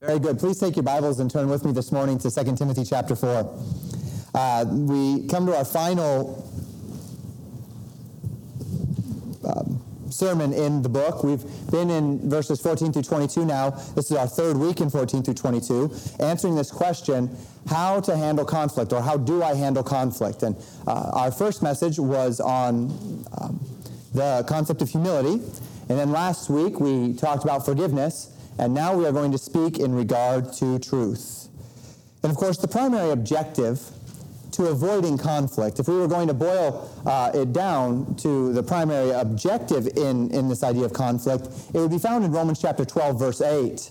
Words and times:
Very 0.00 0.20
good. 0.20 0.38
Please 0.38 0.60
take 0.60 0.76
your 0.76 0.84
Bibles 0.84 1.18
and 1.18 1.28
turn 1.28 1.48
with 1.48 1.64
me 1.64 1.72
this 1.72 1.90
morning 1.90 2.20
to 2.20 2.30
2 2.30 2.54
Timothy 2.54 2.84
chapter 2.84 3.16
4. 3.16 3.52
Uh, 4.32 4.64
we 4.70 5.26
come 5.26 5.44
to 5.46 5.56
our 5.56 5.64
final 5.64 6.48
um, 9.44 9.82
sermon 10.08 10.52
in 10.52 10.82
the 10.82 10.88
book. 10.88 11.24
We've 11.24 11.42
been 11.72 11.90
in 11.90 12.30
verses 12.30 12.60
14 12.60 12.92
through 12.92 13.02
22 13.02 13.44
now. 13.44 13.70
This 13.70 14.12
is 14.12 14.16
our 14.16 14.28
third 14.28 14.56
week 14.56 14.80
in 14.80 14.88
14 14.88 15.24
through 15.24 15.34
22, 15.34 15.92
answering 16.20 16.54
this 16.54 16.70
question 16.70 17.36
how 17.68 17.98
to 18.02 18.16
handle 18.16 18.44
conflict, 18.44 18.92
or 18.92 19.02
how 19.02 19.16
do 19.16 19.42
I 19.42 19.56
handle 19.56 19.82
conflict? 19.82 20.44
And 20.44 20.54
uh, 20.86 21.10
our 21.12 21.32
first 21.32 21.60
message 21.60 21.98
was 21.98 22.38
on 22.38 23.24
um, 23.40 23.58
the 24.14 24.44
concept 24.46 24.80
of 24.80 24.90
humility. 24.90 25.44
And 25.88 25.98
then 25.98 26.12
last 26.12 26.50
week 26.50 26.78
we 26.78 27.14
talked 27.14 27.42
about 27.42 27.64
forgiveness. 27.64 28.32
And 28.58 28.74
now 28.74 28.96
we 28.96 29.06
are 29.06 29.12
going 29.12 29.32
to 29.32 29.38
speak 29.38 29.78
in 29.78 29.94
regard 29.94 30.52
to 30.54 30.78
truth. 30.78 31.48
And 32.22 32.30
of 32.30 32.36
course, 32.36 32.58
the 32.58 32.68
primary 32.68 33.10
objective 33.10 33.80
to 34.52 34.66
avoiding 34.66 35.16
conflict, 35.16 35.78
if 35.78 35.86
we 35.86 35.96
were 35.96 36.08
going 36.08 36.26
to 36.26 36.34
boil 36.34 36.90
uh, 37.06 37.30
it 37.32 37.52
down 37.52 38.16
to 38.16 38.52
the 38.52 38.62
primary 38.62 39.10
objective 39.10 39.86
in, 39.96 40.32
in 40.32 40.48
this 40.48 40.64
idea 40.64 40.84
of 40.84 40.92
conflict, 40.92 41.46
it 41.72 41.78
would 41.78 41.90
be 41.92 41.98
found 41.98 42.24
in 42.24 42.32
Romans 42.32 42.60
chapter 42.60 42.84
12, 42.84 43.18
verse 43.18 43.40
8 43.40 43.90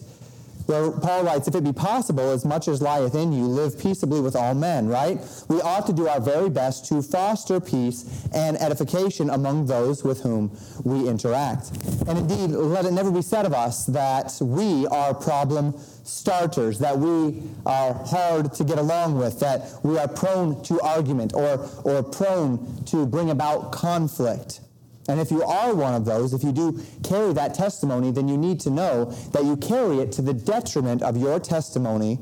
where 0.67 0.91
Paul 0.91 1.23
writes, 1.23 1.47
If 1.47 1.55
it 1.55 1.63
be 1.63 1.73
possible, 1.73 2.29
as 2.31 2.45
much 2.45 2.67
as 2.67 2.81
lieth 2.81 3.15
in 3.15 3.33
you, 3.33 3.45
live 3.45 3.79
peaceably 3.79 4.21
with 4.21 4.35
all 4.35 4.53
men, 4.53 4.87
right? 4.87 5.19
We 5.47 5.61
ought 5.61 5.87
to 5.87 5.93
do 5.93 6.07
our 6.07 6.19
very 6.19 6.49
best 6.49 6.85
to 6.87 7.01
foster 7.01 7.59
peace 7.59 8.27
and 8.33 8.61
edification 8.61 9.29
among 9.29 9.65
those 9.65 10.03
with 10.03 10.21
whom 10.21 10.55
we 10.83 11.07
interact. 11.07 11.71
And 12.07 12.17
indeed, 12.19 12.51
let 12.51 12.85
it 12.85 12.91
never 12.91 13.11
be 13.11 13.21
said 13.21 13.45
of 13.45 13.53
us 13.53 13.85
that 13.87 14.37
we 14.41 14.85
are 14.87 15.13
problem 15.13 15.73
starters, 16.03 16.79
that 16.79 16.97
we 16.97 17.43
are 17.65 17.93
hard 17.93 18.53
to 18.53 18.63
get 18.63 18.77
along 18.77 19.17
with, 19.17 19.39
that 19.39 19.71
we 19.83 19.97
are 19.97 20.07
prone 20.07 20.61
to 20.63 20.79
argument 20.81 21.33
or, 21.33 21.69
or 21.83 22.03
prone 22.03 22.83
to 22.85 23.05
bring 23.05 23.29
about 23.29 23.71
conflict. 23.71 24.61
And 25.07 25.19
if 25.19 25.31
you 25.31 25.41
are 25.43 25.73
one 25.73 25.93
of 25.93 26.05
those, 26.05 26.33
if 26.33 26.43
you 26.43 26.51
do 26.51 26.81
carry 27.03 27.33
that 27.33 27.53
testimony, 27.53 28.11
then 28.11 28.27
you 28.27 28.37
need 28.37 28.59
to 28.61 28.69
know 28.69 29.05
that 29.31 29.45
you 29.45 29.55
carry 29.57 29.99
it 29.99 30.11
to 30.13 30.21
the 30.21 30.33
detriment 30.33 31.01
of 31.01 31.15
your 31.15 31.39
testimony 31.39 32.19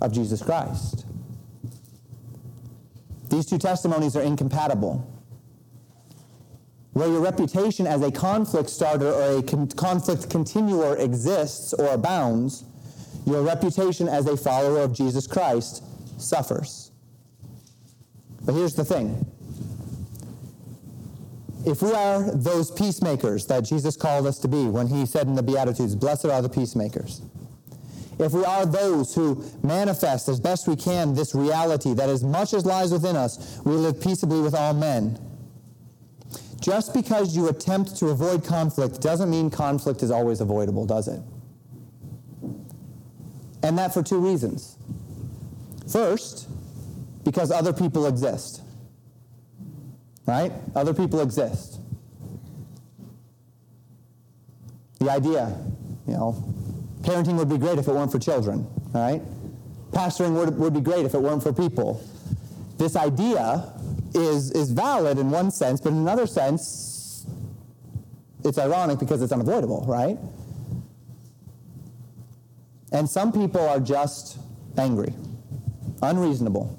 of 0.00 0.12
Jesus 0.12 0.42
Christ. 0.42 1.04
These 3.28 3.46
two 3.46 3.58
testimonies 3.58 4.14
are 4.14 4.22
incompatible. 4.22 5.08
Where 6.92 7.08
your 7.08 7.20
reputation 7.20 7.86
as 7.86 8.02
a 8.02 8.12
conflict 8.12 8.68
starter 8.68 9.10
or 9.10 9.38
a 9.38 9.42
con- 9.42 9.68
conflict 9.68 10.28
continuer 10.28 10.96
exists 10.98 11.72
or 11.72 11.86
abounds, 11.86 12.64
your 13.24 13.42
reputation 13.42 14.08
as 14.08 14.26
a 14.26 14.36
follower 14.36 14.80
of 14.80 14.92
Jesus 14.92 15.26
Christ 15.26 15.82
suffers. 16.18 16.90
But 18.44 18.54
here's 18.54 18.74
the 18.74 18.84
thing 18.84 19.31
if 21.64 21.82
we 21.82 21.92
are 21.92 22.22
those 22.22 22.70
peacemakers 22.70 23.46
that 23.46 23.64
Jesus 23.64 23.96
called 23.96 24.26
us 24.26 24.38
to 24.40 24.48
be 24.48 24.64
when 24.66 24.88
he 24.88 25.06
said 25.06 25.26
in 25.26 25.34
the 25.34 25.42
Beatitudes, 25.42 25.94
Blessed 25.94 26.26
are 26.26 26.42
the 26.42 26.48
peacemakers, 26.48 27.22
if 28.18 28.32
we 28.32 28.44
are 28.44 28.66
those 28.66 29.14
who 29.14 29.44
manifest 29.62 30.28
as 30.28 30.40
best 30.40 30.68
we 30.68 30.76
can 30.76 31.14
this 31.14 31.34
reality 31.34 31.94
that 31.94 32.08
as 32.08 32.22
much 32.22 32.52
as 32.52 32.66
lies 32.66 32.92
within 32.92 33.16
us, 33.16 33.60
we 33.64 33.72
live 33.72 34.00
peaceably 34.00 34.40
with 34.40 34.54
all 34.54 34.74
men, 34.74 35.18
just 36.60 36.94
because 36.94 37.36
you 37.36 37.48
attempt 37.48 37.96
to 37.96 38.08
avoid 38.08 38.44
conflict 38.44 39.00
doesn't 39.00 39.30
mean 39.30 39.50
conflict 39.50 40.02
is 40.02 40.10
always 40.10 40.40
avoidable, 40.40 40.86
does 40.86 41.08
it? 41.08 41.20
And 43.64 43.78
that 43.78 43.94
for 43.94 44.02
two 44.02 44.18
reasons. 44.18 44.76
First, 45.90 46.48
because 47.24 47.50
other 47.50 47.72
people 47.72 48.06
exist 48.06 48.62
right? 50.26 50.52
Other 50.74 50.94
people 50.94 51.20
exist. 51.20 51.80
The 55.00 55.10
idea, 55.10 55.56
you 56.06 56.14
know, 56.14 56.44
parenting 57.00 57.36
would 57.36 57.48
be 57.48 57.58
great 57.58 57.78
if 57.78 57.88
it 57.88 57.92
weren't 57.92 58.12
for 58.12 58.18
children, 58.18 58.66
right? 58.92 59.20
Pastoring 59.90 60.34
would, 60.34 60.56
would 60.58 60.74
be 60.74 60.80
great 60.80 61.04
if 61.04 61.14
it 61.14 61.20
weren't 61.20 61.42
for 61.42 61.52
people. 61.52 62.02
This 62.78 62.96
idea 62.96 63.72
is, 64.14 64.52
is 64.52 64.70
valid 64.70 65.18
in 65.18 65.30
one 65.30 65.50
sense, 65.50 65.80
but 65.80 65.90
in 65.90 65.98
another 65.98 66.26
sense, 66.26 67.26
it's 68.44 68.58
ironic 68.58 68.98
because 68.98 69.22
it's 69.22 69.32
unavoidable, 69.32 69.84
right? 69.86 70.18
And 72.92 73.08
some 73.08 73.32
people 73.32 73.60
are 73.60 73.80
just 73.80 74.38
angry, 74.76 75.14
unreasonable, 76.02 76.78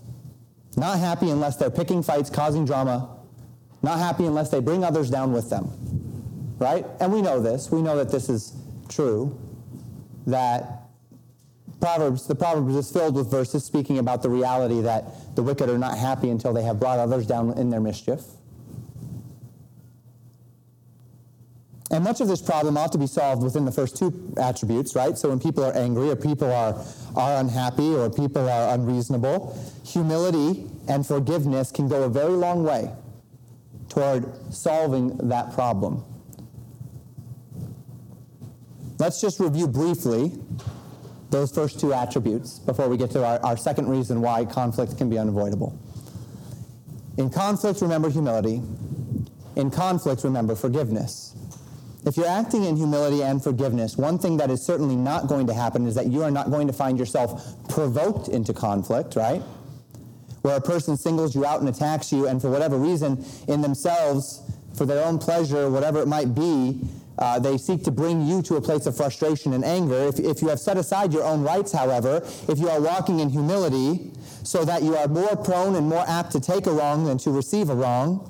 not 0.77 0.99
happy 0.99 1.29
unless 1.29 1.57
they're 1.57 1.71
picking 1.71 2.03
fights, 2.03 2.29
causing 2.29 2.65
drama, 2.65 3.09
not 3.83 3.99
happy 3.99 4.25
unless 4.25 4.49
they 4.49 4.61
bring 4.61 4.83
others 4.83 5.09
down 5.09 5.33
with 5.33 5.49
them. 5.49 5.69
Right? 6.57 6.85
And 7.01 7.11
we 7.11 7.21
know 7.21 7.41
this. 7.41 7.69
We 7.69 7.81
know 7.81 7.97
that 7.97 8.09
this 8.09 8.29
is 8.29 8.53
true. 8.87 9.37
That 10.25 10.83
Proverbs, 11.81 12.25
the 12.25 12.35
Proverbs 12.35 12.75
is 12.75 12.89
filled 12.89 13.15
with 13.15 13.29
verses 13.29 13.65
speaking 13.65 13.99
about 13.99 14.21
the 14.23 14.29
reality 14.29 14.79
that 14.81 15.35
the 15.35 15.43
wicked 15.43 15.69
are 15.69 15.77
not 15.77 15.97
happy 15.97 16.29
until 16.29 16.53
they 16.53 16.63
have 16.63 16.79
brought 16.79 16.97
others 16.97 17.27
down 17.27 17.57
in 17.57 17.69
their 17.69 17.81
mischief. 17.81 18.21
And 21.91 22.03
much 22.03 22.21
of 22.21 22.29
this 22.29 22.41
problem 22.41 22.77
ought 22.77 22.91
to 22.93 22.97
be 22.97 23.05
solved 23.05 23.43
within 23.43 23.65
the 23.65 23.71
first 23.71 23.97
two 23.97 24.33
attributes, 24.41 24.95
right? 24.95 25.17
So 25.17 25.29
when 25.29 25.39
people 25.39 25.63
are 25.63 25.75
angry 25.75 26.09
or 26.09 26.15
people 26.15 26.51
are, 26.51 26.81
are 27.15 27.39
unhappy 27.39 27.93
or 27.93 28.09
people 28.09 28.49
are 28.49 28.73
unreasonable, 28.73 29.55
humility 29.85 30.65
and 30.87 31.05
forgiveness 31.05 31.69
can 31.69 31.89
go 31.89 32.03
a 32.03 32.09
very 32.09 32.33
long 32.33 32.63
way 32.63 32.89
toward 33.93 34.53
solving 34.53 35.15
that 35.29 35.53
problem. 35.53 36.03
Let's 38.97 39.21
just 39.21 39.39
review 39.39 39.67
briefly 39.67 40.31
those 41.29 41.51
first 41.51 41.79
two 41.79 41.93
attributes 41.93 42.59
before 42.59 42.89
we 42.89 42.97
get 42.97 43.11
to 43.11 43.25
our, 43.25 43.39
our 43.45 43.57
second 43.57 43.89
reason 43.89 44.21
why 44.21 44.45
conflict 44.45 44.97
can 44.97 45.09
be 45.09 45.17
unavoidable. 45.17 45.77
In 47.17 47.29
conflict, 47.29 47.81
remember 47.81 48.09
humility. 48.09 48.61
In 49.55 49.69
conflict, 49.69 50.23
remember 50.23 50.55
forgiveness. 50.55 51.35
If 52.05 52.17
you're 52.17 52.27
acting 52.27 52.63
in 52.63 52.75
humility 52.75 53.21
and 53.21 53.43
forgiveness, 53.43 53.95
one 53.95 54.17
thing 54.17 54.37
that 54.37 54.49
is 54.49 54.63
certainly 54.63 54.95
not 54.95 55.27
going 55.27 55.47
to 55.47 55.53
happen 55.53 55.85
is 55.85 55.95
that 55.95 56.07
you 56.07 56.23
are 56.23 56.31
not 56.31 56.49
going 56.49 56.67
to 56.67 56.73
find 56.73 56.97
yourself 56.97 57.55
provoked 57.69 58.27
into 58.27 58.53
conflict, 58.53 59.15
right? 59.15 59.41
Where 60.43 60.57
a 60.57 60.61
person 60.61 60.95
singles 60.95 61.33
you 61.33 61.45
out 61.45 61.61
and 61.61 61.69
attacks 61.69 62.11
you, 62.11 62.27
and 62.27 62.41
for 62.41 62.49
whatever 62.49 62.77
reason, 62.77 63.25
in 63.47 63.61
themselves, 63.61 64.41
for 64.77 64.85
their 64.85 65.03
own 65.03 65.17
pleasure, 65.17 65.69
whatever 65.69 66.01
it 66.01 66.07
might 66.07 66.35
be, 66.35 66.81
uh, 67.17 67.39
they 67.39 67.57
seek 67.57 67.83
to 67.83 67.91
bring 67.91 68.25
you 68.25 68.41
to 68.41 68.55
a 68.55 68.61
place 68.61 68.85
of 68.85 68.97
frustration 68.97 69.53
and 69.53 69.63
anger. 69.63 69.95
If, 69.95 70.19
if 70.19 70.41
you 70.41 70.49
have 70.49 70.59
set 70.59 70.77
aside 70.77 71.13
your 71.13 71.23
own 71.23 71.43
rights, 71.43 71.71
however, 71.71 72.21
if 72.47 72.59
you 72.59 72.69
are 72.69 72.81
walking 72.81 73.19
in 73.19 73.29
humility, 73.29 74.11
so 74.43 74.65
that 74.65 74.83
you 74.83 74.97
are 74.97 75.07
more 75.07 75.35
prone 75.37 75.75
and 75.75 75.87
more 75.87 76.03
apt 76.07 76.31
to 76.33 76.39
take 76.39 76.67
a 76.67 76.71
wrong 76.71 77.05
than 77.05 77.17
to 77.19 77.31
receive 77.31 77.69
a 77.69 77.75
wrong, 77.75 78.29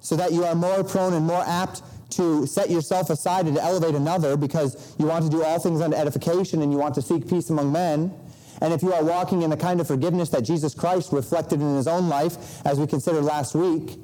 so 0.00 0.16
that 0.16 0.32
you 0.32 0.44
are 0.44 0.54
more 0.54 0.82
prone 0.82 1.12
and 1.12 1.26
more 1.26 1.42
apt 1.46 1.82
to 2.10 2.46
set 2.46 2.70
yourself 2.70 3.10
aside 3.10 3.46
and 3.46 3.56
to 3.56 3.62
elevate 3.62 3.94
another 3.94 4.36
because 4.36 4.94
you 4.98 5.04
want 5.04 5.24
to 5.24 5.30
do 5.30 5.42
all 5.42 5.58
things 5.58 5.82
unto 5.82 5.96
edification 5.96 6.62
and 6.62 6.72
you 6.72 6.78
want 6.78 6.94
to 6.94 7.02
seek 7.02 7.28
peace 7.28 7.50
among 7.50 7.72
men, 7.72 8.14
and 8.60 8.72
if 8.72 8.82
you 8.82 8.92
are 8.92 9.04
walking 9.04 9.42
in 9.42 9.50
the 9.50 9.56
kind 9.56 9.80
of 9.80 9.86
forgiveness 9.86 10.30
that 10.30 10.42
Jesus 10.42 10.74
Christ 10.74 11.12
reflected 11.12 11.60
in 11.60 11.76
his 11.76 11.86
own 11.86 12.08
life, 12.08 12.64
as 12.64 12.78
we 12.78 12.86
considered 12.86 13.22
last 13.22 13.54
week, 13.54 13.98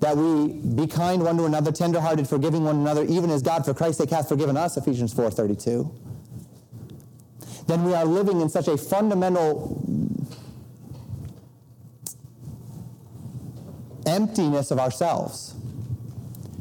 that 0.00 0.16
we 0.16 0.52
be 0.52 0.86
kind 0.86 1.22
one 1.22 1.36
to 1.38 1.44
another, 1.44 1.72
tenderhearted, 1.72 2.28
forgiving 2.28 2.64
one 2.64 2.76
another, 2.76 3.04
even 3.04 3.30
as 3.30 3.42
God 3.42 3.64
for 3.64 3.74
Christ's 3.74 3.98
sake 3.98 4.10
hath 4.10 4.28
forgiven 4.28 4.56
us, 4.56 4.76
Ephesians 4.76 5.12
4.32, 5.12 5.92
then 7.66 7.84
we 7.84 7.94
are 7.94 8.04
living 8.04 8.40
in 8.40 8.48
such 8.48 8.68
a 8.68 8.78
fundamental 8.78 9.82
emptiness 14.06 14.70
of 14.70 14.78
ourselves 14.78 15.54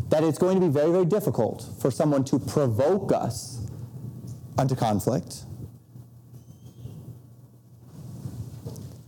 that 0.09 0.23
it's 0.23 0.37
going 0.37 0.59
to 0.59 0.65
be 0.65 0.71
very, 0.71 0.91
very 0.91 1.05
difficult 1.05 1.69
for 1.79 1.91
someone 1.91 2.23
to 2.23 2.39
provoke 2.39 3.11
us 3.11 3.65
unto 4.57 4.75
conflict 4.75 5.43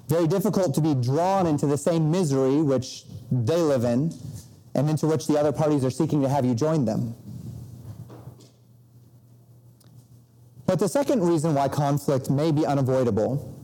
very 0.09 0.27
difficult 0.27 0.73
to 0.73 0.81
be 0.81 0.95
drawn 0.95 1.45
into 1.45 1.67
the 1.67 1.77
same 1.77 2.09
misery 2.09 2.63
which 2.63 3.03
they 3.31 3.55
live 3.55 3.83
in 3.83 4.11
and 4.73 4.89
into 4.89 5.05
which 5.05 5.27
the 5.27 5.39
other 5.39 5.51
parties 5.51 5.85
are 5.85 5.91
seeking 5.91 6.19
to 6.23 6.27
have 6.27 6.43
you 6.43 6.55
join 6.55 6.83
them. 6.83 7.15
But 10.65 10.79
the 10.79 10.89
second 10.89 11.23
reason 11.23 11.53
why 11.53 11.67
conflict 11.67 12.29
may 12.31 12.51
be 12.51 12.65
unavoidable, 12.65 13.55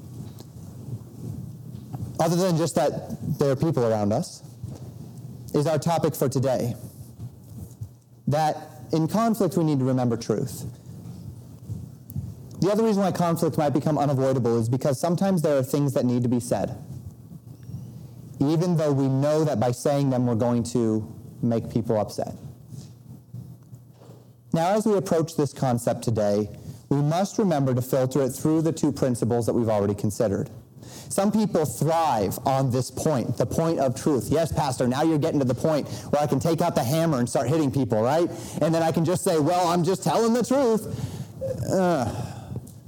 other 2.20 2.36
than 2.36 2.58
just 2.58 2.76
that 2.76 3.40
there 3.40 3.50
are 3.50 3.56
people 3.56 3.84
around 3.84 4.14
us, 4.14 4.44
is 5.56 5.66
our 5.66 5.80
topic 5.80 6.16
for 6.16 6.30
today. 6.30 6.76
That 8.28 8.58
in 8.92 9.08
conflict 9.08 9.58
we 9.58 9.64
need 9.64 9.80
to 9.80 9.86
remember 9.86 10.16
truth. 10.16 10.66
The 12.66 12.72
other 12.72 12.84
reason 12.84 13.04
why 13.04 13.12
conflict 13.12 13.60
might 13.60 13.74
become 13.74 14.00
unavoidable 14.00 14.60
is 14.60 14.68
because 14.68 15.00
sometimes 15.00 15.44
there 15.44 15.56
are 15.56 15.62
things 15.62 15.94
that 15.94 16.04
need 16.04 16.24
to 16.24 16.30
be 16.30 16.40
said, 16.40 16.76
even 18.40 18.76
though 18.76 18.92
we 18.92 19.08
know 19.08 19.44
that 19.44 19.60
by 19.60 19.70
saying 19.70 20.10
them 20.10 20.26
we're 20.26 20.34
going 20.34 20.64
to 20.64 21.08
make 21.44 21.70
people 21.70 22.00
upset. 22.00 22.34
Now, 24.52 24.70
as 24.70 24.88
we 24.88 24.98
approach 24.98 25.38
this 25.38 25.54
concept 25.54 26.02
today, 26.02 26.50
we 26.90 27.04
must 27.04 27.38
remember 27.38 27.76
to 27.76 27.84
filter 27.84 28.24
it 28.24 28.32
through 28.32 28.64
the 28.64 28.72
two 28.72 28.92
principles 28.92 29.46
that 29.46 29.54
we've 29.54 29.70
already 29.70 29.94
considered. 29.94 30.50
Some 31.10 31.32
people 31.32 31.66
thrive 31.66 32.40
on 32.48 32.72
this 32.72 32.90
point, 32.90 33.38
the 33.38 33.46
point 33.46 33.78
of 33.78 33.94
truth. 33.94 34.30
Yes, 34.32 34.52
Pastor, 34.52 34.88
now 34.88 35.04
you're 35.04 35.20
getting 35.20 35.40
to 35.40 35.46
the 35.46 35.54
point 35.54 35.88
where 36.10 36.20
I 36.20 36.26
can 36.26 36.40
take 36.40 36.62
out 36.62 36.74
the 36.74 36.84
hammer 36.84 37.20
and 37.20 37.30
start 37.30 37.48
hitting 37.48 37.70
people, 37.70 38.02
right? 38.02 38.28
And 38.60 38.74
then 38.74 38.82
I 38.82 38.92
can 38.92 39.06
just 39.06 39.24
say, 39.24 39.38
well, 39.38 39.68
I'm 39.68 39.84
just 39.84 40.04
telling 40.04 40.34
the 40.34 40.44
truth. 40.44 41.12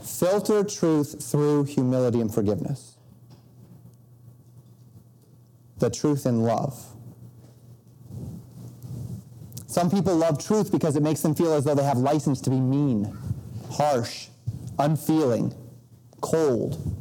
Filter 0.08 0.64
truth 0.64 1.24
through 1.24 1.66
humility 1.66 2.22
and 2.22 2.34
forgiveness. 2.34 2.98
The 5.78 5.90
truth 5.90 6.26
in 6.26 6.42
love. 6.42 6.84
Some 9.68 9.92
people 9.92 10.16
love 10.16 10.44
truth 10.44 10.72
because 10.72 10.96
it 10.96 11.04
makes 11.04 11.22
them 11.22 11.36
feel 11.36 11.54
as 11.54 11.66
though 11.66 11.76
they 11.76 11.84
have 11.84 11.98
license 11.98 12.42
to 12.42 12.50
be 12.50 12.60
mean, 12.60 13.16
harsh, 13.72 14.28
unfeeling, 14.80 15.54
cold, 16.22 16.98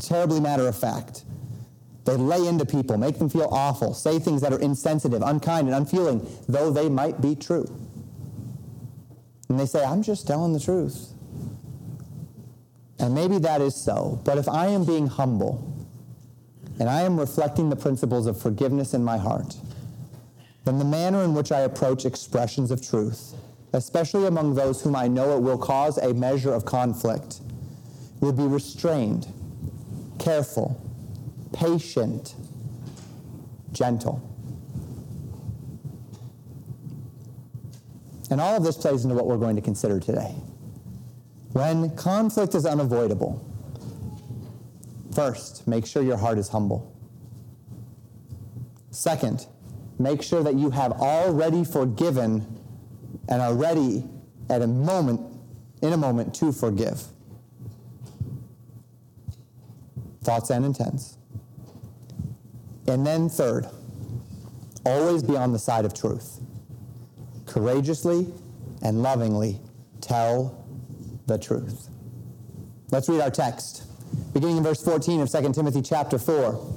terribly 0.00 0.40
matter 0.40 0.66
of 0.66 0.78
fact. 0.78 1.24
They 2.04 2.16
lay 2.16 2.46
into 2.46 2.64
people, 2.64 2.96
make 2.96 3.18
them 3.18 3.28
feel 3.28 3.48
awful, 3.50 3.92
say 3.92 4.20
things 4.20 4.40
that 4.42 4.52
are 4.52 4.60
insensitive, 4.60 5.22
unkind, 5.22 5.66
and 5.66 5.76
unfeeling, 5.76 6.26
though 6.48 6.70
they 6.70 6.88
might 6.88 7.20
be 7.20 7.34
true. 7.34 7.68
And 9.48 9.58
they 9.58 9.66
say, 9.66 9.84
I'm 9.84 10.02
just 10.02 10.26
telling 10.26 10.52
the 10.52 10.60
truth. 10.60 11.15
And 12.98 13.14
maybe 13.14 13.38
that 13.38 13.60
is 13.60 13.74
so. 13.74 14.20
But 14.24 14.38
if 14.38 14.48
I 14.48 14.66
am 14.68 14.84
being 14.84 15.06
humble 15.06 15.86
and 16.78 16.88
I 16.88 17.02
am 17.02 17.18
reflecting 17.18 17.68
the 17.68 17.76
principles 17.76 18.26
of 18.26 18.40
forgiveness 18.40 18.94
in 18.94 19.04
my 19.04 19.18
heart, 19.18 19.56
then 20.64 20.78
the 20.78 20.84
manner 20.84 21.22
in 21.22 21.34
which 21.34 21.52
I 21.52 21.60
approach 21.60 22.04
expressions 22.04 22.70
of 22.70 22.86
truth, 22.86 23.34
especially 23.72 24.26
among 24.26 24.54
those 24.54 24.82
whom 24.82 24.96
I 24.96 25.08
know 25.08 25.36
it 25.36 25.40
will 25.40 25.58
cause 25.58 25.98
a 25.98 26.12
measure 26.14 26.52
of 26.52 26.64
conflict, 26.64 27.40
will 28.20 28.32
be 28.32 28.44
restrained 28.44 29.32
careful, 30.18 30.80
patient, 31.52 32.34
gentle. 33.72 34.22
And 38.30 38.40
all 38.40 38.56
of 38.56 38.64
this 38.64 38.76
plays 38.76 39.04
into 39.04 39.14
what 39.14 39.26
we're 39.26 39.36
going 39.36 39.56
to 39.56 39.62
consider 39.62 40.00
today. 40.00 40.34
When 41.56 41.96
conflict 41.96 42.54
is 42.54 42.66
unavoidable, 42.66 43.42
first, 45.14 45.66
make 45.66 45.86
sure 45.86 46.02
your 46.02 46.18
heart 46.18 46.36
is 46.36 46.48
humble. 46.50 46.94
Second, 48.90 49.46
make 49.98 50.20
sure 50.22 50.42
that 50.42 50.56
you 50.56 50.68
have 50.68 50.92
already 50.92 51.64
forgiven 51.64 52.46
and 53.30 53.40
are 53.40 53.54
ready 53.54 54.04
at 54.50 54.60
a 54.60 54.66
moment, 54.66 55.22
in 55.80 55.94
a 55.94 55.96
moment, 55.96 56.34
to 56.34 56.52
forgive. 56.52 57.02
thoughts 60.20 60.50
and 60.50 60.62
intents. 60.62 61.16
And 62.86 63.06
then, 63.06 63.30
third, 63.30 63.66
always 64.84 65.22
be 65.22 65.38
on 65.38 65.52
the 65.52 65.58
side 65.58 65.86
of 65.86 65.94
truth. 65.94 66.38
Courageously 67.46 68.30
and 68.82 69.02
lovingly 69.02 69.58
tell 70.02 70.65
the 71.26 71.38
truth. 71.38 71.88
Let's 72.90 73.08
read 73.08 73.20
our 73.20 73.30
text. 73.30 73.84
Beginning 74.32 74.58
in 74.58 74.62
verse 74.62 74.82
14 74.82 75.20
of 75.20 75.30
2 75.30 75.52
Timothy 75.52 75.82
chapter 75.82 76.18
4. 76.18 76.74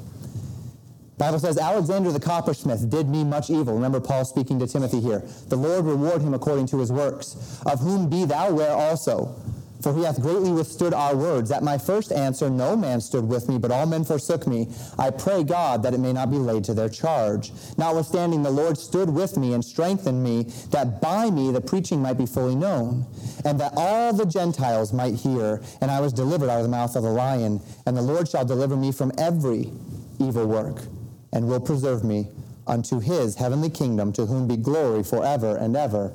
Bible 1.17 1.39
says, 1.39 1.57
Alexander 1.57 2.11
the 2.11 2.19
coppersmith 2.19 2.89
did 2.89 3.09
me 3.09 3.23
much 3.23 3.49
evil. 3.49 3.73
Remember 3.73 3.99
Paul 3.99 4.23
speaking 4.23 4.57
to 4.59 4.67
Timothy 4.67 5.01
here. 5.01 5.19
The 5.49 5.57
Lord 5.57 5.85
reward 5.85 6.21
him 6.21 6.33
according 6.33 6.67
to 6.67 6.79
his 6.79 6.91
works, 6.91 7.61
of 7.65 7.79
whom 7.79 8.09
be 8.09 8.25
thou 8.25 8.47
aware 8.47 8.71
also 8.71 9.35
for 9.81 9.93
he 9.93 10.03
hath 10.03 10.21
greatly 10.21 10.51
withstood 10.51 10.93
our 10.93 11.15
words. 11.15 11.51
At 11.51 11.63
my 11.63 11.77
first 11.77 12.11
answer, 12.11 12.49
no 12.49 12.75
man 12.75 12.99
stood 12.99 13.27
with 13.27 13.47
me, 13.47 13.57
but 13.57 13.71
all 13.71 13.85
men 13.85 14.03
forsook 14.03 14.45
me. 14.45 14.67
I 14.97 15.09
pray 15.09 15.43
God 15.43 15.83
that 15.83 15.93
it 15.93 15.99
may 15.99 16.11
not 16.11 16.29
be 16.29 16.37
laid 16.37 16.63
to 16.65 16.73
their 16.73 16.89
charge. 16.89 17.51
Notwithstanding, 17.77 18.43
the 18.43 18.51
Lord 18.51 18.77
stood 18.77 19.09
with 19.09 19.37
me 19.37 19.53
and 19.53 19.63
strengthened 19.63 20.23
me, 20.23 20.43
that 20.71 21.01
by 21.01 21.29
me 21.29 21.51
the 21.51 21.61
preaching 21.61 22.01
might 22.01 22.17
be 22.17 22.25
fully 22.25 22.55
known, 22.55 23.05
and 23.45 23.59
that 23.59 23.73
all 23.75 24.13
the 24.13 24.25
Gentiles 24.25 24.91
might 24.91 25.15
hear. 25.15 25.61
And 25.81 25.89
I 25.89 26.01
was 26.01 26.11
delivered 26.13 26.49
out 26.49 26.57
of 26.57 26.63
the 26.63 26.69
mouth 26.69 26.95
of 26.95 27.03
the 27.03 27.11
lion. 27.11 27.61
And 27.85 27.95
the 27.95 28.01
Lord 28.01 28.27
shall 28.27 28.45
deliver 28.45 28.75
me 28.75 28.91
from 28.91 29.11
every 29.17 29.71
evil 30.19 30.45
work, 30.45 30.83
and 31.31 31.47
will 31.47 31.61
preserve 31.61 32.03
me 32.03 32.27
unto 32.67 32.99
his 32.99 33.35
heavenly 33.35 33.69
kingdom, 33.69 34.11
to 34.13 34.25
whom 34.25 34.47
be 34.47 34.57
glory 34.57 35.03
forever 35.03 35.55
and 35.55 35.75
ever. 35.75 36.11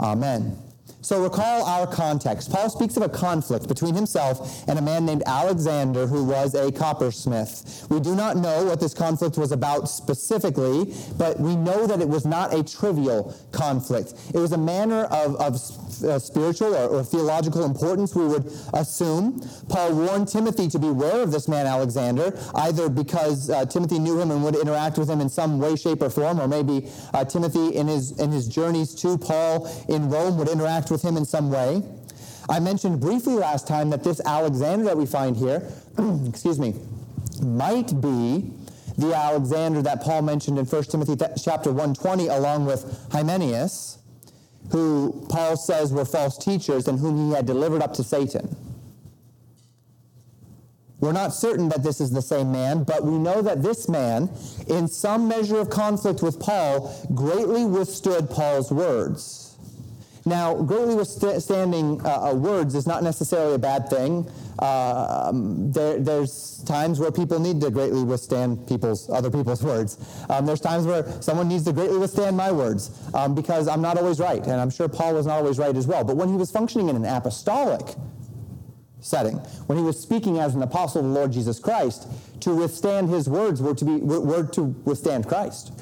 Amen. 0.00 0.63
So 1.04 1.22
recall 1.22 1.66
our 1.66 1.86
context. 1.86 2.50
Paul 2.50 2.70
speaks 2.70 2.96
of 2.96 3.02
a 3.02 3.10
conflict 3.10 3.68
between 3.68 3.94
himself 3.94 4.66
and 4.66 4.78
a 4.78 4.82
man 4.82 5.04
named 5.04 5.22
Alexander 5.26 6.06
who 6.06 6.24
was 6.24 6.54
a 6.54 6.72
coppersmith. 6.72 7.90
We 7.90 8.00
do 8.00 8.14
not 8.14 8.38
know 8.38 8.64
what 8.64 8.80
this 8.80 8.94
conflict 8.94 9.36
was 9.36 9.52
about 9.52 9.90
specifically, 9.90 10.94
but 11.18 11.38
we 11.38 11.56
know 11.56 11.86
that 11.86 12.00
it 12.00 12.08
was 12.08 12.24
not 12.24 12.54
a 12.54 12.64
trivial 12.64 13.36
conflict. 13.52 14.14
It 14.32 14.38
was 14.38 14.52
a 14.52 14.58
manner 14.58 15.04
of, 15.04 15.36
of 15.36 15.56
uh, 16.02 16.18
spiritual 16.18 16.74
or, 16.74 16.88
or, 16.88 17.04
theological 17.04 17.64
importance, 17.64 18.14
we 18.14 18.26
would 18.26 18.50
assume. 18.72 19.46
Paul 19.68 19.94
warned 19.94 20.28
Timothy 20.28 20.68
to 20.68 20.78
beware 20.78 21.22
of 21.22 21.32
this 21.32 21.48
man 21.48 21.66
Alexander, 21.66 22.36
either 22.54 22.88
because 22.88 23.50
uh, 23.50 23.66
Timothy 23.66 23.98
knew 23.98 24.18
him 24.18 24.30
and 24.30 24.42
would 24.42 24.56
interact 24.56 24.96
with 24.96 25.10
him 25.10 25.20
in 25.20 25.28
some 25.28 25.60
way, 25.60 25.76
shape, 25.76 26.00
or 26.00 26.08
form, 26.08 26.40
or 26.40 26.48
maybe 26.48 26.88
uh, 27.12 27.24
Timothy 27.24 27.76
in 27.76 27.88
his, 27.88 28.18
in 28.18 28.32
his 28.32 28.48
journeys 28.48 28.94
to 28.94 29.18
Paul 29.18 29.70
in 29.88 30.08
Rome 30.08 30.38
would 30.38 30.48
interact 30.48 30.90
with 30.90 30.93
him 31.02 31.16
in 31.16 31.24
some 31.24 31.50
way. 31.50 31.82
I 32.48 32.60
mentioned 32.60 33.00
briefly 33.00 33.34
last 33.34 33.66
time 33.66 33.90
that 33.90 34.04
this 34.04 34.20
Alexander 34.24 34.84
that 34.84 34.96
we 34.96 35.06
find 35.06 35.36
here, 35.36 35.66
excuse 36.28 36.58
me, 36.58 36.74
might 37.42 38.00
be 38.00 38.52
the 38.98 39.14
Alexander 39.14 39.82
that 39.82 40.02
Paul 40.02 40.22
mentioned 40.22 40.58
in 40.58 40.66
1 40.66 40.84
Timothy 40.84 41.16
chapter 41.42 41.70
120 41.70 42.28
along 42.28 42.66
with 42.66 43.08
Hymenaeus 43.10 43.98
who 44.70 45.26
Paul 45.28 45.56
says 45.56 45.92
were 45.92 46.04
false 46.04 46.38
teachers 46.38 46.88
and 46.88 46.98
whom 46.98 47.28
he 47.28 47.34
had 47.34 47.46
delivered 47.46 47.82
up 47.82 47.92
to 47.94 48.04
Satan. 48.04 48.56
We're 51.00 51.12
not 51.12 51.34
certain 51.34 51.68
that 51.68 51.82
this 51.82 52.00
is 52.00 52.12
the 52.12 52.22
same 52.22 52.50
man, 52.50 52.84
but 52.84 53.04
we 53.04 53.18
know 53.18 53.42
that 53.42 53.62
this 53.62 53.88
man, 53.88 54.30
in 54.68 54.88
some 54.88 55.28
measure 55.28 55.58
of 55.58 55.68
conflict 55.68 56.22
with 56.22 56.40
Paul, 56.40 56.94
greatly 57.14 57.66
withstood 57.66 58.30
Paul's 58.30 58.72
words. 58.72 59.43
Now, 60.26 60.54
greatly 60.54 60.94
withstanding 60.94 62.00
uh, 62.04 62.30
uh, 62.30 62.34
words 62.34 62.74
is 62.74 62.86
not 62.86 63.02
necessarily 63.02 63.54
a 63.54 63.58
bad 63.58 63.90
thing. 63.90 64.30
Uh, 64.58 65.26
um, 65.28 65.70
there, 65.70 66.00
there's 66.00 66.62
times 66.64 66.98
where 66.98 67.12
people 67.12 67.38
need 67.38 67.60
to 67.60 67.70
greatly 67.70 68.02
withstand 68.02 68.66
people's 68.66 69.10
other 69.10 69.30
people's 69.30 69.62
words. 69.72 69.98
Um, 70.30 70.46
there's 70.46 70.62
times 70.62 70.86
where 70.86 71.04
someone 71.20 71.48
needs 71.48 71.64
to 71.64 71.74
greatly 71.74 71.98
withstand 71.98 72.38
my 72.38 72.50
words 72.50 72.90
um, 73.12 73.34
because 73.34 73.68
I'm 73.68 73.82
not 73.82 73.98
always 73.98 74.18
right, 74.18 74.42
and 74.42 74.52
I'm 74.52 74.70
sure 74.70 74.88
Paul 74.88 75.14
was 75.14 75.26
not 75.26 75.38
always 75.38 75.58
right 75.58 75.76
as 75.76 75.86
well. 75.86 76.04
But 76.04 76.16
when 76.16 76.30
he 76.30 76.36
was 76.36 76.50
functioning 76.50 76.88
in 76.88 76.96
an 76.96 77.04
apostolic 77.04 77.94
setting, 79.00 79.36
when 79.66 79.76
he 79.76 79.84
was 79.84 80.00
speaking 80.00 80.38
as 80.38 80.54
an 80.54 80.62
apostle 80.62 81.00
of 81.02 81.06
the 81.06 81.12
Lord 81.12 81.32
Jesus 81.32 81.58
Christ, 81.58 82.08
to 82.40 82.54
withstand 82.54 83.10
his 83.10 83.28
words 83.28 83.60
were 83.60 83.74
to 83.74 83.84
be 83.84 83.96
were 83.96 84.44
to 84.44 84.62
withstand 84.62 85.28
Christ 85.28 85.72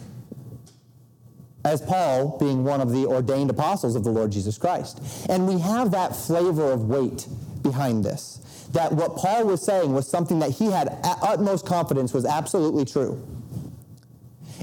as 1.64 1.81
Paul 1.81 2.38
being 2.38 2.64
one 2.64 2.81
of 2.81 2.90
the 2.90 3.07
ordained 3.07 3.50
apostles 3.50 3.95
of 3.95 4.04
the 4.04 4.11
Lord 4.11 4.33
Jesus 4.33 4.59
Christ. 4.59 5.00
And 5.28 5.47
we 5.47 5.59
have 5.61 5.90
that 5.92 6.16
flavor 6.16 6.73
of 6.73 6.88
weight 6.88 7.26
behind 7.62 8.04
this. 8.04 8.38
That 8.73 8.92
what 8.92 9.16
Paul 9.16 9.47
was 9.47 9.62
saying 9.62 9.92
was 9.92 10.09
something 10.09 10.38
that 10.40 10.50
he 10.50 10.66
had 10.66 10.99
utmost 11.04 11.66
confidence 11.66 12.12
was 12.12 12.25
absolutely 12.25 12.85
true. 12.85 13.23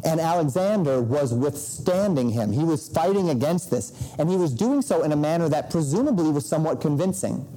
And 0.04 0.20
Alexander 0.20 1.02
was 1.02 1.34
withstanding 1.34 2.30
him. 2.30 2.52
He 2.52 2.64
was 2.64 2.90
fighting 2.90 3.30
against 3.30 3.70
this. 3.70 4.14
And 4.18 4.30
he 4.30 4.36
was 4.36 4.54
doing 4.54 4.82
so 4.82 5.04
in 5.04 5.12
a 5.12 5.16
manner 5.16 5.50
that 5.50 5.70
presumably 5.70 6.30
was 6.32 6.48
somewhat 6.48 6.82
convincing, 6.82 7.48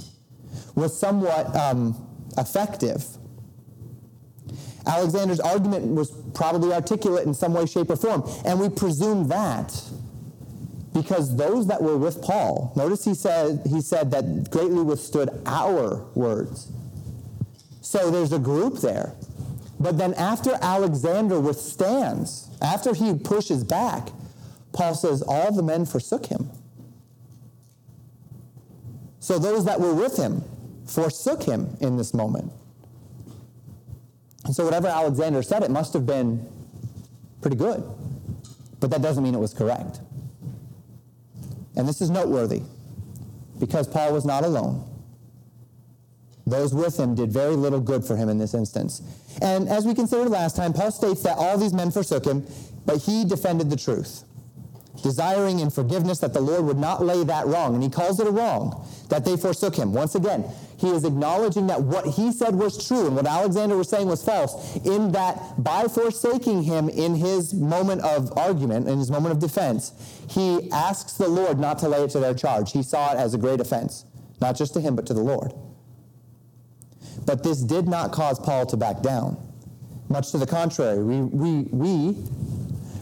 was 0.74 0.98
somewhat 0.98 1.54
um, 1.54 2.06
effective. 2.36 3.04
Alexander's 4.86 5.40
argument 5.40 5.86
was 5.94 6.10
probably 6.34 6.72
articulate 6.72 7.26
in 7.26 7.34
some 7.34 7.54
way, 7.54 7.66
shape, 7.66 7.90
or 7.90 7.96
form. 7.96 8.28
And 8.44 8.58
we 8.58 8.68
presume 8.68 9.28
that 9.28 9.80
because 10.92 11.36
those 11.36 11.68
that 11.68 11.82
were 11.82 11.96
with 11.96 12.22
Paul, 12.22 12.72
notice 12.76 13.04
he 13.04 13.14
said, 13.14 13.62
he 13.66 13.80
said 13.80 14.10
that 14.10 14.50
greatly 14.50 14.82
withstood 14.82 15.30
our 15.46 16.04
words. 16.14 16.70
So 17.80 18.10
there's 18.10 18.32
a 18.32 18.38
group 18.38 18.80
there. 18.80 19.14
But 19.80 19.98
then 19.98 20.14
after 20.14 20.58
Alexander 20.60 21.40
withstands, 21.40 22.48
after 22.60 22.94
he 22.94 23.14
pushes 23.14 23.64
back, 23.64 24.10
Paul 24.72 24.94
says, 24.94 25.22
All 25.22 25.52
the 25.52 25.62
men 25.62 25.86
forsook 25.86 26.26
him. 26.26 26.50
So 29.18 29.38
those 29.38 29.64
that 29.64 29.80
were 29.80 29.94
with 29.94 30.16
him 30.16 30.44
forsook 30.86 31.42
him 31.42 31.76
in 31.80 31.96
this 31.96 32.12
moment. 32.14 32.52
And 34.44 34.54
so 34.54 34.64
whatever 34.64 34.88
Alexander 34.88 35.42
said, 35.42 35.62
it 35.62 35.70
must 35.70 35.92
have 35.92 36.06
been 36.06 36.46
pretty 37.40 37.56
good. 37.56 37.82
But 38.80 38.90
that 38.90 39.02
doesn't 39.02 39.22
mean 39.22 39.34
it 39.34 39.38
was 39.38 39.54
correct. 39.54 40.00
And 41.76 41.88
this 41.88 42.00
is 42.00 42.10
noteworthy 42.10 42.62
because 43.58 43.86
Paul 43.86 44.12
was 44.12 44.24
not 44.24 44.44
alone. 44.44 44.88
Those 46.46 46.74
with 46.74 46.98
him 46.98 47.14
did 47.14 47.32
very 47.32 47.54
little 47.54 47.80
good 47.80 48.04
for 48.04 48.16
him 48.16 48.28
in 48.28 48.38
this 48.38 48.52
instance. 48.52 49.00
And 49.40 49.68
as 49.68 49.86
we 49.86 49.94
considered 49.94 50.28
last 50.28 50.56
time, 50.56 50.72
Paul 50.72 50.90
states 50.90 51.22
that 51.22 51.38
all 51.38 51.56
these 51.56 51.72
men 51.72 51.92
forsook 51.92 52.24
him, 52.24 52.44
but 52.84 52.98
he 52.98 53.24
defended 53.24 53.70
the 53.70 53.76
truth 53.76 54.24
desiring 55.02 55.60
in 55.60 55.70
forgiveness 55.70 56.18
that 56.20 56.32
the 56.32 56.40
Lord 56.40 56.64
would 56.64 56.78
not 56.78 57.04
lay 57.04 57.24
that 57.24 57.46
wrong. 57.46 57.74
And 57.74 57.82
he 57.82 57.88
calls 57.88 58.20
it 58.20 58.26
a 58.26 58.30
wrong, 58.30 58.86
that 59.08 59.24
they 59.24 59.36
forsook 59.36 59.74
him. 59.74 59.92
Once 59.92 60.14
again, 60.14 60.44
he 60.82 60.90
is 60.90 61.04
acknowledging 61.04 61.68
that 61.68 61.80
what 61.80 62.04
he 62.06 62.32
said 62.32 62.54
was 62.56 62.86
true 62.86 63.06
and 63.06 63.14
what 63.14 63.24
Alexander 63.24 63.76
was 63.76 63.88
saying 63.88 64.08
was 64.08 64.22
false, 64.22 64.76
in 64.84 65.12
that 65.12 65.62
by 65.62 65.84
forsaking 65.84 66.64
him 66.64 66.88
in 66.88 67.14
his 67.14 67.54
moment 67.54 68.02
of 68.02 68.36
argument, 68.36 68.88
in 68.88 68.98
his 68.98 69.10
moment 69.10 69.32
of 69.32 69.38
defense, 69.38 69.92
he 70.28 70.70
asks 70.72 71.14
the 71.14 71.28
Lord 71.28 71.58
not 71.58 71.78
to 71.78 71.88
lay 71.88 72.02
it 72.02 72.10
to 72.10 72.18
their 72.18 72.34
charge. 72.34 72.72
He 72.72 72.82
saw 72.82 73.12
it 73.12 73.16
as 73.16 73.32
a 73.32 73.38
great 73.38 73.60
offense, 73.60 74.04
not 74.40 74.56
just 74.56 74.74
to 74.74 74.80
him, 74.80 74.96
but 74.96 75.06
to 75.06 75.14
the 75.14 75.22
Lord. 75.22 75.52
But 77.24 77.44
this 77.44 77.62
did 77.62 77.86
not 77.86 78.10
cause 78.10 78.40
Paul 78.40 78.66
to 78.66 78.76
back 78.76 79.02
down. 79.02 79.36
Much 80.08 80.32
to 80.32 80.38
the 80.38 80.46
contrary, 80.46 81.02
we, 81.02 81.22
we, 81.22 81.62
we 81.70 82.16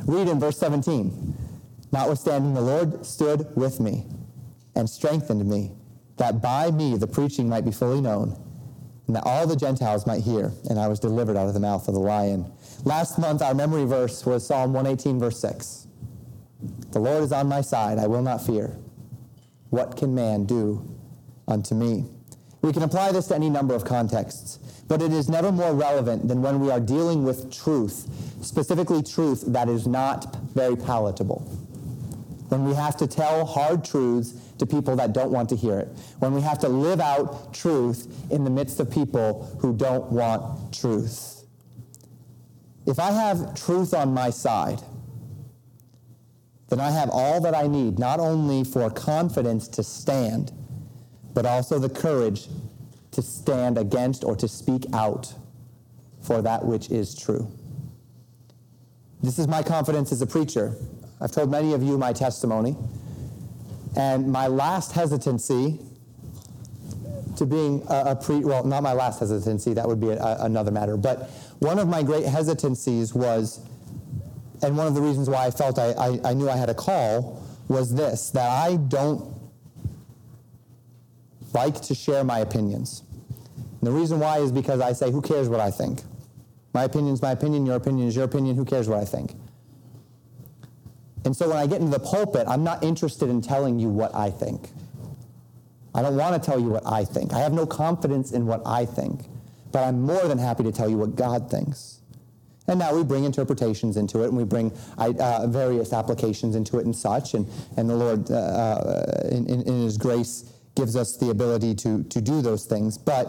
read 0.07 0.29
in 0.29 0.39
verse 0.39 0.59
17 0.59 1.31
Notwithstanding, 1.93 2.55
the 2.55 2.61
Lord 2.61 3.05
stood 3.05 3.57
with 3.57 3.81
me 3.81 4.07
and 4.77 4.89
strengthened 4.89 5.45
me, 5.49 5.73
that 6.21 6.43
by 6.43 6.71
me 6.71 6.99
the 6.99 7.07
preaching 7.07 7.49
might 7.49 7.65
be 7.65 7.71
fully 7.71 7.99
known, 7.99 8.37
and 9.07 9.17
that 9.17 9.23
all 9.25 9.47
the 9.47 9.57
Gentiles 9.57 10.07
might 10.07 10.23
hear, 10.23 10.53
and 10.69 10.79
I 10.79 10.87
was 10.87 11.01
delivered 11.01 11.35
out 11.35 11.49
of 11.49 11.55
the 11.55 11.61
mouth 11.61 11.89
of 11.89 11.95
the 11.95 12.01
lion. 12.01 12.45
Last 12.85 13.19
month, 13.19 13.41
our 13.41 13.55
memory 13.55 13.87
verse 13.87 14.27
was 14.27 14.47
Psalm 14.47 14.75
118, 14.75 15.19
verse 15.19 15.41
6. 15.41 15.87
The 16.93 16.99
Lord 16.99 17.23
is 17.23 17.33
on 17.33 17.49
my 17.49 17.63
side, 17.63 17.99
I 17.99 18.07
will 18.07 18.21
not 18.21 18.45
fear. 18.45 18.77
What 19.71 19.97
can 19.97 20.15
man 20.15 20.45
do 20.45 20.95
unto 21.49 21.75
me? 21.75 22.05
We 22.61 22.75
can 22.75 22.83
apply 22.83 23.13
this 23.13 23.29
to 23.29 23.35
any 23.35 23.49
number 23.49 23.75
of 23.75 23.87
contexts, 23.87 24.59
but 24.89 25.01
it 25.01 25.15
is 25.15 25.31
never 25.31 25.51
more 25.51 25.73
relevant 25.73 26.29
than 26.29 26.43
when 26.43 26.61
we 26.61 26.71
are 26.71 26.81
dealing 26.81 27.25
with 27.25 27.51
truth, 27.51 28.07
specifically 28.43 29.03
truth 29.03 29.43
that 29.47 29.71
is 29.71 29.87
not 29.87 30.37
very 30.53 30.77
palatable 30.77 31.41
when 32.51 32.65
we 32.65 32.75
have 32.75 32.97
to 32.97 33.07
tell 33.07 33.47
hard 33.47 33.85
truths 33.85 34.35
to 34.61 34.67
people 34.67 34.97
that 34.97 35.13
don't 35.13 35.31
want 35.31 35.49
to 35.49 35.57
hear 35.57 35.79
it, 35.81 35.89
when 36.21 36.33
we 36.33 36.41
have 36.41 36.59
to 36.61 36.69
live 36.69 37.01
out 37.01 37.53
truth 37.53 38.07
in 38.31 38.45
the 38.45 38.51
midst 38.51 38.79
of 38.79 38.91
people 38.91 39.57
who 39.61 39.75
don't 39.75 40.11
want 40.13 40.73
truth. 40.73 41.45
If 42.87 42.99
I 42.99 43.11
have 43.11 43.55
truth 43.55 43.93
on 43.93 44.15
my 44.15 44.31
side, 44.31 44.81
then 46.69 46.81
I 46.81 46.91
have 46.91 47.11
all 47.11 47.41
that 47.41 47.55
I 47.55 47.67
need, 47.67 47.99
not 47.99 48.21
only 48.21 48.63
for 48.65 48.89
confidence 48.91 49.67
to 49.69 49.83
stand, 49.83 50.53
but 51.35 51.45
also 51.45 51.79
the 51.79 51.91
courage 51.91 52.49
to 53.11 53.23
stand 53.23 53.77
against 53.77 54.25
or 54.25 54.37
to 54.37 54.47
speak 54.47 54.87
out 54.93 55.35
for 56.23 56.43
that 56.43 56.65
which 56.65 56.91
is 56.91 57.15
true. 57.15 57.51
This 59.23 59.39
is 59.39 59.49
my 59.49 59.63
confidence 59.63 60.13
as 60.13 60.23
a 60.23 60.27
preacher. 60.27 60.77
I've 61.21 61.33
told 61.33 61.51
many 61.51 61.75
of 61.75 61.83
you 61.83 61.99
my 61.99 62.13
testimony. 62.13 62.77
And 63.97 64.31
my 64.31 64.47
last 64.47 64.93
hesitancy 64.93 65.81
to 67.37 67.47
being 67.47 67.83
a, 67.89 68.11
a 68.11 68.17
pre, 68.17 68.41
well, 68.41 68.65
not 68.65 68.83
my 68.83 68.93
last 68.93 69.21
hesitancy, 69.21 69.73
that 69.75 69.87
would 69.87 70.01
be 70.01 70.11
a, 70.11 70.37
another 70.41 70.71
matter, 70.71 70.97
but 70.97 71.31
one 71.59 71.79
of 71.79 71.89
my 71.89 72.03
great 72.03 72.25
hesitancies 72.25 73.15
was, 73.15 73.61
and 74.63 74.77
one 74.77 74.87
of 74.87 74.95
the 74.95 75.01
reasons 75.01 75.29
why 75.29 75.47
I 75.47 75.51
felt 75.51 75.79
I, 75.79 75.93
I, 75.93 76.21
I 76.31 76.35
knew 76.35 76.49
I 76.49 76.57
had 76.57 76.69
a 76.69 76.75
call 76.75 77.43
was 77.69 77.95
this 77.95 78.31
that 78.31 78.49
I 78.49 78.77
don't 78.77 79.35
like 81.55 81.81
to 81.83 81.95
share 81.95 82.25
my 82.25 82.41
opinions. 82.41 83.03
And 83.81 83.89
the 83.89 83.93
reason 83.93 84.21
why 84.21 84.39
is 84.39 84.53
because 84.53 84.81
I 84.81 84.93
say, 84.93 85.11
who 85.11 85.23
cares 85.23 85.49
what 85.49 85.61
I 85.61 85.71
think? 85.71 86.03
My 86.75 86.85
opinion 86.85 87.15
is 87.15 87.23
my 87.23 87.33
opinion, 87.33 87.67
your 87.67 87.77
opinion 87.77 88.09
is 88.09 88.17
your 88.17 88.25
opinion, 88.25 88.57
who 88.57 88.65
cares 88.65 88.89
what 88.89 88.99
I 88.99 89.05
think? 89.05 89.35
And 91.25 91.37
so 91.37 91.49
when 91.49 91.59
I 91.59 91.67
get 91.67 91.81
into 91.81 91.97
the 91.97 92.05
pulpit, 92.05 92.47
I'm 92.49 92.65
not 92.65 92.83
interested 92.83 93.29
in 93.29 93.43
telling 93.43 93.79
you 93.79 93.89
what 93.89 94.15
I 94.15 94.31
think. 94.31 94.71
I 95.95 96.03
don't 96.03 96.17
want 96.17 96.41
to 96.41 96.51
tell 96.51 96.59
you 96.59 96.71
what 96.71 96.87
I 96.87 97.05
think. 97.05 97.33
I 97.33 97.41
have 97.41 97.53
no 97.53 97.67
confidence 97.67 98.33
in 98.33 98.47
what 98.47 98.63
I 98.65 98.87
think, 98.87 99.25
but 99.73 99.81
I'm 99.81 100.03
more 100.03 100.27
than 100.29 100.39
happy 100.39 100.63
to 100.65 100.73
tell 100.73 100.89
you 100.89 100.97
what 100.97 101.17
God 101.17 101.51
thinks. 101.51 102.01
And 102.69 102.79
now 102.79 102.95
we 102.95 103.03
bring 103.03 103.25
interpretations 103.25 103.97
into 103.97 104.23
it, 104.23 104.29
and 104.29 104.37
we 104.37 104.45
bring 104.45 104.73
uh, 104.97 105.47
various 105.49 105.93
applications 105.93 106.55
into 106.55 106.79
it 106.79 106.85
and 106.85 106.95
such, 106.95 107.35
and, 107.35 107.47
and 107.77 107.91
the 107.91 107.97
Lord, 107.97 108.31
uh, 108.31 108.35
uh, 108.35 109.29
in, 109.31 109.47
in 109.49 109.83
His 109.83 109.99
grace, 109.99 110.53
gives 110.77 110.95
us 110.95 111.17
the 111.17 111.31
ability 111.31 111.75
to, 111.75 112.05
to 112.05 112.21
do 112.21 112.41
those 112.41 112.67
things. 112.67 112.97
But 112.97 113.29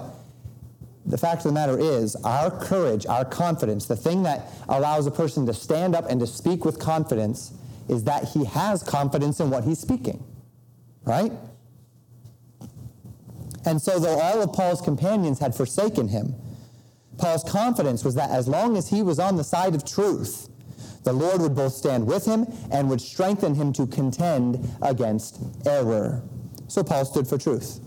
the 1.07 1.17
fact 1.17 1.37
of 1.37 1.45
the 1.45 1.53
matter 1.53 1.79
is, 1.79 2.15
our 2.17 2.51
courage, 2.51 3.07
our 3.07 3.25
confidence, 3.25 3.87
the 3.87 3.95
thing 3.95 4.21
that 4.23 4.51
allows 4.69 5.07
a 5.07 5.11
person 5.11 5.47
to 5.47 5.53
stand 5.55 5.95
up 5.95 6.05
and 6.07 6.19
to 6.19 6.27
speak 6.27 6.63
with 6.63 6.77
confidence 6.77 7.53
is 7.91 8.05
that 8.05 8.23
he 8.29 8.45
has 8.45 8.81
confidence 8.81 9.41
in 9.41 9.49
what 9.49 9.65
he's 9.65 9.77
speaking, 9.77 10.23
right? 11.03 11.31
And 13.65 13.79
so, 13.79 13.99
though 13.99 14.17
all 14.17 14.41
of 14.41 14.53
Paul's 14.53 14.81
companions 14.81 15.39
had 15.39 15.53
forsaken 15.53 16.07
him, 16.07 16.33
Paul's 17.17 17.43
confidence 17.43 18.03
was 18.03 18.15
that 18.15 18.31
as 18.31 18.47
long 18.47 18.77
as 18.77 18.89
he 18.89 19.03
was 19.03 19.19
on 19.19 19.35
the 19.35 19.43
side 19.43 19.75
of 19.75 19.85
truth, 19.85 20.49
the 21.03 21.11
Lord 21.11 21.41
would 21.41 21.53
both 21.53 21.73
stand 21.73 22.07
with 22.07 22.25
him 22.25 22.47
and 22.71 22.89
would 22.89 23.01
strengthen 23.01 23.53
him 23.55 23.73
to 23.73 23.85
contend 23.85 24.67
against 24.81 25.39
error. 25.65 26.23
So 26.69 26.83
Paul 26.83 27.05
stood 27.05 27.27
for 27.27 27.37
truth. 27.37 27.81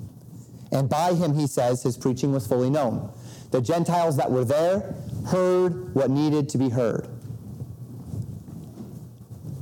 And 0.71 0.89
by 0.89 1.15
him, 1.15 1.35
he 1.35 1.47
says, 1.47 1.83
his 1.83 1.97
preaching 1.97 2.33
was 2.33 2.47
fully 2.47 2.69
known. 2.69 3.11
The 3.53 3.61
Gentiles 3.61 4.17
that 4.19 4.31
were 4.31 4.45
there 4.45 4.95
heard 5.27 5.95
what 5.95 6.11
needed 6.11 6.49
to 6.51 6.59
be 6.59 6.69
heard 6.69 7.09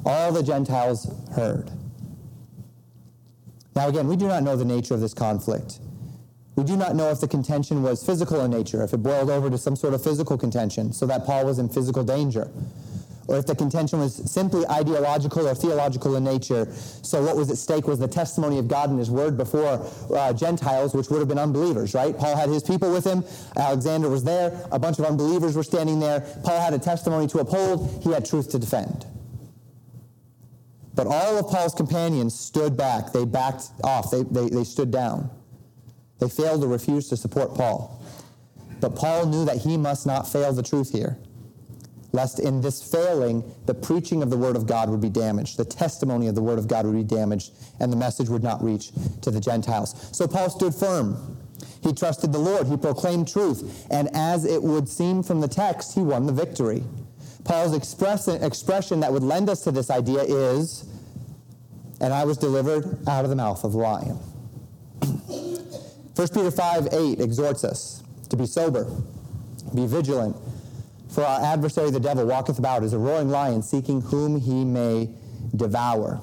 all 0.05 0.33
the 0.33 0.43
Gentiles 0.43 1.11
heard. 1.35 1.71
Now, 3.75 3.89
again, 3.89 4.07
we 4.07 4.17
do 4.17 4.29
not 4.29 4.43
know 4.43 4.57
the 4.57 4.65
nature 4.65 4.95
of 4.95 5.01
this 5.01 5.15
conflict. 5.15 5.79
We 6.57 6.65
do 6.65 6.77
not 6.77 6.95
know 6.95 7.11
if 7.11 7.21
the 7.21 7.29
contention 7.29 7.83
was 7.83 8.05
physical 8.05 8.45
in 8.45 8.51
nature, 8.51 8.83
if 8.85 8.93
it 8.93 8.99
boiled 8.99 9.31
over 9.31 9.49
to 9.49 9.57
some 9.57 9.75
sort 9.75 9.95
of 9.95 10.05
physical 10.05 10.37
contention, 10.37 10.93
so 10.93 11.07
that 11.07 11.25
Paul 11.25 11.47
was 11.47 11.59
in 11.59 11.71
physical 11.71 12.05
danger, 12.05 12.51
or 13.27 13.39
if 13.39 13.47
the 13.47 13.55
contention 13.55 14.01
was 14.01 14.31
simply 14.31 14.67
ideological 14.69 15.49
or 15.49 15.55
theological 15.55 16.17
in 16.17 16.25
nature. 16.25 16.71
So, 17.03 17.23
what 17.23 17.37
was 17.37 17.51
at 17.51 17.57
stake 17.57 17.87
was 17.87 17.99
the 17.99 18.09
testimony 18.09 18.59
of 18.59 18.69
God 18.69 18.91
and 18.91 18.99
His 18.99 19.11
Word 19.11 19.39
before 19.39 19.89
uh, 20.15 20.35
Gentiles, 20.35 20.95
which 20.95 21.09
would 21.09 21.21
have 21.21 21.29
been 21.29 21.39
unbelievers, 21.39 21.95
right? 21.95 22.17
Paul 22.17 22.37
had 22.37 22.51
his 22.51 22.63
people 22.63 22.93
with 22.93 23.07
him. 23.07 23.25
Alexander 23.57 24.11
was 24.11 24.23
there. 24.23 24.67
A 24.73 24.79
bunch 24.79 24.99
of 24.99 25.07
unbelievers 25.07 25.57
were 25.57 25.63
standing 25.63 26.01
there. 26.01 26.21
Paul 26.45 26.61
had 26.61 26.75
a 26.75 26.79
testimony 26.79 27.27
to 27.29 27.39
uphold. 27.39 28.03
He 28.03 28.13
had 28.13 28.27
truth 28.27 28.51
to 28.51 28.59
defend. 28.59 29.07
But 30.95 31.07
all 31.07 31.39
of 31.39 31.49
Paul's 31.49 31.75
companions 31.75 32.39
stood 32.39 32.77
back. 32.77 33.13
They 33.13 33.25
backed 33.25 33.71
off. 33.83 34.11
They, 34.11 34.23
they, 34.25 34.49
they 34.49 34.65
stood 34.65 34.91
down. 34.91 35.31
They 36.19 36.29
failed 36.29 36.61
to 36.61 36.67
refuse 36.67 37.09
to 37.09 37.17
support 37.17 37.55
Paul. 37.55 38.03
But 38.81 38.95
Paul 38.95 39.27
knew 39.27 39.45
that 39.45 39.59
he 39.59 39.77
must 39.77 40.07
not 40.07 40.31
fail 40.31 40.53
the 40.53 40.63
truth 40.63 40.93
here, 40.93 41.17
lest 42.13 42.41
in 42.41 42.61
this 42.61 42.83
failing, 42.83 43.43
the 43.67 43.75
preaching 43.75 44.23
of 44.23 44.31
the 44.31 44.37
Word 44.37 44.57
of 44.57 44.67
God 44.67 44.91
would 44.91 45.01
be 45.01 45.09
damaged, 45.09 45.57
the 45.57 45.65
testimony 45.65 46.27
of 46.27 46.35
the 46.35 46.43
Word 46.43 46.59
of 46.59 46.69
God 46.69 46.85
would 46.85 46.97
be 46.97 47.05
damaged, 47.05 47.53
and 47.81 47.93
the 47.93 47.97
message 47.97 48.29
would 48.29 48.43
not 48.43 48.63
reach 48.63 48.91
to 49.23 49.31
the 49.31 49.41
Gentiles. 49.41 50.09
So 50.13 50.27
Paul 50.27 50.51
stood 50.51 50.75
firm. 50.75 51.39
He 51.83 51.93
trusted 51.93 52.33
the 52.33 52.39
Lord. 52.39 52.67
He 52.67 52.77
proclaimed 52.77 53.29
truth. 53.29 53.87
And 53.91 54.09
as 54.15 54.45
it 54.45 54.63
would 54.63 54.89
seem 54.89 55.23
from 55.23 55.41
the 55.41 55.49
text, 55.49 55.95
he 55.95 56.01
won 56.01 56.27
the 56.27 56.33
victory. 56.33 56.85
Paul's 57.45 57.77
express, 57.77 58.29
expression 58.29 59.01
that 59.01 59.13
would 59.13 59.23
lend 59.23 59.51
us 59.51 59.65
to 59.65 59.73
this 59.73 59.91
idea 59.91 60.23
is, 60.23 60.85
and 62.01 62.13
I 62.13 62.25
was 62.25 62.37
delivered 62.37 63.07
out 63.09 63.25
of 63.25 63.31
the 63.31 63.37
mouth 63.37 63.65
of 63.65 63.73
the 63.73 63.79
lion. 63.79 64.17
1 66.15 66.29
Peter 66.29 66.51
5 66.51 66.89
8 66.93 67.21
exhorts 67.21 67.65
us 67.65 68.03
to 68.29 68.37
be 68.37 68.47
sober, 68.47 68.85
be 69.75 69.87
vigilant, 69.87 70.37
for 71.09 71.25
our 71.25 71.41
adversary 71.45 71.91
the 71.91 72.01
devil 72.01 72.27
walketh 72.27 72.59
about 72.59 72.83
as 72.83 72.93
a 72.93 72.99
roaring 72.99 73.29
lion, 73.29 73.63
seeking 73.63 74.01
whom 74.01 74.41
he 74.41 74.65
may 74.65 75.11
devour. 75.57 76.21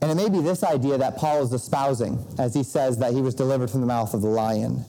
And 0.00 0.10
it 0.10 0.14
may 0.14 0.28
be 0.28 0.40
this 0.40 0.64
idea 0.64 0.98
that 0.98 1.16
Paul 1.16 1.42
is 1.42 1.52
espousing 1.52 2.24
as 2.38 2.54
he 2.54 2.64
says 2.64 2.98
that 2.98 3.12
he 3.12 3.20
was 3.20 3.34
delivered 3.34 3.70
from 3.70 3.80
the 3.82 3.86
mouth 3.86 4.14
of 4.14 4.22
the 4.22 4.28
lion 4.28 4.84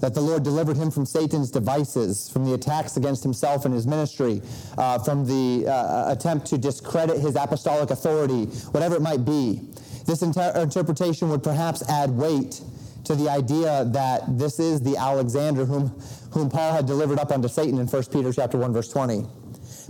that 0.00 0.14
the 0.14 0.20
Lord 0.20 0.42
delivered 0.42 0.76
him 0.76 0.90
from 0.90 1.06
Satan's 1.06 1.50
devices, 1.50 2.28
from 2.28 2.44
the 2.44 2.54
attacks 2.54 2.96
against 2.96 3.22
himself 3.22 3.64
and 3.64 3.74
his 3.74 3.86
ministry, 3.86 4.42
uh, 4.76 4.98
from 4.98 5.26
the 5.26 5.68
uh, 5.68 6.10
attempt 6.10 6.46
to 6.48 6.58
discredit 6.58 7.18
his 7.18 7.36
apostolic 7.36 7.90
authority, 7.90 8.46
whatever 8.72 8.96
it 8.96 9.02
might 9.02 9.24
be. 9.24 9.60
This 10.06 10.22
inter- 10.22 10.52
interpretation 10.56 11.28
would 11.28 11.42
perhaps 11.42 11.88
add 11.88 12.10
weight 12.10 12.62
to 13.04 13.14
the 13.14 13.28
idea 13.28 13.84
that 13.86 14.38
this 14.38 14.58
is 14.58 14.80
the 14.82 14.96
Alexander 14.96 15.64
whom, 15.64 15.88
whom 16.32 16.50
Paul 16.50 16.72
had 16.72 16.86
delivered 16.86 17.18
up 17.18 17.30
unto 17.30 17.48
Satan 17.48 17.78
in 17.78 17.86
1 17.86 18.02
Peter 18.04 18.32
chapter 18.32 18.58
1, 18.58 18.72
verse 18.72 18.88
20. 18.88 19.26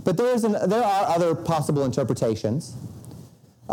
But 0.03 0.17
there, 0.17 0.33
is 0.33 0.43
an, 0.43 0.53
there 0.69 0.83
are 0.83 1.05
other 1.07 1.35
possible 1.35 1.85
interpretations. 1.85 2.75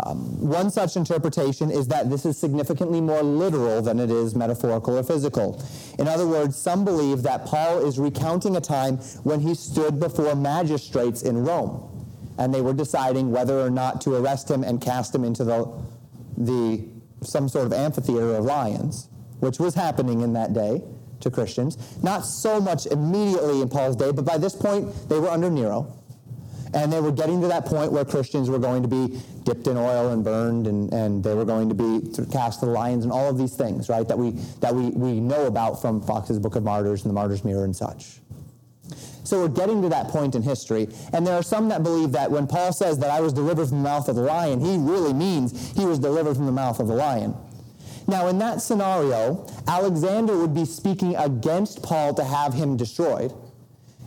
Um, 0.05 0.47
one 0.47 0.71
such 0.71 0.95
interpretation 0.95 1.71
is 1.71 1.87
that 1.87 2.09
this 2.09 2.25
is 2.25 2.37
significantly 2.37 3.01
more 3.01 3.23
literal 3.23 3.81
than 3.81 3.99
it 3.99 4.11
is 4.11 4.35
metaphorical 4.35 4.97
or 4.97 5.03
physical. 5.03 5.63
In 5.97 6.07
other 6.07 6.27
words, 6.27 6.55
some 6.55 6.85
believe 6.85 7.23
that 7.23 7.45
Paul 7.45 7.85
is 7.85 7.99
recounting 7.99 8.55
a 8.55 8.61
time 8.61 8.97
when 9.23 9.39
he 9.39 9.55
stood 9.55 9.99
before 9.99 10.35
magistrates 10.35 11.21
in 11.21 11.43
Rome, 11.43 12.07
and 12.37 12.53
they 12.53 12.61
were 12.61 12.73
deciding 12.73 13.31
whether 13.31 13.59
or 13.59 13.69
not 13.69 14.01
to 14.01 14.15
arrest 14.15 14.49
him 14.49 14.63
and 14.63 14.79
cast 14.79 15.13
him 15.13 15.23
into 15.23 15.43
the, 15.43 15.71
the 16.37 16.85
some 17.21 17.49
sort 17.49 17.65
of 17.65 17.73
amphitheater 17.73 18.35
of 18.35 18.45
lions, 18.45 19.09
which 19.39 19.59
was 19.59 19.75
happening 19.75 20.21
in 20.21 20.33
that 20.33 20.53
day 20.53 20.81
to 21.19 21.29
Christians. 21.29 21.77
Not 22.01 22.21
so 22.21 22.61
much 22.61 22.85
immediately 22.85 23.61
in 23.61 23.69
Paul's 23.69 23.97
day, 23.97 24.11
but 24.11 24.23
by 24.23 24.37
this 24.37 24.55
point 24.55 25.09
they 25.09 25.19
were 25.19 25.29
under 25.29 25.49
Nero. 25.49 25.98
And 26.73 26.93
they 26.93 27.01
were 27.01 27.11
getting 27.11 27.41
to 27.41 27.47
that 27.47 27.65
point 27.65 27.91
where 27.91 28.05
Christians 28.05 28.49
were 28.49 28.59
going 28.59 28.83
to 28.83 28.87
be 28.87 29.19
dipped 29.43 29.67
in 29.67 29.77
oil 29.77 30.09
and 30.09 30.23
burned, 30.23 30.67
and, 30.67 30.93
and 30.93 31.23
they 31.23 31.33
were 31.33 31.45
going 31.45 31.69
to 31.69 31.75
be 31.75 32.25
cast 32.31 32.59
to 32.59 32.67
the 32.67 32.71
lions, 32.71 33.03
and 33.03 33.11
all 33.11 33.29
of 33.29 33.37
these 33.37 33.55
things, 33.55 33.89
right, 33.89 34.07
that 34.07 34.17
we, 34.17 34.31
that 34.61 34.73
we, 34.73 34.89
we 34.91 35.19
know 35.19 35.47
about 35.47 35.81
from 35.81 36.01
Foxe's 36.01 36.39
Book 36.39 36.55
of 36.55 36.63
Martyrs 36.63 37.03
and 37.03 37.09
the 37.09 37.13
Martyr's 37.13 37.43
Mirror 37.43 37.65
and 37.65 37.75
such. 37.75 38.19
So 39.23 39.41
we're 39.41 39.49
getting 39.49 39.81
to 39.83 39.89
that 39.89 40.07
point 40.07 40.33
in 40.33 40.41
history. 40.41 40.87
And 41.13 41.25
there 41.25 41.35
are 41.35 41.43
some 41.43 41.69
that 41.69 41.83
believe 41.83 42.11
that 42.13 42.31
when 42.31 42.47
Paul 42.47 42.73
says 42.73 42.97
that 42.99 43.11
I 43.11 43.19
was 43.21 43.31
delivered 43.31 43.67
from 43.67 43.83
the 43.83 43.89
mouth 43.89 44.07
of 44.07 44.15
the 44.15 44.23
lion, 44.23 44.59
he 44.59 44.77
really 44.77 45.13
means 45.13 45.71
he 45.77 45.85
was 45.85 45.99
delivered 45.99 46.35
from 46.35 46.47
the 46.47 46.51
mouth 46.51 46.79
of 46.79 46.87
the 46.87 46.95
lion. 46.95 47.35
Now, 48.07 48.27
in 48.27 48.39
that 48.39 48.59
scenario, 48.59 49.45
Alexander 49.67 50.35
would 50.35 50.55
be 50.55 50.65
speaking 50.65 51.15
against 51.15 51.83
Paul 51.83 52.15
to 52.15 52.23
have 52.23 52.55
him 52.55 52.75
destroyed 52.75 53.31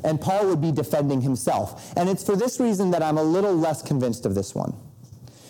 and 0.05 0.21
Paul 0.21 0.47
would 0.49 0.61
be 0.61 0.73
defending 0.73 1.21
himself. 1.21 1.93
And 1.97 2.09
it's 2.09 2.25
for 2.25 2.37
this 2.37 2.59
reason 2.61 2.91
that 2.91 3.03
I'm 3.03 3.19
a 3.19 3.23
little 3.23 3.55
less 3.55 3.83
convinced 3.83 4.27
of 4.27 4.35
this 4.35 4.55
one. 4.55 4.75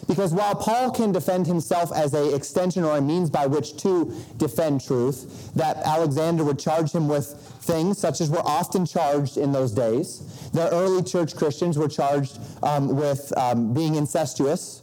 Because 0.09 0.35
while 0.35 0.55
Paul 0.55 0.91
can 0.91 1.13
defend 1.13 1.47
himself 1.47 1.93
as 1.93 2.13
an 2.13 2.35
extension 2.35 2.85
or 2.85 2.97
a 2.97 3.01
means 3.01 3.31
by 3.31 3.47
which 3.47 3.77
to 3.79 4.13
defend 4.37 4.85
truth, 4.85 5.53
that 5.55 5.77
Alexander 5.79 6.45
would 6.45 6.59
charge 6.59 6.93
him 6.93 7.09
with 7.09 7.29
things 7.63 7.99
such 7.99 8.21
as 8.21 8.29
were 8.29 8.43
often 8.45 8.85
charged 8.85 9.37
in 9.37 9.53
those 9.53 9.73
days. 9.73 10.51
The 10.53 10.69
early 10.71 11.03
church 11.03 11.37
Christians 11.37 11.79
were 11.79 11.89
charged 11.89 12.39
um, 12.63 12.97
with 12.97 13.33
um, 13.39 13.73
being 13.73 13.95
incestuous, 13.95 14.82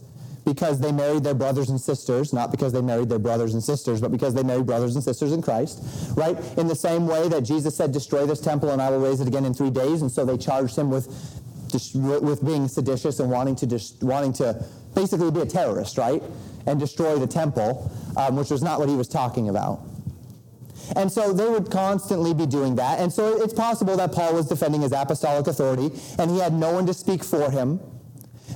because 0.54 0.80
they 0.80 0.92
married 0.92 1.24
their 1.24 1.36
brothers 1.36 1.70
and 1.70 1.80
sisters, 1.80 2.34
not 2.34 2.50
because 2.50 2.74
they 2.74 2.82
married 2.82 3.08
their 3.08 3.20
brothers 3.20 3.54
and 3.54 3.64
sisters, 3.64 4.02
but 4.02 4.12
because 4.12 4.34
they 4.34 4.42
married 4.42 4.66
brothers 4.66 4.96
and 4.96 5.04
sisters 5.04 5.32
in 5.32 5.44
Christ, 5.44 5.80
right? 6.16 6.36
In 6.58 6.68
the 6.68 6.76
same 6.76 7.06
way 7.06 7.30
that 7.30 7.42
Jesus 7.42 7.76
said, 7.76 7.92
Destroy 7.92 8.26
this 8.26 8.40
temple 8.40 8.72
and 8.72 8.82
I 8.82 8.90
will 8.90 9.00
raise 9.00 9.22
it 9.22 9.28
again 9.28 9.46
in 9.46 9.54
three 9.54 9.70
days. 9.70 10.02
And 10.02 10.12
so 10.12 10.26
they 10.26 10.38
charged 10.38 10.76
him 10.76 10.90
with, 10.90 11.08
with 12.04 12.44
being 12.44 12.68
seditious 12.68 13.20
and 13.20 13.30
wanting 13.30 13.56
to, 13.58 13.80
wanting 14.02 14.34
to 14.34 14.66
basically 14.96 15.30
be 15.30 15.42
a 15.42 15.46
terrorist, 15.46 16.00
right? 16.00 16.24
And 16.66 16.80
destroy 16.80 17.20
the 17.20 17.28
temple, 17.28 17.92
um, 18.18 18.36
which 18.36 18.50
was 18.50 18.64
not 18.64 18.80
what 18.80 18.90
he 18.90 18.96
was 18.96 19.08
talking 19.08 19.50
about. 19.50 19.82
And 20.96 21.12
so 21.12 21.32
they 21.32 21.48
would 21.48 21.70
constantly 21.70 22.34
be 22.34 22.48
doing 22.48 22.76
that. 22.78 23.00
And 23.00 23.14
so 23.14 23.40
it's 23.40 23.54
possible 23.54 23.96
that 23.98 24.12
Paul 24.12 24.34
was 24.34 24.48
defending 24.48 24.82
his 24.82 24.94
apostolic 24.94 25.46
authority 25.46 25.92
and 26.18 26.32
he 26.32 26.40
had 26.40 26.54
no 26.54 26.74
one 26.74 26.88
to 26.88 26.94
speak 26.96 27.24
for 27.24 27.52
him 27.52 27.80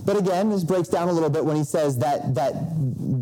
but 0.05 0.17
again, 0.17 0.49
this 0.49 0.63
breaks 0.63 0.89
down 0.89 1.07
a 1.07 1.11
little 1.11 1.29
bit 1.29 1.45
when 1.45 1.55
he 1.55 1.63
says 1.63 1.97
that, 1.99 2.35
that 2.35 2.53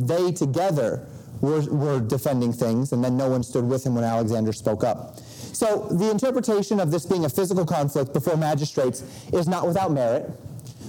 they 0.07 0.31
together 0.31 1.05
were, 1.41 1.61
were 1.61 2.00
defending 2.00 2.53
things, 2.53 2.91
and 2.91 3.03
then 3.03 3.17
no 3.17 3.29
one 3.29 3.43
stood 3.43 3.65
with 3.65 3.85
him 3.85 3.95
when 3.95 4.03
Alexander 4.03 4.53
spoke 4.53 4.83
up. 4.83 5.17
So 5.17 5.88
the 5.91 6.10
interpretation 6.10 6.79
of 6.79 6.91
this 6.91 7.06
being 7.06 7.25
a 7.25 7.29
physical 7.29 7.65
conflict 7.65 8.13
before 8.13 8.38
magistrates 8.38 9.03
is 9.32 9.47
not 9.47 9.67
without 9.67 9.91
merit, 9.91 10.29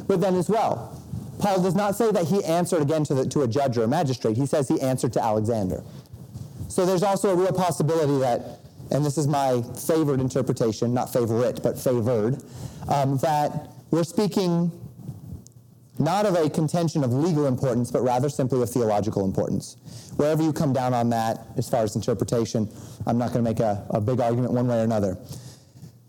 but 0.07 0.21
then 0.21 0.35
as 0.37 0.49
well. 0.49 0.99
Paul 1.38 1.62
does 1.62 1.75
not 1.75 1.97
say 1.97 2.11
that 2.12 2.27
he 2.27 2.43
answered 2.45 2.83
again 2.83 3.05
to, 3.05 3.14
the, 3.14 3.27
to 3.27 3.43
a 3.43 3.49
judge 3.49 3.77
or 3.77 3.85
a 3.85 3.88
magistrate. 3.88 4.37
He 4.37 4.47
says 4.47 4.69
he 4.69 4.81
answered 4.81 5.12
to 5.14 5.23
Alexander. 5.23 5.83
So 6.69 6.87
there's 6.87 7.03
also 7.03 7.31
a 7.31 7.37
real 7.37 7.53
possibility 7.53 8.19
that, 8.21 8.61
and 8.90 9.05
this 9.05 9.19
is 9.19 9.27
my 9.27 9.62
favored 9.87 10.21
interpretation, 10.21 10.95
not 10.95 11.12
favorite, 11.12 11.62
but 11.62 11.79
favored, 11.79 12.43
um, 12.88 13.19
that 13.19 13.73
we're 13.90 14.05
speaking 14.05 14.71
not 16.03 16.27
of 16.27 16.35
a 16.35 16.51
contention 16.51 17.05
of 17.05 17.12
legal 17.12 17.47
importance, 17.47 17.91
but 17.91 18.03
rather 18.03 18.29
simply 18.29 18.61
of 18.62 18.71
theological 18.71 19.25
importance. 19.25 19.77
Wherever 20.17 20.43
you 20.43 20.53
come 20.53 20.73
down 20.73 20.95
on 20.95 21.11
that, 21.11 21.47
as 21.57 21.69
far 21.69 21.83
as 21.83 21.97
interpretation, 21.97 22.69
I'm 23.07 23.19
not 23.19 23.33
going 23.33 23.45
to 23.45 23.51
make 23.51 23.61
a, 23.61 23.87
a 23.91 24.01
big 24.01 24.21
argument 24.21 24.53
one 24.53 24.69
way 24.69 24.81
or 24.81 24.85
another. 24.85 25.19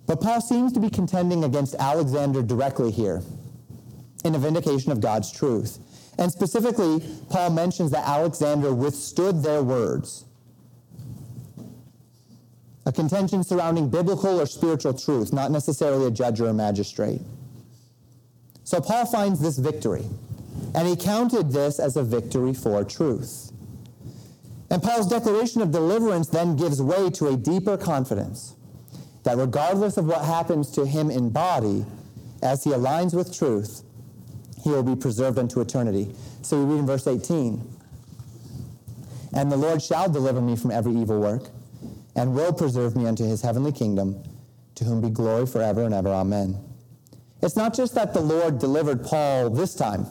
But 0.06 0.22
Paul 0.22 0.42
seems 0.42 0.74
to 0.74 0.80
be 0.80 0.90
contending 0.90 1.44
against 1.44 1.76
Alexander 1.76 2.42
directly 2.42 2.92
here 2.92 3.22
in 4.26 4.36
a 4.36 4.40
vindication 4.40 4.92
of 4.92 5.02
God's 5.02 5.32
truth. 5.32 5.80
And 6.18 6.32
specifically, 6.32 7.04
Paul 7.30 7.52
mentions 7.52 7.92
that 7.92 8.08
Alexander 8.08 8.74
withstood 8.74 9.44
their 9.44 9.64
words. 9.64 10.26
A 12.86 12.92
contention 12.92 13.44
surrounding 13.44 13.90
biblical 13.90 14.42
or 14.42 14.46
spiritual 14.46 14.94
truth, 14.94 15.32
not 15.32 15.52
necessarily 15.52 16.08
a 16.08 16.12
judge 16.12 16.42
or 16.42 16.50
a 16.50 16.54
magistrate. 16.54 17.22
So 18.74 18.82
Paul 18.82 19.06
finds 19.06 19.40
this 19.40 19.60
victory, 19.60 20.04
and 20.74 20.88
he 20.88 20.96
counted 20.96 21.52
this 21.52 21.78
as 21.78 21.96
a 21.96 22.02
victory 22.02 22.56
for 22.56 22.84
truth. 22.84 23.52
And 24.72 24.82
Paul's 24.82 25.08
declaration 25.08 25.62
of 25.62 25.70
deliverance 25.70 26.28
then 26.28 26.56
gives 26.56 26.82
way 26.82 27.12
to 27.12 27.28
a 27.28 27.38
deeper 27.38 27.78
confidence 27.78 28.56
that 29.26 29.38
regardless 29.38 29.98
of 29.98 30.08
what 30.08 30.26
happens 30.26 30.72
to 30.72 30.88
him 30.88 31.12
in 31.12 31.30
body, 31.30 31.86
as 32.42 32.64
he 32.64 32.72
aligns 32.72 33.14
with 33.14 33.38
truth, 33.38 33.84
he 34.64 34.72
will 34.72 34.82
be 34.82 34.96
preserved 34.96 35.38
unto 35.38 35.62
eternity. 35.62 36.12
So 36.42 36.58
we 36.64 36.74
read 36.74 36.80
in 36.80 36.88
verse 36.88 37.06
18 37.06 37.62
And 39.34 39.52
the 39.52 39.58
Lord 39.58 39.84
shall 39.84 40.10
deliver 40.10 40.42
me 40.42 40.56
from 40.56 40.72
every 40.72 40.96
evil 40.96 41.22
work, 41.22 41.44
and 42.16 42.34
will 42.34 42.54
preserve 42.54 42.96
me 42.96 43.06
unto 43.06 43.24
his 43.24 43.44
heavenly 43.44 43.72
kingdom, 43.72 44.24
to 44.74 44.84
whom 44.84 45.00
be 45.00 45.12
glory 45.12 45.46
forever 45.46 45.84
and 45.84 45.94
ever. 45.94 46.10
Amen. 46.10 46.73
It's 47.44 47.58
not 47.58 47.74
just 47.74 47.94
that 47.96 48.14
the 48.14 48.22
Lord 48.22 48.58
delivered 48.58 49.04
Paul 49.04 49.50
this 49.50 49.76
time 49.76 50.06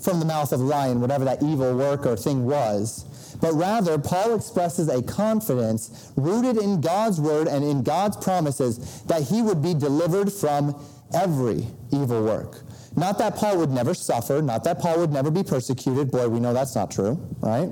from 0.00 0.20
the 0.20 0.24
mouth 0.24 0.52
of 0.52 0.60
the 0.60 0.64
lion, 0.64 1.00
whatever 1.00 1.24
that 1.24 1.42
evil 1.42 1.76
work 1.76 2.06
or 2.06 2.16
thing 2.16 2.44
was, 2.44 3.04
but 3.40 3.52
rather 3.54 3.98
Paul 3.98 4.36
expresses 4.36 4.88
a 4.88 5.02
confidence 5.02 6.12
rooted 6.16 6.56
in 6.62 6.80
God's 6.80 7.20
word 7.20 7.48
and 7.48 7.64
in 7.64 7.82
God's 7.82 8.16
promises 8.16 9.02
that 9.02 9.22
he 9.22 9.42
would 9.42 9.60
be 9.60 9.74
delivered 9.74 10.32
from 10.32 10.80
every 11.12 11.66
evil 11.90 12.22
work. 12.22 12.60
Not 12.94 13.18
that 13.18 13.34
Paul 13.34 13.58
would 13.58 13.70
never 13.70 13.92
suffer, 13.92 14.40
not 14.40 14.62
that 14.62 14.78
Paul 14.78 15.00
would 15.00 15.10
never 15.10 15.32
be 15.32 15.42
persecuted. 15.42 16.12
Boy, 16.12 16.28
we 16.28 16.38
know 16.38 16.52
that's 16.52 16.76
not 16.76 16.92
true, 16.92 17.18
right? 17.40 17.70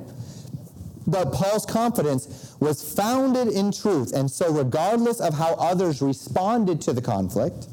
But 1.06 1.32
Paul's 1.32 1.64
confidence 1.64 2.56
was 2.58 2.94
founded 2.94 3.48
in 3.48 3.70
truth. 3.70 4.12
And 4.12 4.28
so, 4.28 4.52
regardless 4.52 5.20
of 5.20 5.34
how 5.34 5.54
others 5.54 6.02
responded 6.02 6.80
to 6.82 6.92
the 6.92 7.02
conflict, 7.02 7.68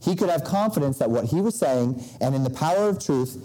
he 0.00 0.14
could 0.14 0.30
have 0.30 0.44
confidence 0.44 0.98
that 0.98 1.10
what 1.10 1.24
he 1.24 1.40
was 1.40 1.58
saying 1.58 2.02
and 2.20 2.34
in 2.34 2.44
the 2.44 2.50
power 2.50 2.88
of 2.88 3.04
truth, 3.04 3.44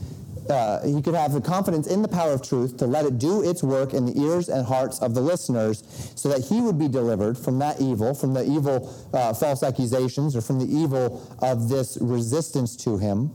uh, 0.49 0.85
he 0.85 1.01
could 1.01 1.15
have 1.15 1.31
the 1.31 1.41
confidence 1.41 1.87
in 1.87 2.01
the 2.01 2.07
power 2.07 2.31
of 2.31 2.47
truth 2.47 2.77
to 2.77 2.85
let 2.85 3.05
it 3.05 3.17
do 3.17 3.47
its 3.49 3.63
work 3.63 3.93
in 3.93 4.05
the 4.05 4.19
ears 4.21 4.49
and 4.49 4.65
hearts 4.65 4.99
of 4.99 5.15
the 5.15 5.21
listeners 5.21 5.83
so 6.15 6.29
that 6.29 6.41
he 6.41 6.61
would 6.61 6.77
be 6.77 6.87
delivered 6.87 7.37
from 7.37 7.59
that 7.59 7.79
evil, 7.81 8.13
from 8.13 8.33
the 8.33 8.43
evil 8.43 8.93
uh, 9.13 9.33
false 9.33 9.63
accusations 9.63 10.35
or 10.35 10.41
from 10.41 10.59
the 10.59 10.65
evil 10.65 11.25
of 11.39 11.69
this 11.69 11.97
resistance 12.01 12.75
to 12.75 12.97
him. 12.97 13.31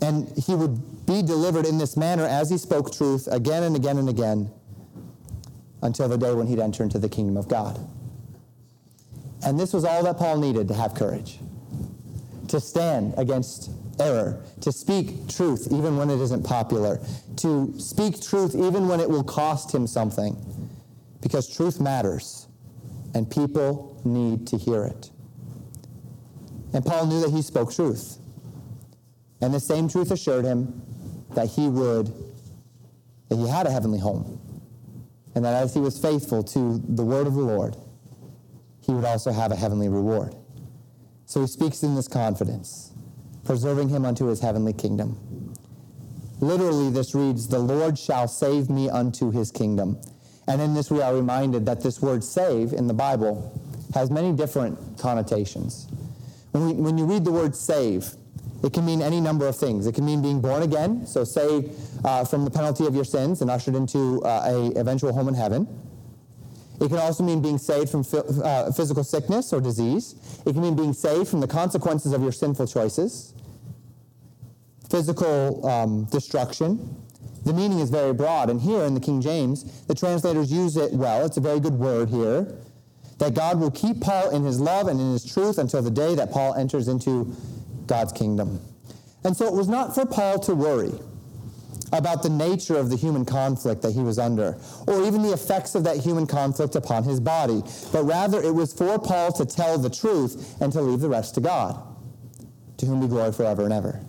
And 0.00 0.28
he 0.36 0.54
would 0.54 1.06
be 1.06 1.22
delivered 1.22 1.64
in 1.64 1.78
this 1.78 1.96
manner 1.96 2.24
as 2.24 2.50
he 2.50 2.58
spoke 2.58 2.92
truth 2.92 3.28
again 3.30 3.62
and 3.62 3.76
again 3.76 3.98
and 3.98 4.08
again 4.08 4.50
until 5.80 6.08
the 6.08 6.18
day 6.18 6.32
when 6.34 6.46
he'd 6.46 6.58
enter 6.58 6.82
into 6.82 6.98
the 6.98 7.08
kingdom 7.08 7.36
of 7.36 7.48
God. 7.48 7.80
And 9.44 9.58
this 9.58 9.72
was 9.72 9.84
all 9.84 10.02
that 10.04 10.18
Paul 10.18 10.38
needed 10.38 10.68
to 10.68 10.74
have 10.74 10.94
courage 10.94 11.38
to 12.48 12.60
stand 12.60 13.14
against 13.16 13.70
error, 13.98 14.42
to 14.60 14.70
speak 14.70 15.26
truth 15.28 15.68
even 15.70 15.96
when 15.96 16.10
it 16.10 16.20
isn't 16.20 16.44
popular, 16.44 17.00
to 17.36 17.72
speak 17.78 18.20
truth 18.20 18.54
even 18.54 18.86
when 18.88 19.00
it 19.00 19.08
will 19.08 19.24
cost 19.24 19.74
him 19.74 19.86
something, 19.86 20.36
because 21.22 21.48
truth 21.48 21.80
matters 21.80 22.46
and 23.14 23.30
people 23.30 24.00
need 24.04 24.46
to 24.46 24.58
hear 24.58 24.84
it. 24.84 25.10
And 26.74 26.84
Paul 26.84 27.06
knew 27.06 27.20
that 27.20 27.30
he 27.30 27.42
spoke 27.42 27.72
truth. 27.72 28.18
And 29.40 29.52
the 29.52 29.60
same 29.60 29.88
truth 29.88 30.10
assured 30.10 30.44
him 30.44 30.82
that 31.30 31.48
he 31.48 31.68
would, 31.68 32.12
that 33.28 33.36
he 33.36 33.48
had 33.48 33.66
a 33.66 33.70
heavenly 33.70 33.98
home. 33.98 34.38
And 35.34 35.44
that 35.44 35.54
as 35.54 35.72
he 35.72 35.80
was 35.80 35.98
faithful 35.98 36.42
to 36.44 36.82
the 36.86 37.02
word 37.02 37.26
of 37.26 37.34
the 37.34 37.40
Lord, 37.40 37.76
he 38.82 38.92
would 38.92 39.04
also 39.04 39.32
have 39.32 39.52
a 39.52 39.56
heavenly 39.56 39.88
reward. 39.88 40.34
So 41.26 41.40
he 41.40 41.46
speaks 41.46 41.82
in 41.82 41.94
this 41.94 42.08
confidence, 42.08 42.92
preserving 43.44 43.88
him 43.88 44.04
unto 44.04 44.26
his 44.26 44.40
heavenly 44.40 44.72
kingdom. 44.72 45.54
Literally, 46.40 46.90
this 46.90 47.14
reads, 47.14 47.48
The 47.48 47.58
Lord 47.58 47.98
shall 47.98 48.26
save 48.26 48.68
me 48.68 48.90
unto 48.90 49.30
his 49.30 49.50
kingdom. 49.50 49.98
And 50.48 50.60
in 50.60 50.74
this, 50.74 50.90
we 50.90 51.00
are 51.00 51.14
reminded 51.14 51.64
that 51.66 51.80
this 51.80 52.02
word 52.02 52.24
save 52.24 52.72
in 52.72 52.88
the 52.88 52.94
Bible 52.94 53.58
has 53.94 54.10
many 54.10 54.32
different 54.32 54.98
connotations. 54.98 55.86
When, 56.50 56.66
we, 56.66 56.72
when 56.74 56.98
you 56.98 57.04
read 57.04 57.24
the 57.24 57.30
word 57.30 57.54
save, 57.54 58.14
it 58.64 58.72
can 58.72 58.84
mean 58.84 59.02
any 59.02 59.20
number 59.20 59.46
of 59.46 59.56
things. 59.56 59.86
It 59.86 59.94
can 59.94 60.04
mean 60.04 60.20
being 60.20 60.40
born 60.40 60.62
again, 60.62 61.06
so 61.06 61.24
saved 61.24 61.72
uh, 62.04 62.24
from 62.24 62.44
the 62.44 62.50
penalty 62.50 62.86
of 62.86 62.94
your 62.94 63.04
sins 63.04 63.40
and 63.40 63.50
ushered 63.50 63.74
into 63.74 64.22
uh, 64.22 64.42
a 64.46 64.78
eventual 64.78 65.12
home 65.12 65.28
in 65.28 65.34
heaven. 65.34 65.66
It 66.82 66.88
can 66.88 66.98
also 66.98 67.22
mean 67.22 67.40
being 67.40 67.58
saved 67.58 67.90
from 67.90 68.04
uh, 68.42 68.72
physical 68.72 69.04
sickness 69.04 69.52
or 69.52 69.60
disease. 69.60 70.16
It 70.44 70.52
can 70.52 70.62
mean 70.62 70.74
being 70.74 70.92
saved 70.92 71.28
from 71.28 71.38
the 71.38 71.46
consequences 71.46 72.12
of 72.12 72.22
your 72.22 72.32
sinful 72.32 72.66
choices, 72.66 73.34
physical 74.90 75.64
um, 75.64 76.04
destruction. 76.06 76.96
The 77.44 77.52
meaning 77.52 77.78
is 77.78 77.88
very 77.88 78.12
broad, 78.12 78.50
and 78.50 78.60
here 78.60 78.82
in 78.82 78.94
the 78.94 79.00
King 79.00 79.20
James, 79.20 79.82
the 79.82 79.94
translators 79.94 80.50
use 80.50 80.76
it 80.76 80.92
well. 80.92 81.24
It's 81.24 81.36
a 81.36 81.40
very 81.40 81.60
good 81.60 81.74
word 81.74 82.08
here. 82.08 82.52
That 83.18 83.34
God 83.34 83.60
will 83.60 83.70
keep 83.70 84.00
Paul 84.00 84.30
in 84.30 84.42
his 84.42 84.58
love 84.58 84.88
and 84.88 85.00
in 85.00 85.12
his 85.12 85.24
truth 85.24 85.58
until 85.58 85.82
the 85.82 85.90
day 85.90 86.16
that 86.16 86.32
Paul 86.32 86.54
enters 86.54 86.88
into 86.88 87.32
God's 87.86 88.12
kingdom. 88.12 88.60
And 89.22 89.36
so 89.36 89.46
it 89.46 89.52
was 89.52 89.68
not 89.68 89.94
for 89.94 90.04
Paul 90.04 90.40
to 90.40 90.54
worry 90.56 90.92
about 91.92 92.22
the 92.22 92.30
nature 92.30 92.76
of 92.76 92.90
the 92.90 92.96
human 92.96 93.24
conflict 93.24 93.82
that 93.82 93.92
he 93.92 94.00
was 94.00 94.18
under, 94.18 94.58
or 94.86 95.04
even 95.04 95.22
the 95.22 95.32
effects 95.32 95.74
of 95.74 95.84
that 95.84 95.98
human 95.98 96.26
conflict 96.26 96.74
upon 96.74 97.04
his 97.04 97.20
body, 97.20 97.62
but 97.92 98.04
rather 98.04 98.42
it 98.42 98.54
was 98.54 98.72
for 98.72 98.98
Paul 98.98 99.32
to 99.32 99.44
tell 99.44 99.78
the 99.78 99.90
truth 99.90 100.60
and 100.60 100.72
to 100.72 100.80
leave 100.80 101.00
the 101.00 101.08
rest 101.08 101.34
to 101.34 101.40
God, 101.40 101.80
to 102.78 102.86
whom 102.86 103.00
be 103.00 103.08
glory 103.08 103.32
forever 103.32 103.64
and 103.64 103.72
ever. 103.72 104.00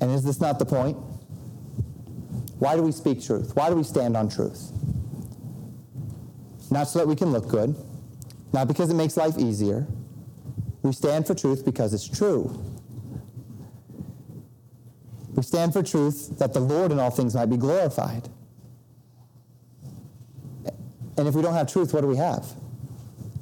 And 0.00 0.10
is 0.10 0.22
this 0.22 0.40
not 0.40 0.58
the 0.58 0.66
point? 0.66 0.96
Why 2.58 2.76
do 2.76 2.82
we 2.82 2.92
speak 2.92 3.22
truth? 3.22 3.56
Why 3.56 3.70
do 3.70 3.76
we 3.76 3.82
stand 3.82 4.16
on 4.16 4.28
truth? 4.28 4.72
Not 6.70 6.84
so 6.84 6.98
that 6.98 7.08
we 7.08 7.16
can 7.16 7.32
look 7.32 7.48
good, 7.48 7.74
not 8.52 8.68
because 8.68 8.90
it 8.90 8.94
makes 8.94 9.16
life 9.16 9.38
easier, 9.38 9.86
we 10.82 10.92
stand 10.92 11.26
for 11.26 11.34
truth 11.34 11.64
because 11.64 11.94
it's 11.94 12.08
true. 12.08 12.62
We 15.36 15.42
stand 15.42 15.74
for 15.74 15.82
truth 15.82 16.38
that 16.38 16.54
the 16.54 16.60
Lord 16.60 16.90
in 16.90 16.98
all 16.98 17.10
things 17.10 17.34
might 17.34 17.46
be 17.46 17.58
glorified. 17.58 18.28
And 21.18 21.28
if 21.28 21.34
we 21.34 21.42
don't 21.42 21.54
have 21.54 21.70
truth, 21.70 21.92
what 21.94 22.00
do 22.00 22.06
we 22.06 22.16
have? 22.16 22.46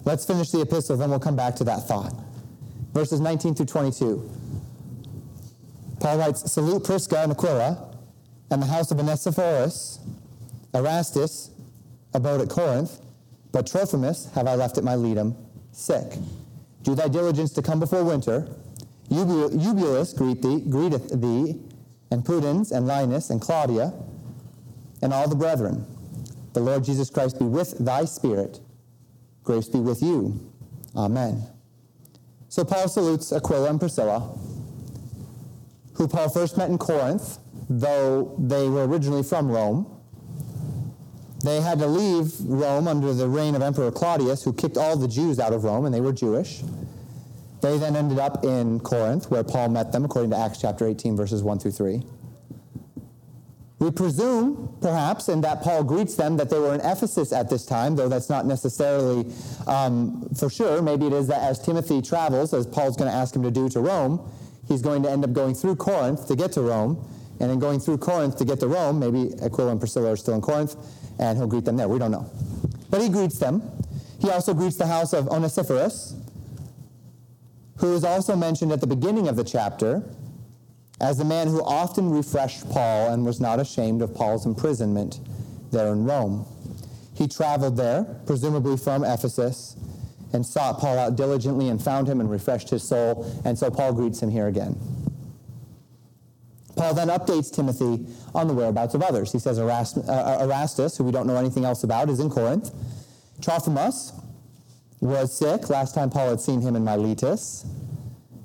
Let's 0.05 0.25
finish 0.25 0.51
the 0.51 0.61
epistle, 0.61 0.97
then 0.97 1.11
we'll 1.11 1.21
come 1.21 1.37
back 1.37 1.57
to 1.57 1.65
that 1.65 1.87
thought. 1.89 2.15
Verses 2.93 3.21
19 3.21 3.55
through 3.55 3.67
22. 3.67 4.31
Paul 6.01 6.19
writes, 6.19 6.53
Salute 6.53 6.85
Prisca 6.85 7.21
and 7.21 7.33
Aquila, 7.33 7.95
and 8.51 8.61
the 8.61 8.67
house 8.67 8.91
of 8.91 8.99
Onesiphorus, 8.99 10.01
Erastus 10.75 11.51
abode 12.13 12.41
at 12.43 12.49
Corinth, 12.49 13.01
but 13.53 13.67
Trophimus 13.67 14.31
have 14.35 14.47
I 14.47 14.57
left 14.57 14.79
at 14.79 14.85
Miletum, 14.85 15.35
sick. 15.73 16.19
Do 16.83 16.95
thy 16.95 17.09
diligence 17.09 17.53
to 17.53 17.63
come 17.63 17.81
before 17.81 18.05
winter. 18.05 18.49
Eubulus 19.09 20.13
greet 20.13 20.43
thee, 20.43 20.61
greeteth 20.61 21.21
thee, 21.21 21.61
and 22.15 22.25
Pudens, 22.25 22.71
and 22.71 22.87
Linus, 22.87 23.29
and 23.29 23.41
Claudia, 23.41 23.93
and 25.03 25.13
all 25.13 25.29
the 25.29 25.35
brethren. 25.35 25.85
The 26.53 26.61
Lord 26.61 26.85
Jesus 26.85 27.11
Christ 27.11 27.41
be 27.41 27.45
with 27.45 27.77
thy 27.79 28.05
spirit. 28.05 28.61
Grace 29.43 29.69
be 29.69 29.81
with 29.81 30.01
you. 30.01 30.41
Amen. 30.97 31.45
So 32.49 32.65
Paul 32.65 32.89
salutes 32.89 33.33
Aquila 33.33 33.69
and 33.69 33.81
Priscilla, 33.81 34.21
who 35.95 36.07
Paul 36.07 36.29
first 36.29 36.57
met 36.57 36.71
in 36.71 36.79
Corinth, 36.79 37.39
though 37.69 38.37
they 38.39 38.69
were 38.69 38.87
originally 38.87 39.25
from 39.25 39.51
Rome. 39.51 39.91
They 41.45 41.61
had 41.61 41.81
to 41.81 41.87
leave 41.87 42.33
Rome 42.41 42.87
under 42.87 43.13
the 43.13 43.29
reign 43.29 43.57
of 43.57 43.63
Emperor 43.63 43.91
Claudius, 43.91 44.45
who 44.45 44.53
kicked 44.53 44.77
all 44.79 44.97
the 44.97 45.09
Jews 45.09 45.41
out 45.41 45.53
of 45.53 45.65
Rome, 45.65 45.85
and 45.85 45.93
they 45.93 46.01
were 46.01 46.13
Jewish. 46.13 46.63
They 47.65 47.79
then 47.79 47.97
ended 47.97 48.19
up 48.19 48.45
in 48.45 48.79
Corinth, 48.79 49.31
where 49.31 49.43
Paul 49.43 49.71
met 49.71 49.91
them, 49.91 50.05
according 50.05 50.33
to 50.33 50.37
Acts 50.37 50.61
chapter 50.61 50.87
18, 50.87 51.17
verses 51.17 51.43
1 51.43 51.61
through 51.61 51.71
3. 51.71 52.03
We 53.79 53.91
presume, 53.91 54.77
perhaps, 54.83 55.31
in 55.31 55.41
that 55.41 55.63
Paul 55.63 55.83
greets 55.83 56.15
them 56.15 56.37
that 56.37 56.51
they 56.51 56.59
were 56.59 56.75
in 56.75 56.83
Ephesus 56.83 57.33
at 57.33 57.49
this 57.49 57.65
time, 57.65 57.97
though 57.97 58.11
that's 58.11 58.29
not 58.29 58.45
necessarily 58.45 59.33
um, 59.67 60.29
for 60.39 60.51
sure. 60.51 60.83
Maybe 60.83 61.07
it 61.07 61.15
is 61.15 61.27
that 61.29 61.41
as 61.41 61.59
Timothy 61.59 62.03
travels, 62.03 62.53
as 62.53 62.67
Paul's 62.67 62.99
going 62.99 63.11
to 63.11 63.17
ask 63.17 63.35
him 63.35 63.43
to 63.45 63.51
do 63.51 63.71
to 63.71 63.81
Rome, 63.81 64.31
he's 64.69 64.83
going 64.83 65.03
to 65.05 65.11
end 65.11 65.25
up 65.25 65.33
going 65.33 65.55
through 65.55 65.77
Corinth 65.77 66.29
to 66.29 66.37
get 66.37 66.53
to 66.53 66.61
Rome. 66.61 67.03
And 67.41 67.51
in 67.51 67.61
going 67.61 67.81
through 67.81 67.97
Corinth 67.97 68.37
to 68.37 68.45
get 68.45 68.61
to 68.61 68.69
Rome, 68.69 68.99
maybe 68.99 69.33
Aquila 69.43 69.71
and 69.71 69.81
Priscilla 69.81 70.13
are 70.13 70.17
still 70.19 70.35
in 70.35 70.43
Corinth, 70.43 70.77
and 71.19 71.39
he'll 71.39 71.47
greet 71.47 71.65
them 71.65 71.79
there. 71.79 71.89
We 71.89 71.99
don't 71.99 72.11
know. 72.11 72.31
But 72.91 73.01
he 73.01 73.09
greets 73.09 73.39
them. 73.39 73.63
He 74.21 74.29
also 74.29 74.53
greets 74.53 74.77
the 74.77 74.87
house 74.87 75.15
of 75.15 75.29
Onesiphorus, 75.29 76.15
who 77.79 77.95
is 77.95 78.05
also 78.05 78.37
mentioned 78.37 78.73
at 78.73 78.81
the 78.81 78.87
beginning 78.87 79.29
of 79.29 79.37
the 79.37 79.45
chapter 79.45 80.03
as 81.01 81.19
the 81.19 81.25
man 81.25 81.49
who 81.49 81.63
often 81.65 82.11
refreshed 82.11 82.69
Paul 82.71 83.11
and 83.11 83.25
was 83.25 83.41
not 83.41 83.59
ashamed 83.59 84.01
of 84.03 84.15
Paul's 84.15 84.47
imprisonment 84.47 85.21
there 85.73 85.93
in 85.93 86.05
Rome. 86.05 86.47
He 87.15 87.29
traveled 87.29 87.77
there, 87.77 88.05
presumably 88.27 88.77
from 88.77 89.05
Ephesus, 89.05 89.77
and 90.33 90.45
sought 90.45 90.79
Paul 90.79 90.99
out 90.99 91.17
diligently 91.17 91.69
and 91.69 91.83
found 91.83 92.09
him 92.09 92.21
and 92.21 92.31
refreshed 92.31 92.71
his 92.71 92.83
soul. 92.83 93.31
And 93.45 93.59
so 93.59 93.71
Paul 93.71 93.93
greets 93.93 94.21
him 94.21 94.31
here 94.31 94.49
again. 94.49 94.77
Paul 96.77 96.95
then 96.95 97.09
updates 97.09 97.55
Timothy 97.55 98.07
on 98.35 98.49
the 98.49 98.55
whereabouts 98.55 98.95
of 98.95 99.03
others. 99.03 99.31
He 99.31 99.39
says 99.39 99.59
uh, 99.59 100.39
Erastus, 100.41 100.97
who 100.97 101.05
we 101.05 101.13
don't 101.13 101.27
know 101.27 101.37
anything 101.37 101.65
else 101.65 101.85
about, 101.85 102.09
is 102.09 102.19
in 102.19 102.31
Corinth. 102.31 102.73
Trophimus 103.41 104.13
was 105.05 105.37
sick. 105.37 105.69
Last 105.71 105.95
time 105.95 106.11
Paul 106.11 106.31
had 106.31 106.41
seen 106.41 106.61
him 106.61 106.77
in 106.77 106.85
Miletus. 106.85 107.67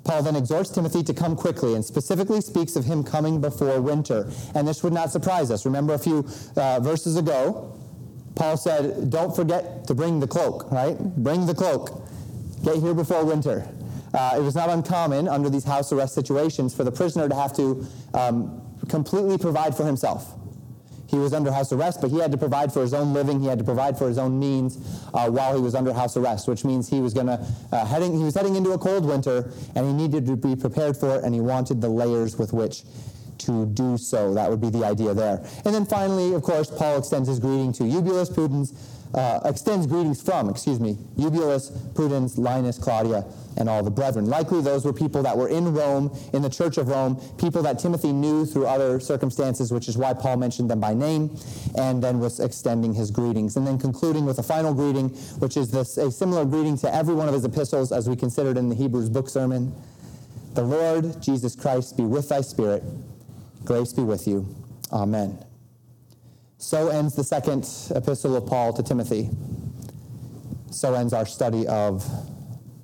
Paul 0.04 0.22
then 0.22 0.36
exhorts 0.36 0.70
Timothy 0.70 1.02
to 1.04 1.14
come 1.14 1.36
quickly 1.36 1.74
and 1.74 1.84
specifically 1.84 2.40
speaks 2.40 2.74
of 2.76 2.84
him 2.84 3.04
coming 3.04 3.40
before 3.40 3.80
winter. 3.80 4.30
And 4.54 4.66
this 4.66 4.82
would 4.82 4.92
not 4.92 5.10
surprise 5.10 5.50
us. 5.50 5.64
Remember 5.64 5.94
a 5.94 5.98
few 5.98 6.26
uh, 6.56 6.80
verses 6.80 7.16
ago, 7.16 7.76
Paul 8.34 8.56
said, 8.56 9.10
Don't 9.10 9.34
forget 9.34 9.86
to 9.86 9.94
bring 9.94 10.20
the 10.20 10.26
cloak, 10.26 10.70
right? 10.70 10.98
Bring 10.98 11.46
the 11.46 11.54
cloak. 11.54 12.02
Get 12.64 12.76
here 12.76 12.94
before 12.94 13.24
winter. 13.24 13.68
Uh, 14.12 14.34
it 14.36 14.40
was 14.40 14.54
not 14.54 14.68
uncommon 14.68 15.28
under 15.28 15.48
these 15.48 15.64
house 15.64 15.92
arrest 15.92 16.14
situations 16.14 16.74
for 16.74 16.84
the 16.84 16.90
prisoner 16.92 17.28
to 17.28 17.34
have 17.34 17.54
to 17.56 17.86
um, 18.14 18.60
completely 18.88 19.38
provide 19.38 19.76
for 19.76 19.84
himself. 19.84 20.34
He 21.10 21.18
was 21.18 21.32
under 21.32 21.50
house 21.50 21.72
arrest, 21.72 22.00
but 22.00 22.10
he 22.10 22.18
had 22.18 22.30
to 22.30 22.38
provide 22.38 22.72
for 22.72 22.82
his 22.82 22.94
own 22.94 23.12
living. 23.12 23.40
He 23.40 23.46
had 23.46 23.58
to 23.58 23.64
provide 23.64 23.98
for 23.98 24.06
his 24.06 24.16
own 24.16 24.38
means 24.38 24.76
uh, 25.12 25.28
while 25.28 25.54
he 25.54 25.60
was 25.60 25.74
under 25.74 25.92
house 25.92 26.16
arrest, 26.16 26.46
which 26.46 26.64
means 26.64 26.88
he 26.88 27.00
was 27.00 27.12
going 27.12 27.26
to 27.26 27.44
uh, 27.72 27.84
heading. 27.84 28.16
He 28.16 28.22
was 28.22 28.34
heading 28.34 28.54
into 28.54 28.70
a 28.70 28.78
cold 28.78 29.04
winter, 29.04 29.50
and 29.74 29.86
he 29.86 29.92
needed 29.92 30.24
to 30.26 30.36
be 30.36 30.54
prepared 30.54 30.96
for 30.96 31.16
it, 31.16 31.24
and 31.24 31.34
he 31.34 31.40
wanted 31.40 31.80
the 31.80 31.88
layers 31.88 32.38
with 32.38 32.52
which 32.52 32.84
to 33.38 33.66
do 33.66 33.98
so. 33.98 34.34
That 34.34 34.50
would 34.50 34.60
be 34.60 34.70
the 34.70 34.84
idea 34.84 35.14
there. 35.14 35.42
And 35.64 35.74
then 35.74 35.84
finally, 35.86 36.34
of 36.34 36.42
course, 36.42 36.70
Paul 36.70 36.98
extends 36.98 37.28
his 37.28 37.40
greeting 37.40 37.72
to 37.74 37.84
Eubulus, 37.84 38.30
Pudens, 38.30 38.74
uh, 39.14 39.40
extends 39.44 39.86
greetings 39.86 40.22
from, 40.22 40.48
excuse 40.48 40.78
me, 40.78 40.96
Eubulus, 41.16 41.70
Pudens, 41.94 42.38
Linus, 42.38 42.78
Claudia, 42.78 43.24
and 43.56 43.68
all 43.68 43.82
the 43.82 43.90
brethren. 43.90 44.26
Likely 44.26 44.60
those 44.60 44.84
were 44.84 44.92
people 44.92 45.22
that 45.22 45.36
were 45.36 45.48
in 45.48 45.74
Rome, 45.74 46.16
in 46.32 46.42
the 46.42 46.48
church 46.48 46.78
of 46.78 46.88
Rome, 46.88 47.20
people 47.36 47.62
that 47.62 47.78
Timothy 47.78 48.12
knew 48.12 48.46
through 48.46 48.66
other 48.66 49.00
circumstances, 49.00 49.72
which 49.72 49.88
is 49.88 49.98
why 49.98 50.14
Paul 50.14 50.36
mentioned 50.36 50.70
them 50.70 50.80
by 50.80 50.94
name, 50.94 51.36
and 51.76 52.02
then 52.02 52.20
was 52.20 52.38
extending 52.40 52.94
his 52.94 53.10
greetings. 53.10 53.56
And 53.56 53.66
then 53.66 53.78
concluding 53.78 54.24
with 54.24 54.38
a 54.38 54.42
final 54.44 54.72
greeting, 54.72 55.08
which 55.40 55.56
is 55.56 55.70
this, 55.70 55.98
a 55.98 56.10
similar 56.10 56.44
greeting 56.44 56.78
to 56.78 56.94
every 56.94 57.14
one 57.14 57.26
of 57.26 57.34
his 57.34 57.44
epistles 57.44 57.92
as 57.92 58.08
we 58.08 58.16
considered 58.16 58.56
in 58.56 58.68
the 58.68 58.74
Hebrews 58.74 59.08
book 59.08 59.28
sermon. 59.28 59.74
The 60.54 60.62
Lord 60.62 61.20
Jesus 61.22 61.54
Christ 61.54 61.96
be 61.96 62.04
with 62.04 62.28
thy 62.28 62.40
spirit. 62.40 62.82
Grace 63.64 63.92
be 63.92 64.02
with 64.02 64.26
you. 64.26 64.46
Amen. 64.92 65.49
So 66.60 66.88
ends 66.88 67.14
the 67.14 67.24
second 67.24 67.66
epistle 67.96 68.36
of 68.36 68.44
Paul 68.44 68.74
to 68.74 68.82
Timothy. 68.82 69.30
So 70.70 70.92
ends 70.92 71.14
our 71.14 71.24
study 71.24 71.66
of 71.66 72.04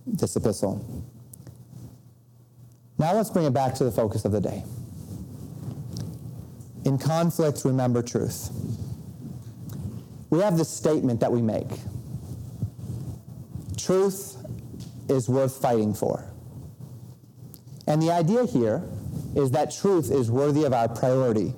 this 0.06 0.34
epistle. 0.34 1.04
Now 2.96 3.12
let's 3.12 3.28
bring 3.28 3.44
it 3.44 3.52
back 3.52 3.74
to 3.74 3.84
the 3.84 3.92
focus 3.92 4.24
of 4.24 4.32
the 4.32 4.40
day. 4.40 4.64
In 6.86 6.96
conflict, 6.96 7.66
remember 7.66 8.00
truth. 8.00 8.48
We 10.30 10.40
have 10.40 10.56
this 10.56 10.70
statement 10.70 11.20
that 11.20 11.30
we 11.30 11.42
make 11.42 11.68
truth 13.76 14.42
is 15.10 15.28
worth 15.28 15.60
fighting 15.60 15.92
for. 15.92 16.24
And 17.86 18.00
the 18.00 18.10
idea 18.10 18.46
here 18.46 18.82
is 19.36 19.50
that 19.50 19.70
truth 19.70 20.10
is 20.10 20.30
worthy 20.30 20.64
of 20.64 20.72
our 20.72 20.88
priority 20.88 21.52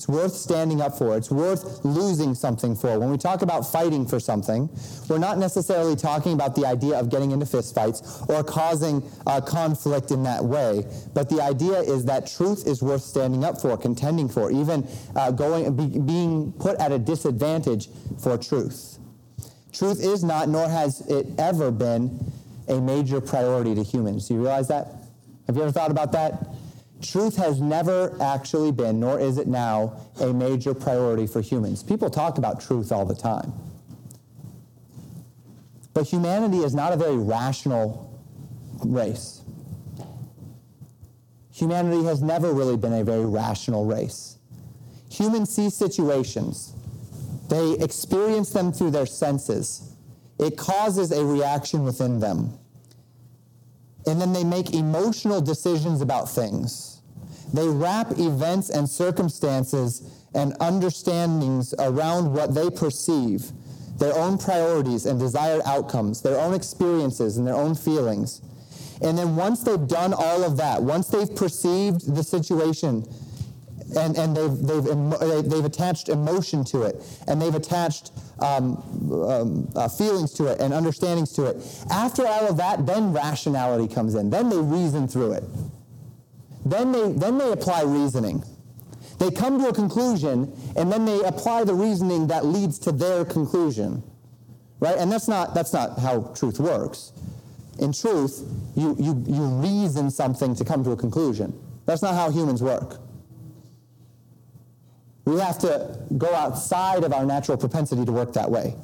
It's 0.00 0.08
worth 0.08 0.32
standing 0.32 0.80
up 0.80 0.96
for. 0.96 1.14
It's 1.14 1.30
worth 1.30 1.84
losing 1.84 2.34
something 2.34 2.74
for. 2.74 2.98
When 2.98 3.10
we 3.10 3.18
talk 3.18 3.42
about 3.42 3.70
fighting 3.70 4.06
for 4.06 4.18
something, 4.18 4.70
we're 5.10 5.18
not 5.18 5.36
necessarily 5.36 5.94
talking 5.94 6.32
about 6.32 6.56
the 6.56 6.64
idea 6.64 6.98
of 6.98 7.10
getting 7.10 7.32
into 7.32 7.44
fistfights 7.44 8.26
or 8.30 8.42
causing 8.42 9.02
uh, 9.26 9.42
conflict 9.42 10.10
in 10.10 10.22
that 10.22 10.42
way. 10.42 10.86
But 11.12 11.28
the 11.28 11.42
idea 11.42 11.80
is 11.80 12.06
that 12.06 12.26
truth 12.26 12.66
is 12.66 12.80
worth 12.80 13.02
standing 13.02 13.44
up 13.44 13.60
for, 13.60 13.76
contending 13.76 14.26
for, 14.26 14.50
even 14.50 14.88
uh, 15.16 15.32
going, 15.32 15.76
be, 15.76 15.98
being 15.98 16.52
put 16.52 16.80
at 16.80 16.92
a 16.92 16.98
disadvantage 16.98 17.90
for 18.22 18.38
truth. 18.38 18.98
Truth 19.70 20.02
is 20.02 20.24
not, 20.24 20.48
nor 20.48 20.66
has 20.66 21.02
it 21.08 21.26
ever 21.36 21.70
been, 21.70 22.32
a 22.68 22.80
major 22.80 23.20
priority 23.20 23.74
to 23.74 23.82
humans. 23.82 24.28
Do 24.28 24.32
you 24.34 24.40
realize 24.40 24.68
that? 24.68 24.94
Have 25.46 25.56
you 25.56 25.62
ever 25.62 25.72
thought 25.72 25.90
about 25.90 26.12
that? 26.12 26.46
Truth 27.02 27.36
has 27.36 27.60
never 27.60 28.16
actually 28.20 28.72
been, 28.72 29.00
nor 29.00 29.18
is 29.18 29.38
it 29.38 29.46
now, 29.46 30.00
a 30.20 30.32
major 30.32 30.74
priority 30.74 31.26
for 31.26 31.40
humans. 31.40 31.82
People 31.82 32.10
talk 32.10 32.38
about 32.38 32.60
truth 32.60 32.92
all 32.92 33.06
the 33.06 33.14
time. 33.14 33.52
But 35.94 36.06
humanity 36.06 36.58
is 36.58 36.74
not 36.74 36.92
a 36.92 36.96
very 36.96 37.16
rational 37.16 38.20
race. 38.84 39.42
Humanity 41.52 42.04
has 42.04 42.22
never 42.22 42.52
really 42.52 42.76
been 42.76 42.92
a 42.92 43.04
very 43.04 43.26
rational 43.26 43.84
race. 43.84 44.38
Humans 45.10 45.54
see 45.54 45.70
situations, 45.70 46.72
they 47.48 47.72
experience 47.72 48.50
them 48.50 48.72
through 48.72 48.92
their 48.92 49.06
senses. 49.06 49.94
It 50.38 50.56
causes 50.56 51.12
a 51.12 51.24
reaction 51.24 51.84
within 51.84 52.20
them. 52.20 52.56
And 54.06 54.20
then 54.20 54.32
they 54.32 54.44
make 54.44 54.72
emotional 54.72 55.42
decisions 55.42 56.00
about 56.00 56.30
things. 56.30 56.89
They 57.52 57.68
wrap 57.68 58.18
events 58.18 58.70
and 58.70 58.88
circumstances 58.88 60.02
and 60.34 60.54
understandings 60.60 61.74
around 61.78 62.32
what 62.32 62.54
they 62.54 62.70
perceive, 62.70 63.50
their 63.98 64.16
own 64.16 64.38
priorities 64.38 65.06
and 65.06 65.18
desired 65.18 65.62
outcomes, 65.64 66.22
their 66.22 66.38
own 66.38 66.54
experiences 66.54 67.36
and 67.36 67.46
their 67.46 67.56
own 67.56 67.74
feelings. 67.74 68.40
And 69.02 69.16
then 69.16 69.34
once 69.34 69.62
they've 69.62 69.88
done 69.88 70.12
all 70.12 70.44
of 70.44 70.56
that, 70.58 70.82
once 70.82 71.08
they've 71.08 71.34
perceived 71.34 72.14
the 72.14 72.22
situation 72.22 73.06
and, 73.96 74.16
and 74.16 74.36
they've, 74.36 74.56
they've, 74.58 75.50
they've 75.50 75.64
attached 75.64 76.08
emotion 76.08 76.64
to 76.66 76.82
it 76.82 77.02
and 77.26 77.42
they've 77.42 77.54
attached 77.54 78.12
um, 78.38 78.76
um, 79.28 79.68
uh, 79.74 79.88
feelings 79.88 80.32
to 80.34 80.46
it 80.46 80.60
and 80.60 80.72
understandings 80.72 81.32
to 81.32 81.46
it, 81.46 81.56
after 81.90 82.26
all 82.26 82.46
of 82.46 82.56
that, 82.58 82.86
then 82.86 83.12
rationality 83.12 83.92
comes 83.92 84.14
in. 84.14 84.30
Then 84.30 84.48
they 84.48 84.58
reason 84.58 85.08
through 85.08 85.32
it. 85.32 85.44
Then 86.64 86.92
they, 86.92 87.12
then 87.12 87.38
they 87.38 87.52
apply 87.52 87.82
reasoning. 87.82 88.44
They 89.18 89.30
come 89.30 89.60
to 89.60 89.68
a 89.68 89.72
conclusion, 89.72 90.52
and 90.76 90.90
then 90.90 91.04
they 91.04 91.22
apply 91.22 91.64
the 91.64 91.74
reasoning 91.74 92.26
that 92.28 92.46
leads 92.46 92.78
to 92.80 92.92
their 92.92 93.24
conclusion. 93.24 94.02
Right? 94.78 94.96
And 94.96 95.12
that's 95.12 95.28
not, 95.28 95.54
that's 95.54 95.72
not 95.72 95.98
how 95.98 96.32
truth 96.34 96.58
works. 96.58 97.12
In 97.78 97.92
truth, 97.92 98.46
you, 98.74 98.96
you, 98.98 99.22
you 99.26 99.42
reason 99.42 100.10
something 100.10 100.54
to 100.54 100.64
come 100.64 100.82
to 100.84 100.92
a 100.92 100.96
conclusion. 100.96 101.58
That's 101.86 102.02
not 102.02 102.14
how 102.14 102.30
humans 102.30 102.62
work. 102.62 102.98
We 105.24 105.38
have 105.38 105.58
to 105.60 105.98
go 106.16 106.34
outside 106.34 107.04
of 107.04 107.12
our 107.12 107.24
natural 107.24 107.56
propensity 107.56 108.04
to 108.04 108.12
work 108.12 108.32
that 108.32 108.50
way. 108.50 108.74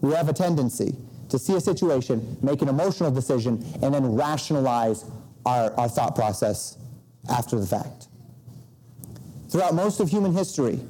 We 0.00 0.12
have 0.12 0.28
a 0.28 0.32
tendency 0.32 0.96
to 1.28 1.38
see 1.38 1.56
a 1.56 1.60
situation, 1.60 2.36
make 2.42 2.62
an 2.62 2.68
emotional 2.68 3.10
decision, 3.10 3.64
and 3.82 3.94
then 3.94 4.14
rationalize 4.14 5.04
our, 5.46 5.72
our 5.78 5.88
thought 5.88 6.14
process 6.14 6.78
after 7.28 7.58
the 7.58 7.66
fact. 7.66 8.08
Throughout 9.48 9.74
most 9.74 10.00
of 10.00 10.08
human 10.08 10.32
history, 10.32 10.80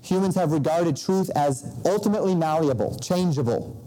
humans 0.00 0.34
have 0.34 0.52
regarded 0.52 0.96
truth 0.96 1.30
as 1.34 1.64
ultimately 1.84 2.34
malleable, 2.34 2.98
changeable, 2.98 3.80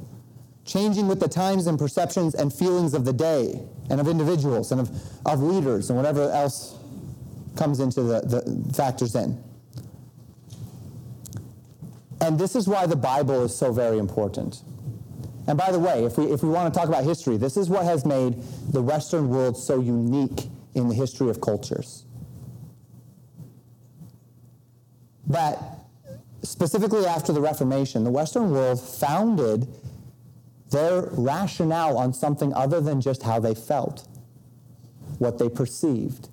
changing 0.65 1.07
with 1.07 1.19
the 1.19 1.27
times 1.27 1.67
and 1.67 1.79
perceptions 1.79 2.35
and 2.35 2.53
feelings 2.53 2.93
of 2.93 3.05
the 3.05 3.13
day 3.13 3.61
and 3.89 3.99
of 3.99 4.07
individuals 4.07 4.71
and 4.71 4.81
of, 4.81 4.91
of 5.25 5.41
leaders 5.41 5.89
and 5.89 5.97
whatever 5.97 6.29
else 6.31 6.77
comes 7.55 7.79
into 7.79 8.03
the, 8.03 8.21
the 8.21 8.73
factors 8.73 9.15
in. 9.15 9.41
And 12.19 12.37
this 12.37 12.55
is 12.55 12.67
why 12.67 12.85
the 12.85 12.95
Bible 12.95 13.45
is 13.45 13.55
so 13.55 13.71
very 13.71 13.99
important. 13.99 14.61
And 15.47 15.57
by 15.57 15.71
the 15.71 15.79
way, 15.79 16.03
if 16.03 16.17
we, 16.17 16.25
if 16.25 16.43
we 16.43 16.49
want 16.49 16.73
to 16.73 16.77
talk 16.77 16.89
about 16.89 17.03
history, 17.03 17.37
this 17.37 17.55
is 17.55 17.69
what 17.69 17.85
has 17.85 18.05
made 18.05 18.41
the 18.71 18.81
Western 18.81 19.29
world 19.29 19.57
so 19.57 19.79
unique 19.79 20.49
in 20.77 20.87
the 20.87 20.95
history 20.95 21.29
of 21.29 21.41
cultures. 21.41 22.05
That 25.27 25.59
specifically 26.43 27.05
after 27.05 27.33
the 27.33 27.41
Reformation, 27.41 28.03
the 28.03 28.11
Western 28.11 28.51
world 28.51 28.79
founded 28.79 29.67
their 30.69 31.09
rationale 31.11 31.97
on 31.97 32.13
something 32.13 32.53
other 32.53 32.79
than 32.79 33.01
just 33.01 33.23
how 33.23 33.39
they 33.39 33.55
felt, 33.55 34.07
what 35.17 35.39
they 35.39 35.49
perceived. 35.49 36.29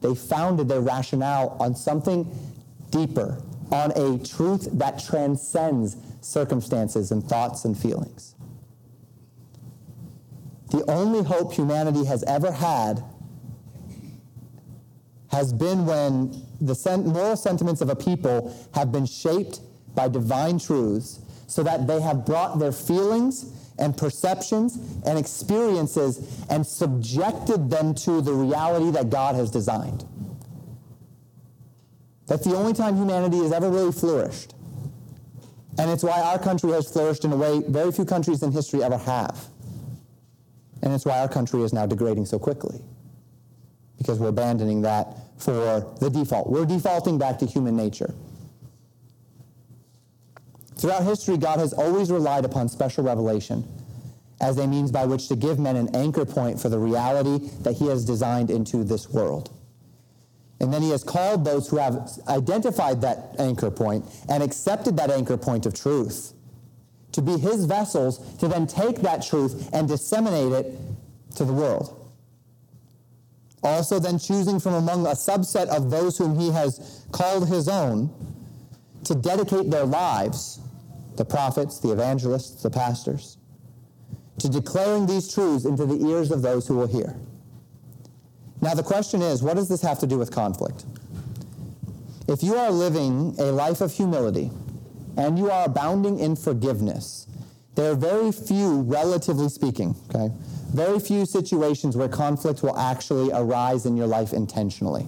They 0.00 0.14
founded 0.14 0.68
their 0.68 0.80
rationale 0.80 1.56
on 1.60 1.74
something 1.74 2.32
deeper, 2.90 3.42
on 3.70 3.90
a 3.92 4.18
truth 4.24 4.68
that 4.72 5.04
transcends 5.04 5.96
circumstances 6.20 7.10
and 7.10 7.22
thoughts 7.22 7.64
and 7.64 7.76
feelings. 7.76 8.34
The 10.70 10.88
only 10.90 11.22
hope 11.22 11.52
humanity 11.52 12.04
has 12.04 12.24
ever 12.24 12.50
had 12.50 13.02
has 15.36 15.52
been 15.52 15.84
when 15.84 16.30
the 16.62 17.02
moral 17.04 17.36
sentiments 17.36 17.82
of 17.82 17.90
a 17.90 17.94
people 17.94 18.56
have 18.74 18.90
been 18.90 19.04
shaped 19.04 19.60
by 19.94 20.08
divine 20.08 20.58
truths 20.58 21.20
so 21.46 21.62
that 21.62 21.86
they 21.86 22.00
have 22.00 22.24
brought 22.24 22.58
their 22.58 22.72
feelings 22.72 23.52
and 23.78 23.94
perceptions 23.94 24.78
and 25.04 25.18
experiences 25.18 26.42
and 26.48 26.66
subjected 26.66 27.68
them 27.68 27.94
to 27.94 28.22
the 28.22 28.32
reality 28.32 28.90
that 28.90 29.10
God 29.10 29.34
has 29.34 29.50
designed. 29.50 30.06
That's 32.26 32.44
the 32.44 32.56
only 32.56 32.72
time 32.72 32.96
humanity 32.96 33.36
has 33.38 33.52
ever 33.52 33.68
really 33.68 33.92
flourished. 33.92 34.54
And 35.78 35.90
it's 35.90 36.02
why 36.02 36.18
our 36.18 36.38
country 36.38 36.70
has 36.72 36.90
flourished 36.90 37.26
in 37.26 37.32
a 37.32 37.36
way 37.36 37.62
very 37.68 37.92
few 37.92 38.06
countries 38.06 38.42
in 38.42 38.52
history 38.52 38.82
ever 38.82 38.96
have. 38.96 39.44
And 40.82 40.94
it's 40.94 41.04
why 41.04 41.18
our 41.18 41.28
country 41.28 41.60
is 41.62 41.74
now 41.74 41.84
degrading 41.84 42.24
so 42.24 42.38
quickly 42.38 42.80
because 43.98 44.18
we're 44.18 44.28
abandoning 44.28 44.80
that 44.82 45.25
for 45.38 45.94
the 46.00 46.10
default. 46.10 46.48
We're 46.48 46.66
defaulting 46.66 47.18
back 47.18 47.38
to 47.40 47.46
human 47.46 47.76
nature. 47.76 48.14
Throughout 50.76 51.04
history, 51.04 51.36
God 51.36 51.58
has 51.58 51.72
always 51.72 52.10
relied 52.10 52.44
upon 52.44 52.68
special 52.68 53.04
revelation 53.04 53.66
as 54.40 54.58
a 54.58 54.66
means 54.66 54.90
by 54.90 55.06
which 55.06 55.28
to 55.28 55.36
give 55.36 55.58
men 55.58 55.76
an 55.76 55.94
anchor 55.96 56.26
point 56.26 56.60
for 56.60 56.68
the 56.68 56.78
reality 56.78 57.48
that 57.62 57.72
he 57.72 57.86
has 57.86 58.04
designed 58.04 58.50
into 58.50 58.84
this 58.84 59.08
world. 59.08 59.50
And 60.60 60.72
then 60.72 60.82
he 60.82 60.90
has 60.90 61.02
called 61.02 61.44
those 61.44 61.68
who 61.68 61.76
have 61.76 62.10
identified 62.28 63.00
that 63.02 63.34
anchor 63.38 63.70
point 63.70 64.04
and 64.28 64.42
accepted 64.42 64.96
that 64.98 65.10
anchor 65.10 65.36
point 65.36 65.66
of 65.66 65.74
truth 65.74 66.32
to 67.12 67.22
be 67.22 67.38
his 67.38 67.64
vessels 67.64 68.36
to 68.36 68.48
then 68.48 68.66
take 68.66 68.96
that 68.96 69.22
truth 69.22 69.70
and 69.72 69.88
disseminate 69.88 70.52
it 70.52 70.78
to 71.36 71.44
the 71.44 71.52
world 71.52 72.05
also 73.62 73.98
then 73.98 74.18
choosing 74.18 74.60
from 74.60 74.74
among 74.74 75.06
a 75.06 75.10
subset 75.10 75.66
of 75.68 75.90
those 75.90 76.18
whom 76.18 76.38
he 76.38 76.50
has 76.50 77.04
called 77.12 77.48
his 77.48 77.68
own 77.68 78.10
to 79.04 79.14
dedicate 79.14 79.70
their 79.70 79.84
lives, 79.84 80.60
the 81.16 81.24
prophets, 81.24 81.78
the 81.80 81.90
evangelists, 81.92 82.62
the 82.62 82.70
pastors, 82.70 83.38
to 84.38 84.48
declaring 84.48 85.06
these 85.06 85.32
truths 85.32 85.64
into 85.64 85.86
the 85.86 86.06
ears 86.08 86.30
of 86.30 86.42
those 86.42 86.66
who 86.66 86.76
will 86.76 86.86
hear. 86.86 87.16
Now, 88.60 88.74
the 88.74 88.82
question 88.82 89.22
is 89.22 89.42
what 89.42 89.56
does 89.56 89.68
this 89.68 89.82
have 89.82 89.98
to 90.00 90.06
do 90.06 90.18
with 90.18 90.30
conflict? 90.30 90.84
If 92.28 92.42
you 92.42 92.56
are 92.56 92.70
living 92.70 93.34
a 93.38 93.44
life 93.52 93.80
of 93.80 93.92
humility 93.92 94.50
and 95.16 95.38
you 95.38 95.50
are 95.50 95.66
abounding 95.66 96.18
in 96.18 96.34
forgiveness, 96.36 97.26
there 97.76 97.92
are 97.92 97.94
very 97.94 98.32
few, 98.32 98.80
relatively 98.80 99.48
speaking, 99.48 99.94
okay, 100.08 100.34
very 100.74 100.98
few 101.00 101.26
situations 101.26 101.96
where 101.96 102.08
conflict 102.08 102.62
will 102.62 102.76
actually 102.76 103.30
arise 103.32 103.86
in 103.86 103.96
your 103.96 104.06
life 104.06 104.32
intentionally. 104.32 105.06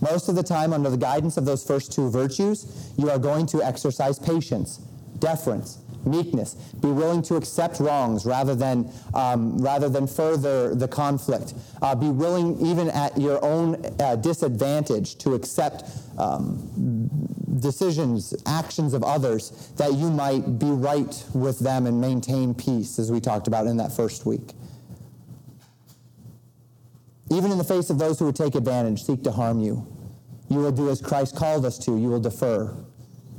Most 0.00 0.28
of 0.28 0.34
the 0.34 0.42
time, 0.42 0.72
under 0.72 0.90
the 0.90 0.96
guidance 0.96 1.36
of 1.36 1.44
those 1.44 1.64
first 1.64 1.92
two 1.92 2.10
virtues, 2.10 2.92
you 2.98 3.10
are 3.10 3.18
going 3.18 3.46
to 3.46 3.62
exercise 3.62 4.18
patience, 4.18 4.78
deference, 5.18 5.78
meekness, 6.04 6.54
be 6.82 6.88
willing 6.88 7.22
to 7.22 7.36
accept 7.36 7.80
wrongs 7.80 8.26
rather 8.26 8.54
than, 8.54 8.90
um, 9.14 9.56
rather 9.58 9.88
than 9.88 10.06
further 10.06 10.74
the 10.74 10.88
conflict, 10.88 11.54
uh, 11.80 11.94
be 11.94 12.08
willing, 12.08 12.60
even 12.60 12.90
at 12.90 13.16
your 13.16 13.42
own 13.44 13.82
uh, 14.00 14.16
disadvantage, 14.16 15.16
to 15.16 15.34
accept 15.34 15.84
um, 16.18 16.93
decisions, 17.64 18.34
actions 18.46 18.94
of 18.94 19.02
others, 19.02 19.72
that 19.76 19.94
you 19.94 20.10
might 20.10 20.58
be 20.60 20.70
right 20.70 21.24
with 21.34 21.58
them 21.58 21.86
and 21.86 22.00
maintain 22.00 22.54
peace, 22.54 22.98
as 22.98 23.10
we 23.10 23.20
talked 23.20 23.48
about 23.48 23.66
in 23.66 23.78
that 23.78 23.90
first 23.90 24.24
week. 24.24 24.52
Even 27.30 27.50
in 27.50 27.58
the 27.58 27.64
face 27.64 27.90
of 27.90 27.98
those 27.98 28.18
who 28.18 28.26
would 28.26 28.36
take 28.36 28.54
advantage, 28.54 29.02
seek 29.02 29.24
to 29.24 29.32
harm 29.32 29.58
you, 29.60 29.86
You 30.48 30.58
will 30.58 30.72
do 30.72 30.90
as 30.90 31.00
Christ 31.00 31.34
called 31.34 31.64
us 31.64 31.78
to. 31.80 31.96
You 31.96 32.08
will 32.08 32.20
defer. 32.20 32.76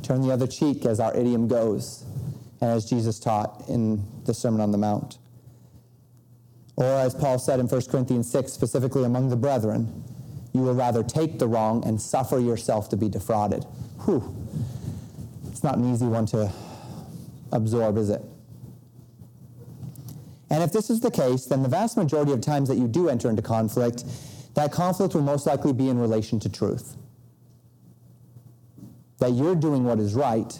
Turn 0.02 0.22
the 0.22 0.34
other 0.34 0.48
cheek, 0.48 0.86
as 0.86 1.00
our 1.00 1.16
idiom 1.16 1.48
goes, 1.48 2.04
and 2.62 2.70
as 2.72 2.90
Jesus 2.90 3.20
taught 3.20 3.64
in 3.70 4.04
the 4.26 4.34
Sermon 4.34 4.60
on 4.60 4.72
the 4.72 4.78
Mount. 4.78 5.20
Or 6.76 6.86
as 6.86 7.16
Paul 7.16 7.40
said 7.40 7.60
in 7.60 7.68
1 7.68 7.82
Corinthians 7.84 8.30
6, 8.32 8.52
specifically 8.52 9.04
among 9.04 9.30
the 9.30 9.36
brethren, 9.36 10.04
you 10.52 10.62
will 10.62 10.74
rather 10.74 11.04
take 11.04 11.38
the 11.38 11.48
wrong 11.48 11.86
and 11.86 12.02
suffer 12.02 12.40
yourself 12.40 12.90
to 12.90 12.98
be 12.98 13.08
defrauded. 13.08 13.66
Whew. 14.04 14.36
It's 15.48 15.64
not 15.64 15.78
an 15.78 15.92
easy 15.94 16.06
one 16.06 16.26
to 16.28 16.52
absorb, 17.52 17.98
is 17.98 18.10
it? 18.10 18.22
And 20.50 20.62
if 20.62 20.72
this 20.72 20.90
is 20.90 21.00
the 21.00 21.12
case, 21.12 21.46
then 21.46 21.64
the 21.64 21.70
vast 21.70 21.98
majority 21.98 22.32
of 22.32 22.42
times 22.42 22.70
that 22.70 22.76
you 22.78 22.88
do 22.88 23.10
enter 23.10 23.30
into 23.30 23.42
conflict, 23.42 24.04
that 24.54 24.72
conflict 24.72 25.16
will 25.16 25.22
most 25.22 25.48
likely 25.48 25.74
be 25.74 25.90
in 25.90 25.98
relation 25.98 26.40
to 26.42 26.50
truth. 26.50 26.96
That 29.20 29.32
you're 29.32 29.56
doing 29.56 29.86
what 29.86 30.00
is 30.00 30.14
right 30.14 30.60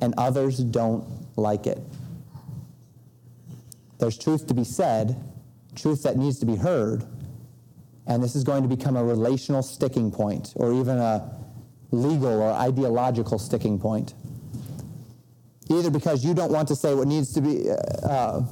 and 0.00 0.14
others 0.16 0.58
don't 0.58 1.04
like 1.36 1.66
it. 1.66 1.78
There's 3.98 4.16
truth 4.16 4.46
to 4.46 4.54
be 4.54 4.64
said, 4.64 5.22
truth 5.74 6.02
that 6.04 6.16
needs 6.16 6.38
to 6.38 6.46
be 6.46 6.56
heard, 6.56 7.04
and 8.06 8.22
this 8.22 8.34
is 8.34 8.44
going 8.44 8.62
to 8.62 8.68
become 8.68 8.96
a 8.96 9.04
relational 9.04 9.62
sticking 9.62 10.10
point 10.10 10.52
or 10.56 10.72
even 10.72 10.98
a 10.98 11.39
legal 11.90 12.40
or 12.40 12.52
ideological 12.52 13.38
sticking 13.38 13.78
point. 13.78 14.14
Either 15.68 15.90
because 15.90 16.24
you 16.24 16.34
don't 16.34 16.52
want 16.52 16.68
to 16.68 16.76
say 16.76 16.94
what 16.94 17.06
needs 17.06 17.32
to 17.32 17.40
be, 17.40 17.70
uh, 17.70 17.74
uh 18.06 18.42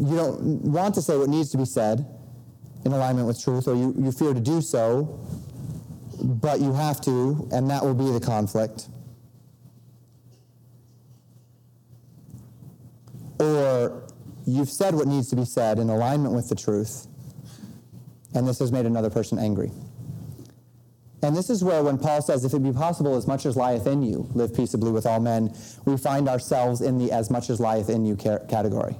you 0.00 0.16
don't 0.16 0.40
want 0.62 0.94
to 0.94 1.02
say 1.02 1.16
what 1.16 1.28
needs 1.28 1.50
to 1.50 1.58
be 1.58 1.64
said 1.64 2.06
in 2.84 2.92
alignment 2.92 3.26
with 3.26 3.42
truth, 3.42 3.68
or 3.68 3.74
you, 3.74 3.94
you 3.98 4.10
fear 4.10 4.32
to 4.32 4.40
do 4.40 4.62
so, 4.62 5.20
but 6.22 6.60
you 6.60 6.72
have 6.72 7.00
to, 7.02 7.48
and 7.52 7.68
that 7.70 7.84
will 7.84 7.94
be 7.94 8.10
the 8.10 8.20
conflict. 8.20 8.88
Or 13.38 14.06
you've 14.46 14.70
said 14.70 14.94
what 14.94 15.06
needs 15.06 15.28
to 15.30 15.36
be 15.36 15.44
said 15.44 15.78
in 15.78 15.90
alignment 15.90 16.34
with 16.34 16.48
the 16.48 16.54
truth, 16.54 17.06
and 18.34 18.48
this 18.48 18.58
has 18.58 18.72
made 18.72 18.86
another 18.86 19.10
person 19.10 19.38
angry. 19.38 19.70
And 21.22 21.36
this 21.36 21.50
is 21.50 21.62
where, 21.62 21.82
when 21.82 21.98
Paul 21.98 22.22
says, 22.22 22.44
If 22.44 22.54
it 22.54 22.62
be 22.62 22.72
possible, 22.72 23.14
as 23.14 23.26
much 23.26 23.44
as 23.44 23.56
lieth 23.56 23.86
in 23.86 24.02
you, 24.02 24.28
live 24.34 24.54
peaceably 24.54 24.90
with 24.90 25.04
all 25.04 25.20
men, 25.20 25.54
we 25.84 25.96
find 25.96 26.28
ourselves 26.28 26.80
in 26.80 26.98
the 26.98 27.12
as 27.12 27.30
much 27.30 27.50
as 27.50 27.60
lieth 27.60 27.90
in 27.90 28.06
you 28.06 28.16
category. 28.16 28.96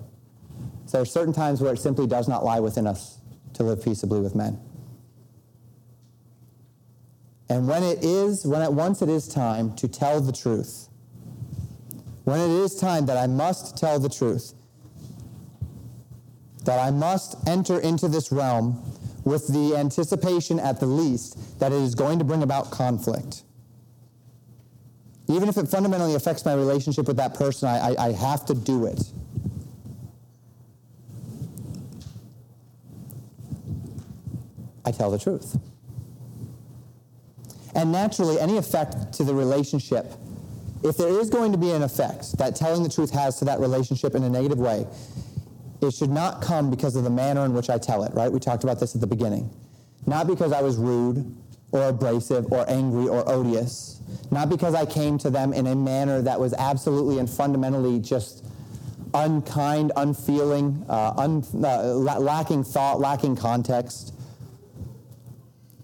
So 0.87 0.93
there 0.99 1.03
are 1.03 1.07
certain 1.07 1.33
times 1.33 1.61
where 1.61 1.73
it 1.73 1.79
simply 1.79 2.07
does 2.07 2.29
not 2.29 2.45
lie 2.45 2.61
within 2.61 2.87
us 2.87 3.19
to 3.55 3.63
live 3.63 3.83
peaceably 3.83 4.21
with 4.21 4.35
men. 4.35 4.61
And 7.49 7.67
when 7.67 7.83
it 7.83 8.05
is, 8.05 8.47
when 8.47 8.63
at 8.63 8.73
once 8.73 9.03
it 9.03 9.09
is 9.09 9.27
time 9.27 9.75
to 9.77 9.89
tell 9.89 10.21
the 10.21 10.33
truth, 10.33 10.89
when 12.25 12.39
it 12.39 12.51
is 12.51 12.77
time 12.77 13.07
that 13.07 13.17
I 13.17 13.27
must 13.27 13.77
tell 13.77 13.99
the 13.99 14.09
truth, 14.09 14.55
that 16.65 16.79
I 16.79 16.91
must 16.91 17.37
enter 17.49 17.81
into 17.81 18.07
this 18.07 18.31
realm 18.31 18.83
with 19.25 19.47
the 19.49 19.77
anticipation 19.77 20.59
at 20.59 20.81
the 20.81 20.87
least 20.87 21.61
that 21.61 21.73
it 21.73 21.81
is 21.81 21.95
going 21.95 22.19
to 22.19 22.25
bring 22.25 22.43
about 22.43 22.71
conflict. 22.71 23.43
Even 25.29 25.49
if 25.49 25.57
it 25.57 25.69
fundamentally 25.69 26.15
affects 26.15 26.45
my 26.45 26.55
relationship 26.55 27.07
with 27.07 27.17
that 27.17 27.35
person, 27.35 27.69
I, 27.69 27.91
I, 27.91 28.07
I 28.07 28.13
have 28.13 28.45
to 28.47 28.55
do 28.55 28.87
it. 28.87 29.01
I 34.85 34.91
tell 34.91 35.11
the 35.11 35.19
truth. 35.19 35.57
And 37.75 37.93
naturally, 37.93 38.41
any 38.41 38.57
effect 38.57 39.13
to 39.15 39.25
the 39.25 39.35
relationship, 39.35 40.13
if 40.83 40.97
there 40.97 41.21
is 41.21 41.31
going 41.31 41.53
to 41.53 41.59
be 41.59 41.71
an 41.71 41.83
effect 41.83 42.37
that 42.39 42.57
telling 42.57 42.83
the 42.83 42.89
truth 42.89 43.11
has 43.13 43.39
to 43.39 43.45
that 43.45 43.61
relationship 43.61 44.15
in 44.15 44.25
a 44.25 44.29
negative 44.29 44.59
way, 44.59 44.87
it 45.81 45.95
should 45.95 46.11
not 46.11 46.43
come 46.43 46.71
because 46.71 46.97
of 46.97 47.05
the 47.05 47.11
manner 47.11 47.45
in 47.45 47.55
which 47.55 47.71
I 47.71 47.79
tell 47.79 48.05
it, 48.05 48.13
right? 48.15 48.31
We 48.31 48.39
talked 48.39 48.65
about 48.65 48.81
this 48.81 48.95
at 48.95 49.01
the 49.01 49.07
beginning. 49.07 49.51
Not 50.07 50.27
because 50.27 50.53
I 50.53 50.61
was 50.61 50.77
rude 50.77 51.37
or 51.73 51.89
abrasive 51.89 52.53
or 52.53 52.69
angry 52.69 53.09
or 53.09 53.27
odious. 53.29 54.01
Not 54.31 54.49
because 54.49 54.75
I 54.75 54.85
came 54.87 55.19
to 55.19 55.31
them 55.31 55.53
in 55.53 55.67
a 55.67 55.75
manner 55.75 56.21
that 56.23 56.39
was 56.39 56.53
absolutely 56.55 57.19
and 57.19 57.31
fundamentally 57.31 57.99
just 57.99 58.45
unkind, 59.15 59.93
unfeeling, 59.97 60.85
uh, 60.89 61.15
un, 61.17 61.45
uh, 61.55 61.95
lacking 61.95 62.65
thought, 62.65 63.01
lacking 63.01 63.37
context. 63.37 64.15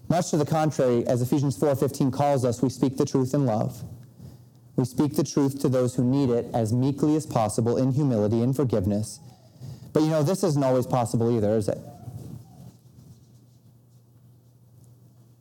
Much 0.09 0.29
to 0.29 0.37
the 0.37 0.45
contrary, 0.45 1.05
as 1.07 1.21
Ephesians 1.21 1.57
4:15 1.57 2.11
calls 2.11 2.45
us, 2.45 2.61
we 2.61 2.69
speak 2.69 2.97
the 2.97 3.05
truth 3.05 3.33
in 3.33 3.45
love. 3.45 3.83
We 4.77 4.85
speak 4.85 5.15
the 5.15 5.23
truth 5.23 5.59
to 5.61 5.69
those 5.69 5.95
who 5.95 6.03
need 6.03 6.29
it 6.29 6.49
as 6.53 6.71
meekly 6.71 7.15
as 7.15 7.25
possible 7.25 7.77
in 7.77 7.91
humility 7.91 8.41
and 8.41 8.55
forgiveness 8.55 9.19
but 9.93 10.03
you 10.03 10.09
know, 10.09 10.23
this 10.23 10.43
isn't 10.43 10.63
always 10.63 10.85
possible 10.85 11.35
either, 11.35 11.55
is 11.55 11.67
it? 11.67 11.77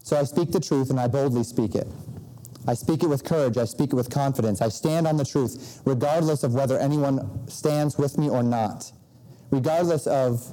So 0.02 0.16
I 0.16 0.22
speak 0.22 0.52
the 0.52 0.60
truth 0.60 0.90
and 0.90 1.00
I 1.00 1.08
boldly 1.08 1.42
speak 1.42 1.74
it. 1.74 1.88
I 2.68 2.74
speak 2.74 3.02
it 3.02 3.08
with 3.08 3.24
courage. 3.24 3.58
I 3.58 3.64
speak 3.64 3.92
it 3.92 3.96
with 3.96 4.10
confidence. 4.10 4.60
I 4.60 4.68
stand 4.68 5.06
on 5.06 5.16
the 5.16 5.24
truth, 5.24 5.80
regardless 5.84 6.42
of 6.42 6.54
whether 6.54 6.78
anyone 6.78 7.48
stands 7.48 7.96
with 7.96 8.18
me 8.18 8.28
or 8.28 8.42
not, 8.42 8.92
regardless 9.50 10.06
of 10.06 10.44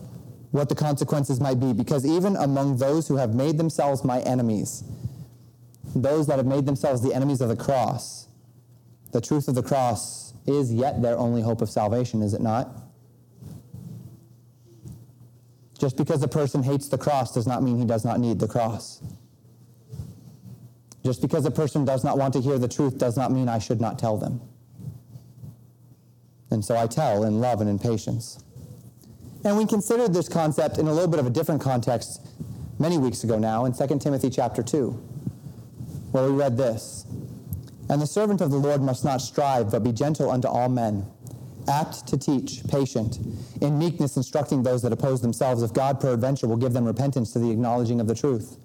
what 0.52 0.70
the 0.70 0.76
consequences 0.76 1.40
might 1.40 1.60
be. 1.60 1.74
Because 1.74 2.06
even 2.06 2.36
among 2.36 2.78
those 2.78 3.08
who 3.08 3.18
have 3.18 3.34
made 3.34 3.58
themselves 3.58 4.04
my 4.04 4.22
enemies, 4.22 4.84
those 5.96 6.28
that 6.28 6.38
have 6.38 6.46
made 6.46 6.66
themselves 6.66 7.02
the 7.02 7.14
enemies 7.14 7.42
of 7.42 7.50
the 7.50 7.56
cross, 7.56 8.28
the 9.12 9.22
truth 9.22 9.48
of 9.48 9.56
the 9.56 9.64
cross 9.64 10.34
is 10.46 10.74
yet 10.74 11.02
their 11.02 11.18
only 11.18 11.42
hope 11.42 11.62
of 11.62 11.70
salvation, 11.70 12.22
is 12.22 12.34
it 12.34 12.42
not? 12.42 12.83
Just 15.84 15.98
because 15.98 16.24
a 16.24 16.30
person 16.30 16.64
hates 16.64 16.88
the 16.88 16.98
cross 16.98 17.34
does 17.34 17.46
not 17.46 17.62
mean 17.62 17.78
he 17.78 17.84
does 17.84 18.06
not 18.06 18.18
need 18.18 18.40
the 18.40 18.48
cross. 18.48 19.02
Just 21.04 21.22
because 21.22 21.46
a 21.46 21.52
person 21.52 21.84
does 21.84 22.06
not 22.06 22.18
want 22.18 22.32
to 22.36 22.40
hear 22.40 22.58
the 22.58 22.70
truth 22.70 22.98
does 22.98 23.18
not 23.18 23.34
mean 23.34 23.50
I 23.50 23.60
should 23.60 23.82
not 23.82 24.00
tell 24.00 24.16
them. 24.16 24.40
And 26.52 26.64
so 26.64 26.78
I 26.78 26.88
tell 26.88 27.26
in 27.26 27.42
love 27.42 27.60
and 27.60 27.70
in 27.70 27.80
patience. 27.80 28.42
And 29.44 29.58
we 29.58 29.66
considered 29.66 30.14
this 30.14 30.30
concept 30.30 30.78
in 30.78 30.88
a 30.88 30.94
little 30.94 31.10
bit 31.10 31.20
of 31.20 31.28
a 31.28 31.30
different 31.30 31.60
context 31.60 32.22
many 32.80 32.98
weeks 32.98 33.26
ago 33.26 33.38
now 33.38 33.66
in 33.66 33.74
2 33.74 34.00
Timothy 34.00 34.30
chapter 34.30 34.64
2, 34.64 34.90
where 36.14 36.24
we 36.24 36.32
read 36.32 36.56
this 36.56 37.06
And 37.90 38.02
the 38.02 38.08
servant 38.08 38.40
of 38.40 38.52
the 38.52 38.58
Lord 38.58 38.82
must 38.82 39.04
not 39.04 39.18
strive, 39.18 39.72
but 39.72 39.84
be 39.84 39.92
gentle 39.92 40.32
unto 40.32 40.48
all 40.48 40.70
men 40.70 41.06
apt 41.68 42.08
to 42.08 42.18
teach, 42.18 42.64
patient, 42.68 43.20
in 43.62 43.78
meekness 43.78 44.18
instructing 44.18 44.64
those 44.64 44.82
that 44.82 44.92
oppose 44.92 45.22
themselves, 45.22 45.62
if 45.62 45.74
God 45.74 46.00
peradventure 46.00 46.48
will 46.48 46.58
give 46.58 46.74
them 46.74 46.86
repentance 46.86 47.32
to 47.34 47.40
the 47.40 47.52
acknowledging 47.52 48.00
of 48.00 48.08
the 48.08 48.16
truth, 48.16 48.58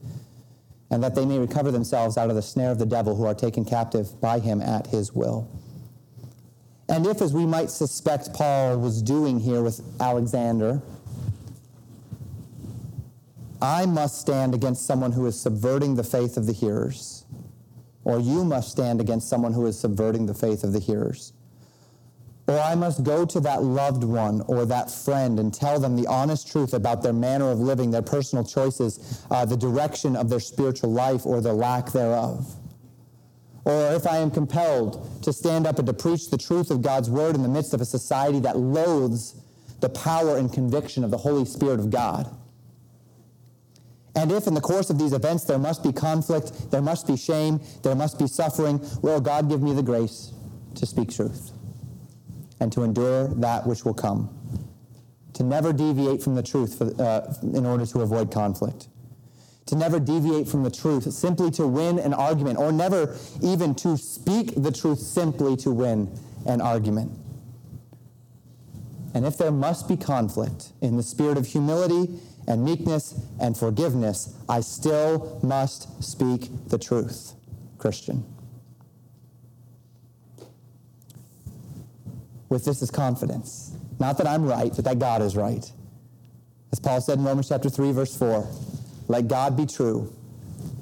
and 0.91 1.03
that 1.03 1.15
they 1.15 1.27
may 1.27 1.39
recover 1.39 1.71
themselves 1.71 2.17
out 2.17 2.31
of 2.31 2.37
the 2.37 2.43
snare 2.43 2.71
of 2.71 2.79
the 2.79 2.87
devil 2.87 3.15
who 3.15 3.27
are 3.27 3.35
taken 3.35 3.65
captive 3.65 4.21
by 4.21 4.39
him 4.39 4.61
at 4.61 4.87
his 4.87 5.13
will. 5.13 5.49
And 6.89 7.07
if, 7.07 7.21
as 7.21 7.35
we 7.35 7.45
might 7.45 7.71
suspect 7.71 8.33
Paul 8.33 8.79
was 8.79 9.03
doing 9.03 9.41
here 9.41 9.63
with 9.63 9.81
Alexander, 10.01 10.81
I 13.61 13.87
must 13.87 14.21
stand 14.21 14.55
against 14.55 14.87
someone 14.87 15.13
who 15.13 15.27
is 15.27 15.39
subverting 15.39 15.97
the 15.97 16.05
faith 16.05 16.37
of 16.37 16.47
the 16.47 16.53
hearers, 16.53 17.25
or 18.05 18.21
you 18.21 18.45
must 18.45 18.71
stand 18.71 19.01
against 19.01 19.29
someone 19.29 19.53
who 19.53 19.67
is 19.67 19.79
subverting 19.79 20.27
the 20.27 20.35
faith 20.35 20.65
of 20.65 20.73
the 20.73 20.79
hearers 20.79 21.33
or 22.49 22.59
I 22.59 22.75
must 22.75 23.05
go 23.05 23.27
to 23.27 23.41
that 23.41 23.63
loved 23.63 24.03
one 24.03 24.41
or 24.47 24.65
that 24.65 24.91
friend 24.91 25.39
and 25.39 25.53
tell 25.53 25.79
them 25.79 25.97
the 25.97 26.07
honest 26.07 26.51
truth 26.51 26.73
about 26.73 27.03
their 27.03 27.13
manner 27.13 27.51
of 27.51 27.61
living, 27.61 27.91
their 27.91 28.01
personal 28.01 28.43
choices, 28.43 29.23
uh, 29.31 29.45
the 29.45 29.57
direction 29.57 30.17
of 30.17 30.31
their 30.31 30.41
spiritual 30.41 30.91
life 30.91 31.27
or 31.27 31.43
the 31.43 31.53
lack 31.53 31.93
thereof. 31.93 32.57
Or 33.67 33.93
if 33.93 34.07
I 34.07 34.17
am 34.17 34.31
compelled 34.31 35.23
to 35.25 35.33
stand 35.33 35.67
up 35.67 35.79
and 35.79 35.87
to 35.87 35.93
preach 35.93 36.31
the 36.31 36.39
truth 36.39 36.71
of 36.71 36.81
God's 36.81 37.11
word 37.11 37.35
in 37.35 37.43
the 37.43 37.51
midst 37.51 37.75
of 37.75 37.83
a 37.83 37.85
society 37.85 38.41
that 38.41 38.57
loathes 38.57 39.35
the 39.81 39.91
power 39.91 40.39
and 40.39 40.51
conviction 40.51 41.05
of 41.05 41.11
the 41.11 41.19
Holy 41.19 41.45
Spirit 41.45 41.79
of 41.79 41.91
God. 41.91 42.35
And 44.17 44.33
if 44.33 44.47
in 44.47 44.55
the 44.55 44.63
course 44.63 44.89
of 44.89 44.99
these 44.99 45.13
events 45.13 45.45
there 45.45 45.59
must 45.59 45.83
be 45.83 45.93
conflict, 45.93 46.71
there 46.71 46.83
must 46.83 47.07
be 47.07 47.19
shame, 47.19 47.61
there 47.83 47.95
must 47.95 48.19
be 48.19 48.27
suffering, 48.27 48.81
will 49.03 49.21
God 49.21 49.51
give 49.51 49.61
me 49.61 49.75
the 49.75 49.83
grace 49.83 50.33
to 50.77 50.87
speak 50.87 51.11
truth 51.15 51.53
and 52.61 52.73
to 52.73 52.83
endure 52.83 53.29
that 53.29 53.67
which 53.67 53.85
will 53.85 53.95
come. 53.95 54.29
To 55.35 55.43
never 55.43 55.73
deviate 55.73 56.23
from 56.23 56.35
the 56.35 56.43
truth 56.43 56.79
for, 56.79 56.91
uh, 57.01 57.35
in 57.43 57.65
order 57.65 57.87
to 57.87 58.01
avoid 58.01 58.33
conflict. 58.33 58.89
To 59.67 59.77
never 59.77 60.01
deviate 60.01 60.49
from 60.49 60.63
the 60.63 60.71
truth 60.71 61.13
simply 61.13 61.51
to 61.53 61.67
win 61.67 61.99
an 61.99 62.15
argument, 62.15 62.59
or 62.59 62.73
never 62.73 63.17
even 63.43 63.75
to 63.77 63.97
speak 63.97 64.55
the 64.57 64.73
truth 64.73 64.99
simply 64.99 65.57
to 65.59 65.71
win 65.71 66.11
an 66.47 66.61
argument. 66.61 67.13
And 69.15 69.27
if 69.27 69.37
there 69.37 69.53
must 69.53 69.89
be 69.89 69.97
conflict 69.97 70.73
in 70.81 70.97
the 70.97 71.03
spirit 71.03 71.39
of 71.39 71.47
humility 71.47 72.19
and 72.47 72.65
meekness 72.65 73.15
and 73.41 73.57
forgiveness, 73.57 74.35
I 74.49 74.61
still 74.61 75.39
must 75.43 76.03
speak 76.03 76.51
the 76.69 76.79
truth, 76.79 77.35
Christian. 77.79 78.25
With 82.49 82.65
this 82.65 82.83
is 82.83 82.91
confidence. 82.91 83.73
Not 83.99 84.17
that 84.19 84.27
I'm 84.27 84.45
right, 84.45 84.73
but 84.75 84.85
that 84.85 84.99
God 84.99 85.23
is 85.23 85.37
right. 85.37 85.71
As 86.73 86.79
Paul 86.79 87.01
said 87.01 87.19
in 87.19 87.25
Romans 87.25 87.49
chapter 87.49 87.69
3, 87.69 87.93
verse 87.93 88.17
4, 88.17 88.47
let 89.09 89.29
God 89.29 89.57
be 89.57 89.67
true 89.67 90.13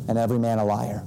and 0.08 0.18
every 0.18 0.38
man 0.38 0.58
a 0.58 0.64
liar. 0.64 1.02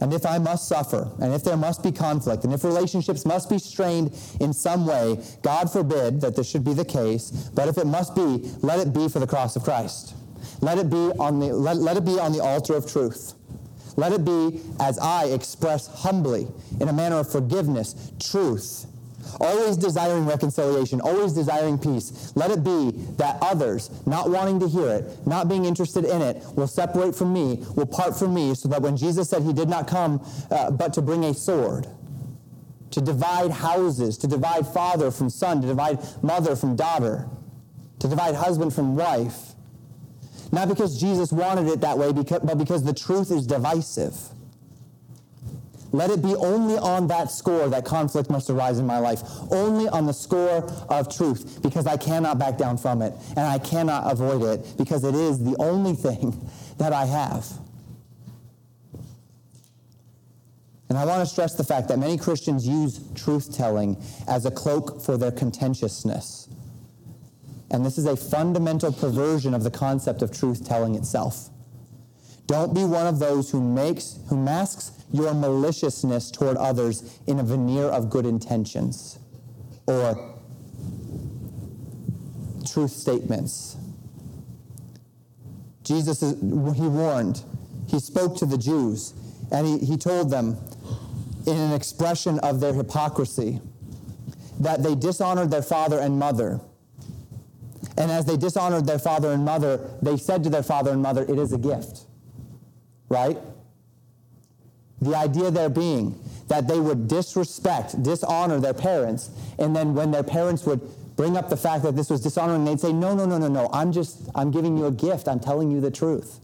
And 0.00 0.14
if 0.14 0.24
I 0.24 0.38
must 0.38 0.66
suffer, 0.66 1.10
and 1.20 1.34
if 1.34 1.44
there 1.44 1.58
must 1.58 1.82
be 1.82 1.92
conflict, 1.92 2.44
and 2.44 2.54
if 2.54 2.64
relationships 2.64 3.26
must 3.26 3.50
be 3.50 3.58
strained 3.58 4.16
in 4.40 4.54
some 4.54 4.86
way, 4.86 5.22
God 5.42 5.70
forbid 5.70 6.22
that 6.22 6.36
this 6.36 6.48
should 6.48 6.64
be 6.64 6.72
the 6.72 6.86
case, 6.86 7.50
but 7.54 7.68
if 7.68 7.76
it 7.76 7.86
must 7.86 8.14
be, 8.14 8.50
let 8.62 8.80
it 8.80 8.94
be 8.94 9.08
for 9.08 9.18
the 9.18 9.26
cross 9.26 9.56
of 9.56 9.62
Christ. 9.62 10.14
Let 10.62 10.78
it 10.78 10.88
be 10.88 10.96
on 10.96 11.38
the, 11.38 11.52
let, 11.52 11.76
let 11.76 11.98
it 11.98 12.06
be 12.06 12.18
on 12.18 12.32
the 12.32 12.40
altar 12.40 12.74
of 12.74 12.90
truth. 12.90 13.34
Let 14.00 14.12
it 14.12 14.24
be 14.24 14.62
as 14.80 14.98
I 14.98 15.26
express 15.26 15.86
humbly, 15.86 16.48
in 16.80 16.88
a 16.88 16.92
manner 16.92 17.18
of 17.18 17.30
forgiveness, 17.30 18.12
truth, 18.18 18.86
always 19.38 19.76
desiring 19.76 20.24
reconciliation, 20.24 21.02
always 21.02 21.34
desiring 21.34 21.76
peace. 21.76 22.32
Let 22.34 22.50
it 22.50 22.64
be 22.64 22.92
that 23.18 23.36
others, 23.42 23.90
not 24.06 24.30
wanting 24.30 24.58
to 24.60 24.68
hear 24.68 24.88
it, 24.88 25.26
not 25.26 25.50
being 25.50 25.66
interested 25.66 26.06
in 26.06 26.22
it, 26.22 26.42
will 26.56 26.66
separate 26.66 27.14
from 27.14 27.34
me, 27.34 27.62
will 27.76 27.84
part 27.84 28.18
from 28.18 28.32
me, 28.32 28.54
so 28.54 28.70
that 28.70 28.80
when 28.80 28.96
Jesus 28.96 29.28
said 29.28 29.42
he 29.42 29.52
did 29.52 29.68
not 29.68 29.86
come 29.86 30.26
uh, 30.50 30.70
but 30.70 30.94
to 30.94 31.02
bring 31.02 31.22
a 31.24 31.34
sword, 31.34 31.86
to 32.92 33.02
divide 33.02 33.50
houses, 33.50 34.16
to 34.16 34.26
divide 34.26 34.66
father 34.66 35.10
from 35.10 35.28
son, 35.28 35.60
to 35.60 35.66
divide 35.66 35.98
mother 36.22 36.56
from 36.56 36.74
daughter, 36.74 37.28
to 37.98 38.08
divide 38.08 38.34
husband 38.34 38.72
from 38.72 38.96
wife, 38.96 39.49
not 40.52 40.68
because 40.68 40.98
Jesus 41.00 41.32
wanted 41.32 41.68
it 41.68 41.80
that 41.80 41.96
way, 41.96 42.12
but 42.12 42.58
because 42.58 42.82
the 42.84 42.94
truth 42.94 43.30
is 43.30 43.46
divisive. 43.46 44.16
Let 45.92 46.10
it 46.10 46.22
be 46.22 46.36
only 46.36 46.78
on 46.78 47.08
that 47.08 47.30
score 47.30 47.68
that 47.68 47.84
conflict 47.84 48.30
must 48.30 48.48
arise 48.48 48.78
in 48.78 48.86
my 48.86 48.98
life. 48.98 49.22
Only 49.50 49.88
on 49.88 50.06
the 50.06 50.12
score 50.12 50.70
of 50.88 51.14
truth, 51.14 51.60
because 51.62 51.86
I 51.86 51.96
cannot 51.96 52.38
back 52.38 52.56
down 52.56 52.78
from 52.78 53.02
it, 53.02 53.12
and 53.30 53.40
I 53.40 53.58
cannot 53.58 54.10
avoid 54.10 54.42
it, 54.42 54.74
because 54.78 55.02
it 55.04 55.14
is 55.14 55.42
the 55.42 55.56
only 55.58 55.94
thing 55.94 56.48
that 56.78 56.92
I 56.92 57.06
have. 57.06 57.46
And 60.88 60.98
I 60.98 61.04
want 61.04 61.20
to 61.20 61.26
stress 61.26 61.54
the 61.54 61.62
fact 61.62 61.86
that 61.88 62.00
many 62.00 62.18
Christians 62.18 62.66
use 62.66 63.00
truth 63.14 63.56
telling 63.56 63.96
as 64.26 64.44
a 64.44 64.50
cloak 64.50 65.00
for 65.00 65.16
their 65.16 65.30
contentiousness. 65.30 66.48
And 67.70 67.84
this 67.84 67.98
is 67.98 68.06
a 68.06 68.16
fundamental 68.16 68.92
perversion 68.92 69.54
of 69.54 69.62
the 69.62 69.70
concept 69.70 70.22
of 70.22 70.36
truth 70.36 70.66
telling 70.66 70.94
itself. 70.94 71.50
Don't 72.46 72.74
be 72.74 72.84
one 72.84 73.06
of 73.06 73.20
those 73.20 73.50
who 73.50 73.60
makes 73.60 74.18
who 74.28 74.36
masks 74.36 74.92
your 75.12 75.34
maliciousness 75.34 76.30
toward 76.30 76.56
others 76.56 77.20
in 77.26 77.38
a 77.38 77.42
veneer 77.44 77.84
of 77.84 78.10
good 78.10 78.26
intentions 78.26 79.18
or 79.86 80.34
truth 82.72 82.90
statements. 82.90 83.76
Jesus, 85.82 86.20
he 86.20 86.88
warned, 86.88 87.42
he 87.88 87.98
spoke 87.98 88.36
to 88.36 88.46
the 88.46 88.58
Jews, 88.58 89.14
and 89.50 89.66
he, 89.66 89.78
he 89.78 89.96
told 89.96 90.30
them 90.30 90.56
in 91.46 91.56
an 91.56 91.72
expression 91.72 92.38
of 92.40 92.60
their 92.60 92.72
hypocrisy 92.72 93.60
that 94.60 94.82
they 94.82 94.94
dishonored 94.94 95.50
their 95.50 95.62
father 95.62 95.98
and 95.98 96.18
mother. 96.18 96.60
And 98.00 98.10
as 98.10 98.24
they 98.24 98.38
dishonored 98.38 98.86
their 98.86 98.98
father 98.98 99.30
and 99.30 99.44
mother, 99.44 99.90
they 100.00 100.16
said 100.16 100.42
to 100.44 100.50
their 100.50 100.62
father 100.62 100.90
and 100.90 101.02
mother, 101.02 101.22
It 101.22 101.38
is 101.38 101.52
a 101.52 101.58
gift. 101.58 102.06
Right? 103.10 103.36
The 105.02 105.14
idea 105.14 105.50
there 105.50 105.68
being 105.68 106.18
that 106.48 106.66
they 106.66 106.80
would 106.80 107.08
disrespect, 107.08 108.02
dishonor 108.02 108.58
their 108.58 108.72
parents, 108.72 109.30
and 109.58 109.76
then 109.76 109.94
when 109.94 110.10
their 110.10 110.22
parents 110.22 110.64
would 110.64 110.80
bring 111.16 111.36
up 111.36 111.50
the 111.50 111.56
fact 111.58 111.82
that 111.82 111.94
this 111.94 112.08
was 112.08 112.22
dishonoring, 112.22 112.64
they'd 112.64 112.80
say, 112.80 112.90
No, 112.90 113.14
no, 113.14 113.26
no, 113.26 113.36
no, 113.36 113.48
no, 113.48 113.68
I'm 113.70 113.92
just, 113.92 114.30
I'm 114.34 114.50
giving 114.50 114.78
you 114.78 114.86
a 114.86 114.90
gift, 114.90 115.28
I'm 115.28 115.38
telling 115.38 115.70
you 115.70 115.82
the 115.82 115.90
truth. 115.90 116.40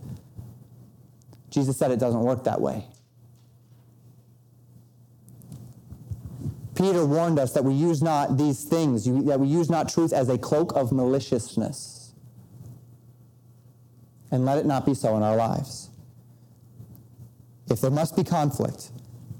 Jesus 1.48 1.78
said 1.78 1.90
it 1.90 1.98
doesn't 1.98 2.20
work 2.20 2.44
that 2.44 2.60
way. 2.60 2.84
Peter 6.76 7.04
warned 7.04 7.38
us 7.38 7.52
that 7.52 7.64
we 7.64 7.74
use 7.74 8.02
not 8.02 8.36
these 8.36 8.64
things, 8.64 9.04
that 9.24 9.40
we 9.40 9.48
use 9.48 9.70
not 9.70 9.88
truth 9.88 10.12
as 10.12 10.28
a 10.28 10.36
cloak 10.36 10.76
of 10.76 10.92
maliciousness. 10.92 12.12
And 14.30 14.44
let 14.44 14.58
it 14.58 14.66
not 14.66 14.84
be 14.84 14.94
so 14.94 15.16
in 15.16 15.22
our 15.22 15.36
lives. 15.36 15.88
If 17.70 17.80
there 17.80 17.90
must 17.90 18.14
be 18.14 18.24
conflict, 18.24 18.90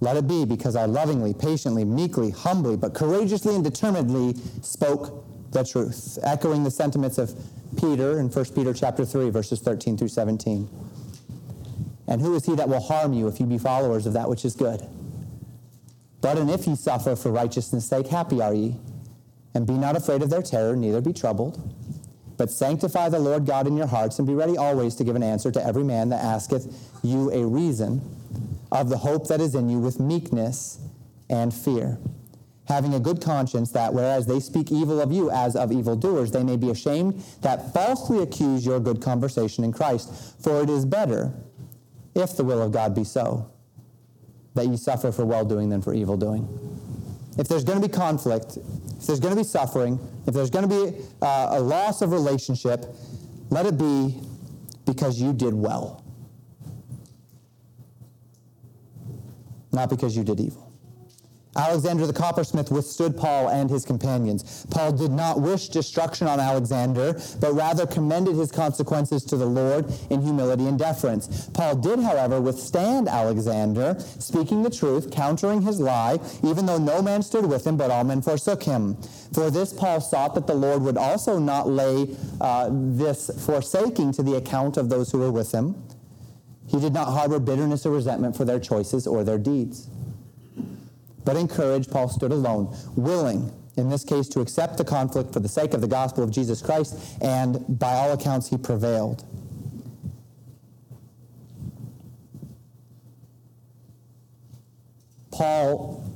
let 0.01 0.17
it 0.17 0.27
be 0.27 0.45
because 0.45 0.77
I 0.77 0.87
lovingly, 0.87 1.35
patiently, 1.35 1.85
meekly, 1.85 2.31
humbly, 2.31 2.77
but 2.77 2.95
courageously 2.95 3.55
and 3.55 3.63
determinedly 3.63 4.35
spoke 4.63 5.25
the 5.53 5.65
truth, 5.65 6.19
echoing 6.23 6.65
the 6.65 6.71
sentiments 6.71 7.19
of 7.19 7.35
Peter 7.79 8.19
in 8.19 8.29
1 8.29 8.45
Peter 8.55 8.73
chapter 8.73 9.05
3, 9.05 9.31
verses 9.31 9.61
13 9.61 9.97
through 9.97 10.09
17. 10.09 10.69
And 12.09 12.21
who 12.21 12.35
is 12.35 12.47
he 12.47 12.55
that 12.55 12.69
will 12.69 12.81
harm 12.81 13.13
you 13.13 13.27
if 13.29 13.41
you 13.41 13.47
be 13.47 13.59
followers 13.59 14.07
of 14.07 14.13
that 14.15 14.29
which 14.29 14.45
is 14.45 14.55
good? 14.55 14.87
But 16.21 16.39
and 16.39 16.51
if 16.51 16.67
ye 16.67 16.75
suffer 16.75 17.15
for 17.17 17.31
righteousness' 17.31 17.87
sake, 17.87 18.09
happy 18.09 18.41
are 18.41 18.55
ye. 18.55 18.77
And 19.55 19.67
be 19.67 19.75
not 19.75 19.97
afraid 19.97 20.23
of 20.23 20.31
their 20.31 20.43
terror, 20.43 20.77
neither 20.77 21.01
be 21.01 21.13
troubled. 21.13 21.73
But 22.37 22.51
sanctify 22.51 23.09
the 23.09 23.19
Lord 23.19 23.47
God 23.47 23.67
in 23.67 23.77
your 23.77 23.87
hearts, 23.87 24.19
and 24.19 24.27
be 24.27 24.35
ready 24.35 24.57
always 24.59 24.95
to 24.97 25.05
give 25.05 25.17
an 25.17 25.23
answer 25.23 25.51
to 25.51 25.65
every 25.65 25.85
man 25.85 26.11
that 26.11 26.23
asketh 26.23 26.99
you 27.03 27.33
a 27.33 27.47
reason 27.47 28.03
of 28.71 28.89
the 28.89 28.99
hope 28.99 29.29
that 29.29 29.41
is 29.41 29.55
in 29.55 29.69
you 29.69 29.79
with 29.79 29.99
meekness 30.01 30.79
and 31.31 31.55
fear, 31.55 31.99
having 32.69 32.95
a 32.95 33.01
good 33.01 33.23
conscience 33.23 33.71
that 33.73 33.95
whereas 33.95 34.27
they 34.27 34.41
speak 34.41 34.71
evil 34.71 35.01
of 35.01 35.13
you 35.13 35.31
as 35.31 35.57
of 35.57 35.73
evildoers, 35.73 36.31
they 36.33 36.43
may 36.43 36.57
be 36.57 36.71
ashamed 36.71 37.15
that 37.41 37.73
falsely 37.73 38.21
accuse 38.21 38.67
your 38.67 38.81
good 38.81 39.01
conversation 39.01 39.65
in 39.65 39.73
Christ. 39.73 40.13
For 40.43 40.63
it 40.63 40.69
is 40.69 40.85
better, 40.85 41.33
if 42.15 42.37
the 42.37 42.45
will 42.45 42.61
of 42.61 42.73
God 42.73 42.95
be 42.95 43.05
so, 43.05 43.51
that 44.57 44.67
you 44.67 44.77
suffer 44.77 45.13
for 45.13 45.25
well 45.25 45.45
doing 45.45 45.69
than 45.69 45.81
for 45.81 45.95
evil 45.95 46.17
doing. 46.17 46.49
If 47.39 47.49
there's 47.49 47.65
going 47.65 47.81
to 47.81 47.87
be 47.87 47.93
conflict, 47.93 48.57
if 48.57 49.07
there's 49.07 49.21
going 49.21 49.35
to 49.35 49.41
be 49.41 49.47
suffering, 49.47 50.01
if 50.27 50.35
there's 50.35 50.51
going 50.51 50.69
to 50.69 50.91
be 50.91 50.99
uh, 51.23 51.49
a 51.53 51.61
loss 51.61 52.03
of 52.03 52.11
relationship, 52.13 52.87
let 53.51 53.67
it 53.67 53.79
be 53.79 54.21
because 54.85 55.21
you 55.21 55.33
did 55.33 55.55
well. 55.55 56.03
not 59.77 59.91
because 59.91 60.17
you 60.17 60.25
did 60.25 60.41
evil. 60.41 60.66
Alexander 61.57 62.07
the 62.07 62.13
coppersmith 62.13 62.71
withstood 62.71 63.17
Paul 63.17 63.49
and 63.49 63.71
his 63.71 63.85
companions. 63.85 64.67
Paul 64.71 64.93
did 64.93 65.11
not 65.11 65.41
wish 65.41 65.69
destruction 65.69 66.27
on 66.27 66.39
Alexander, 66.39 67.21
but 67.41 67.53
rather 67.55 67.87
commended 67.87 68.37
his 68.37 68.51
consequences 68.51 69.25
to 69.25 69.37
the 69.37 69.47
Lord 69.47 69.93
in 70.11 70.21
humility 70.23 70.67
and 70.67 70.79
deference. 70.79 71.49
Paul 71.51 71.77
did, 71.77 72.01
however, 72.01 72.41
withstand 72.41 73.09
Alexander, 73.09 73.97
speaking 74.19 74.63
the 74.63 74.71
truth, 74.71 75.11
countering 75.11 75.63
his 75.63 75.81
lie, 75.81 76.19
even 76.45 76.67
though 76.67 76.79
no 76.79 77.01
man 77.03 77.23
stood 77.23 77.47
with 77.47 77.67
him, 77.67 77.77
but 77.77 77.91
all 77.91 78.05
men 78.05 78.23
forsook 78.23 78.63
him. 78.63 78.97
For 79.33 79.51
this 79.51 79.73
Paul 79.73 80.01
sought 80.01 80.35
that 80.35 80.47
the 80.47 80.55
Lord 80.55 80.83
would 80.83 80.97
also 80.97 81.39
not 81.39 81.69
lay 81.69 82.15
uh, 82.41 82.69
this 82.73 83.31
forsaking 83.45 84.13
to 84.13 84.23
the 84.23 84.37
account 84.37 84.77
of 84.77 84.89
those 84.89 85.11
who 85.11 85.19
were 85.19 85.33
with 85.33 85.53
him. 85.53 85.75
He 86.69 86.81
did 86.81 86.93
not 86.93 87.07
harbor 87.07 87.39
bitterness 87.39 87.87
or 87.87 87.91
resentment 87.93 88.37
for 88.37 88.45
their 88.45 88.59
choices 88.59 89.07
or 89.07 89.25
their 89.25 89.39
deeds. 89.39 89.89
But 91.27 91.37
in 91.37 91.49
courage, 91.49 91.91
Paul 91.91 92.09
stood 92.09 92.31
alone, 92.31 92.75
willing, 92.95 93.53
in 93.77 93.91
this 93.91 94.05
case, 94.05 94.29
to 94.29 94.41
accept 94.41 94.79
the 94.79 94.85
conflict 94.85 95.33
for 95.33 95.41
the 95.41 95.49
sake 95.49 95.75
of 95.75 95.81
the 95.81 95.89
gospel 95.89 96.23
of 96.23 96.31
Jesus 96.31 96.63
Christ, 96.63 96.97
and 97.21 97.79
by 97.79 97.95
all 97.95 98.13
accounts, 98.13 98.49
he 98.49 98.57
prevailed. 98.57 99.25
Paul, 105.33 106.09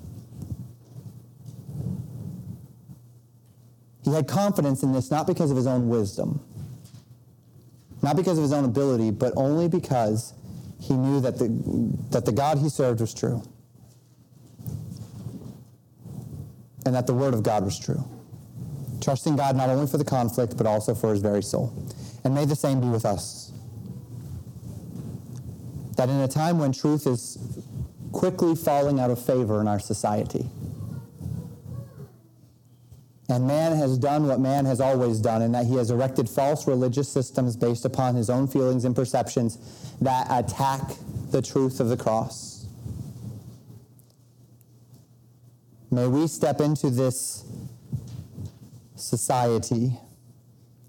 he 4.04 4.12
had 4.12 4.28
confidence 4.28 4.84
in 4.84 4.92
this 4.92 5.11
not 5.11 5.26
because 5.26 5.50
of 5.50 5.56
his 5.56 5.66
own 5.66 5.88
wisdom, 5.88 6.40
not 8.00 8.14
because 8.16 8.38
of 8.38 8.42
his 8.42 8.52
own 8.52 8.64
ability, 8.64 9.11
but 9.11 9.32
only 9.36 9.68
because 9.68 10.34
he 10.80 10.94
knew 10.94 11.20
that 11.20 11.38
the, 11.38 11.48
that 12.11 12.24
the 12.24 12.32
God 12.32 12.58
he 12.58 12.68
served 12.68 13.00
was 13.00 13.12
true. 13.12 13.42
And 16.87 16.95
that 16.95 17.07
the 17.07 17.14
Word 17.14 17.35
of 17.35 17.43
God 17.43 17.64
was 17.64 17.78
true. 17.78 18.03
Trusting 19.01 19.37
God 19.37 19.57
not 19.57 19.68
only 19.68 19.87
for 19.87 19.99
the 19.99 20.05
conflict, 20.05 20.57
but 20.57 20.66
also 20.66 20.95
for 20.95 21.11
his 21.11 21.20
very 21.20 21.43
soul. 21.43 21.72
And 22.24 22.35
may 22.35 22.45
the 22.45 22.57
same 22.57 22.81
be 22.81 22.89
with 22.89 23.05
us. 23.05 23.53
That 25.97 26.09
in 26.09 26.20
a 26.20 26.28
time 26.28 26.59
when 26.59 26.72
truth 26.72 27.07
is 27.07 27.39
quickly 28.12 28.55
falling 28.55 28.99
out 29.01 29.11
of 29.11 29.24
favor 29.24 29.61
in 29.61 29.68
our 29.68 29.78
society, 29.78 30.49
And 33.31 33.47
man 33.47 33.76
has 33.76 33.97
done 33.97 34.26
what 34.26 34.41
man 34.41 34.64
has 34.64 34.81
always 34.81 35.20
done, 35.20 35.41
in 35.41 35.53
that 35.53 35.66
he 35.66 35.76
has 35.76 35.93
erected 35.93 36.28
false 36.28 36.66
religious 36.66 37.09
systems 37.09 37.57
based 37.57 37.85
upon 37.85 38.16
his 38.16 38.28
own 38.28 38.49
feelings 38.49 38.85
and 38.85 38.95
perceptions 38.95 39.57
that 40.01 40.26
attack 40.31 40.81
the 41.31 41.41
truth 41.41 41.78
of 41.78 41.89
the 41.89 41.97
cross. 41.97 42.49
May 45.93 46.07
we 46.07 46.28
step 46.28 46.61
into 46.61 46.88
this 46.88 47.45
society, 48.95 49.99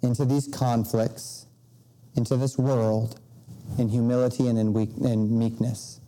into 0.04 0.26
these 0.26 0.48
conflicts, 0.48 1.48
into 2.16 2.38
this 2.38 2.58
world 2.58 3.20
in 3.80 3.90
humility 3.90 4.48
and 4.48 4.60
in, 4.60 4.74
weak, 4.74 4.92
in 5.02 5.40
meekness, 5.40 6.00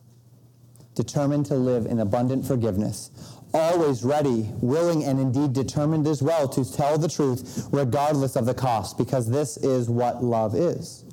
determined 0.95 1.45
to 1.47 1.55
live 1.55 1.85
in 1.87 1.99
abundant 1.99 2.45
forgiveness, 2.45 3.09
always 3.53 4.03
ready, 4.03 4.49
willing, 4.61 5.03
and 5.03 5.19
indeed 5.19 5.53
determined 5.53 6.05
as 6.05 6.21
well 6.21 6.47
to 6.47 6.63
tell 6.63 6.97
the 6.97 7.07
truth 7.07 7.67
regardless 7.71 8.35
of 8.35 8.45
the 8.45 8.53
cost, 8.53 8.97
because 8.97 9.29
this 9.29 9.57
is 9.57 9.89
what 9.89 10.23
love 10.23 10.53
is. 10.55 11.03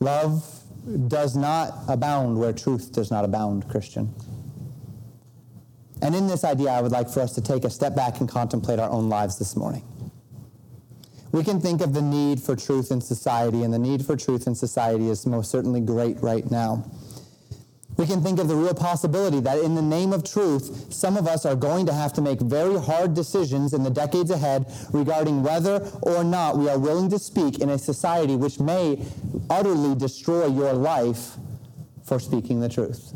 Love 0.00 0.44
does 1.08 1.36
not 1.36 1.72
abound 1.88 2.38
where 2.38 2.52
truth 2.52 2.92
does 2.92 3.10
not 3.10 3.24
abound, 3.24 3.68
Christian. 3.68 4.12
And 6.00 6.14
in 6.14 6.26
this 6.26 6.44
idea, 6.44 6.70
I 6.70 6.80
would 6.80 6.92
like 6.92 7.08
for 7.08 7.20
us 7.20 7.34
to 7.34 7.40
take 7.40 7.64
a 7.64 7.70
step 7.70 7.94
back 7.94 8.20
and 8.20 8.28
contemplate 8.28 8.78
our 8.78 8.90
own 8.90 9.08
lives 9.08 9.38
this 9.38 9.56
morning. 9.56 9.82
We 11.32 11.44
can 11.44 11.60
think 11.60 11.82
of 11.82 11.92
the 11.92 12.02
need 12.02 12.40
for 12.40 12.56
truth 12.56 12.90
in 12.90 13.00
society, 13.00 13.62
and 13.62 13.74
the 13.74 13.78
need 13.78 14.04
for 14.04 14.16
truth 14.16 14.46
in 14.46 14.54
society 14.54 15.10
is 15.10 15.26
most 15.26 15.50
certainly 15.50 15.80
great 15.80 16.20
right 16.22 16.48
now. 16.50 16.84
We 17.98 18.06
can 18.06 18.22
think 18.22 18.38
of 18.38 18.46
the 18.46 18.54
real 18.54 18.74
possibility 18.74 19.40
that 19.40 19.58
in 19.58 19.74
the 19.74 19.82
name 19.82 20.12
of 20.12 20.22
truth, 20.22 20.92
some 20.94 21.16
of 21.16 21.26
us 21.26 21.44
are 21.44 21.56
going 21.56 21.84
to 21.86 21.92
have 21.92 22.12
to 22.12 22.22
make 22.22 22.40
very 22.40 22.78
hard 22.78 23.12
decisions 23.12 23.74
in 23.74 23.82
the 23.82 23.90
decades 23.90 24.30
ahead 24.30 24.72
regarding 24.92 25.42
whether 25.42 25.80
or 26.02 26.22
not 26.22 26.56
we 26.56 26.68
are 26.68 26.78
willing 26.78 27.10
to 27.10 27.18
speak 27.18 27.58
in 27.58 27.70
a 27.70 27.78
society 27.78 28.36
which 28.36 28.60
may 28.60 29.04
utterly 29.50 29.96
destroy 29.96 30.46
your 30.46 30.72
life 30.72 31.36
for 32.04 32.20
speaking 32.20 32.60
the 32.60 32.68
truth. 32.68 33.14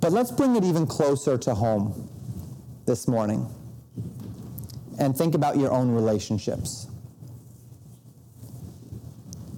But 0.00 0.12
let's 0.12 0.30
bring 0.30 0.56
it 0.56 0.64
even 0.64 0.86
closer 0.86 1.36
to 1.38 1.54
home 1.54 2.08
this 2.86 3.08
morning 3.08 3.46
and 4.98 5.16
think 5.16 5.34
about 5.34 5.56
your 5.56 5.70
own 5.70 5.90
relationships. 5.90 6.86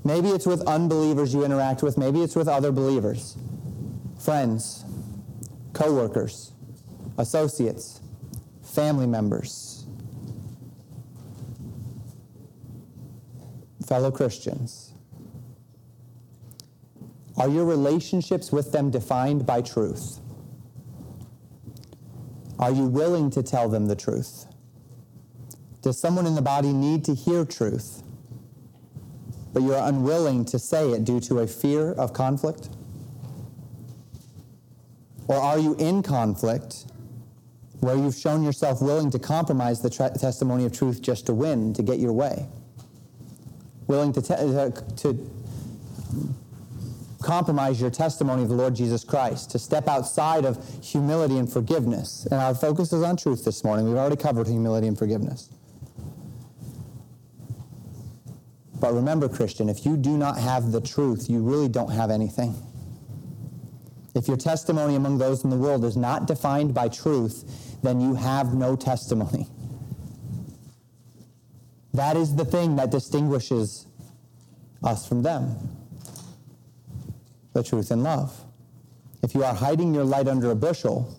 Maybe 0.05 0.29
it's 0.29 0.47
with 0.47 0.63
unbelievers 0.63 1.35
you 1.35 1.45
interact 1.45 1.83
with, 1.83 1.99
maybe 1.99 2.23
it's 2.23 2.35
with 2.35 2.49
other 2.49 2.73
believers, 2.73 3.37
friends, 4.19 4.85
coworkers, 5.73 6.53
associates, 7.19 8.01
family 8.63 9.07
members, 9.07 9.85
fellow 13.87 14.11
Christians. 14.11 14.93
Are 17.37 17.49
your 17.49 17.65
relationships 17.65 18.53
with 18.53 18.73
them 18.73 18.91
defined 18.91 19.47
by 19.47 19.63
truth? 19.63 20.20
Are 22.61 22.71
you 22.71 22.85
willing 22.85 23.31
to 23.31 23.43
tell 23.43 23.69
them 23.69 23.87
the 23.87 23.97
truth? 23.97 24.47
Does 25.83 25.99
someone 25.99 26.27
in 26.27 26.37
the 26.37 26.43
body 26.43 26.73
need 26.73 27.05
to 27.07 27.15
hear 27.15 27.45
truth? 27.45 28.05
but 29.53 29.63
you're 29.63 29.79
unwilling 29.79 30.45
to 30.47 30.59
say 30.59 30.91
it 30.91 31.05
due 31.05 31.21
to 31.21 31.41
a 31.41 31.47
fear 31.47 31.93
of 31.93 32.13
conflict? 32.13 32.69
Or 35.27 35.37
are 35.37 35.59
you 35.59 35.75
in 35.77 36.03
conflict 36.03 36.87
where 37.81 37.97
you've 37.97 38.15
shown 38.15 38.43
yourself 38.43 38.83
willing 38.83 39.11
to 39.11 39.19
compromise 39.19 39.81
the 39.81 39.91
tra- 39.91 40.11
testimony 40.11 40.65
of 40.67 40.73
truth 40.73 41.01
just 41.01 41.27
to 41.27 41.35
win, 41.35 41.73
to 41.75 41.83
get 41.83 41.99
your 41.99 42.13
way? 42.13 42.47
Willing 43.87 44.13
to, 44.13 44.23
te- 44.23 44.35
uh, 44.35 44.71
to 44.71 45.31
compromise 47.23 47.81
your 47.81 47.91
testimony 47.91 48.43
of 48.43 48.49
the 48.49 48.55
Lord 48.55 48.75
Jesus 48.75 49.05
Christ, 49.05 49.51
to 49.51 49.59
step 49.59 49.89
outside 49.89 50.45
of 50.45 50.59
humility 50.83 51.37
and 51.37 51.51
forgiveness. 51.51 52.27
And 52.31 52.41
our 52.41 52.55
focus 52.55 52.93
is 52.93 53.03
on 53.03 53.17
truth 53.17 53.45
this 53.45 53.63
morning. 53.63 53.87
We've 53.87 53.97
already 53.97 54.17
covered 54.17 54.47
humility 54.47 54.87
and 54.87 54.99
forgiveness. 54.99 55.51
But 58.81 58.95
remember, 58.95 59.29
Christian, 59.29 59.69
if 59.69 59.85
you 59.85 59.97
do 59.97 60.17
not 60.17 60.39
have 60.39 60.73
the 60.73 60.81
truth, 60.81 61.29
you 61.29 61.41
really 61.41 61.69
don't 61.69 61.91
have 61.91 62.11
anything. 62.11 62.55
If 64.15 64.27
your 64.27 64.39
testimony 64.39 64.97
among 64.97 65.19
those 65.19 65.45
in 65.45 65.51
the 65.51 65.57
world 65.57 65.85
is 65.85 65.97
not 65.97 66.27
defined 66.27 66.73
by 66.73 66.89
truth, 66.89 67.79
then 67.83 68.01
you 68.01 68.15
have 68.15 68.55
no 68.55 68.77
testimony. 68.77 69.47
That 71.93 72.17
is 72.17 72.35
the 72.35 72.45
thing 72.45 72.77
that 72.77 72.91
distinguishes 72.91 73.87
us 74.83 75.07
from 75.07 75.23
them 75.23 75.80
the 77.53 77.63
truth 77.63 77.91
in 77.91 78.03
love. 78.03 78.45
If 79.23 79.35
you 79.35 79.45
are 79.45 79.55
hiding 79.55 79.95
your 79.95 80.05
light 80.05 80.29
under 80.29 80.51
a 80.51 80.55
bushel, 80.55 81.17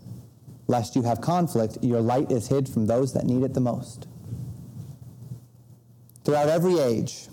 lest 0.67 0.95
you 0.95 1.03
have 1.03 1.21
conflict, 1.21 1.77
your 1.81 2.01
light 2.01 2.31
is 2.31 2.47
hid 2.47 2.67
from 2.67 2.87
those 2.87 3.13
that 3.13 3.25
need 3.25 3.43
it 3.43 3.53
the 3.53 3.59
most. 3.59 4.07
Throughout 6.23 6.49
every 6.49 6.79
age, 6.79 7.27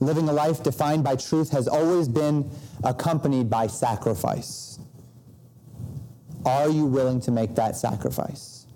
living 0.00 0.28
a 0.28 0.32
life 0.32 0.62
defined 0.62 1.04
by 1.04 1.16
truth 1.16 1.50
has 1.50 1.68
always 1.68 2.08
been 2.08 2.50
accompanied 2.82 3.48
by 3.48 3.66
sacrifice. 3.66 4.78
Are 6.44 6.68
you 6.68 6.84
willing 6.84 7.20
to 7.22 7.30
make 7.30 7.54
that 7.54 7.76
sacrifice? 7.76 8.66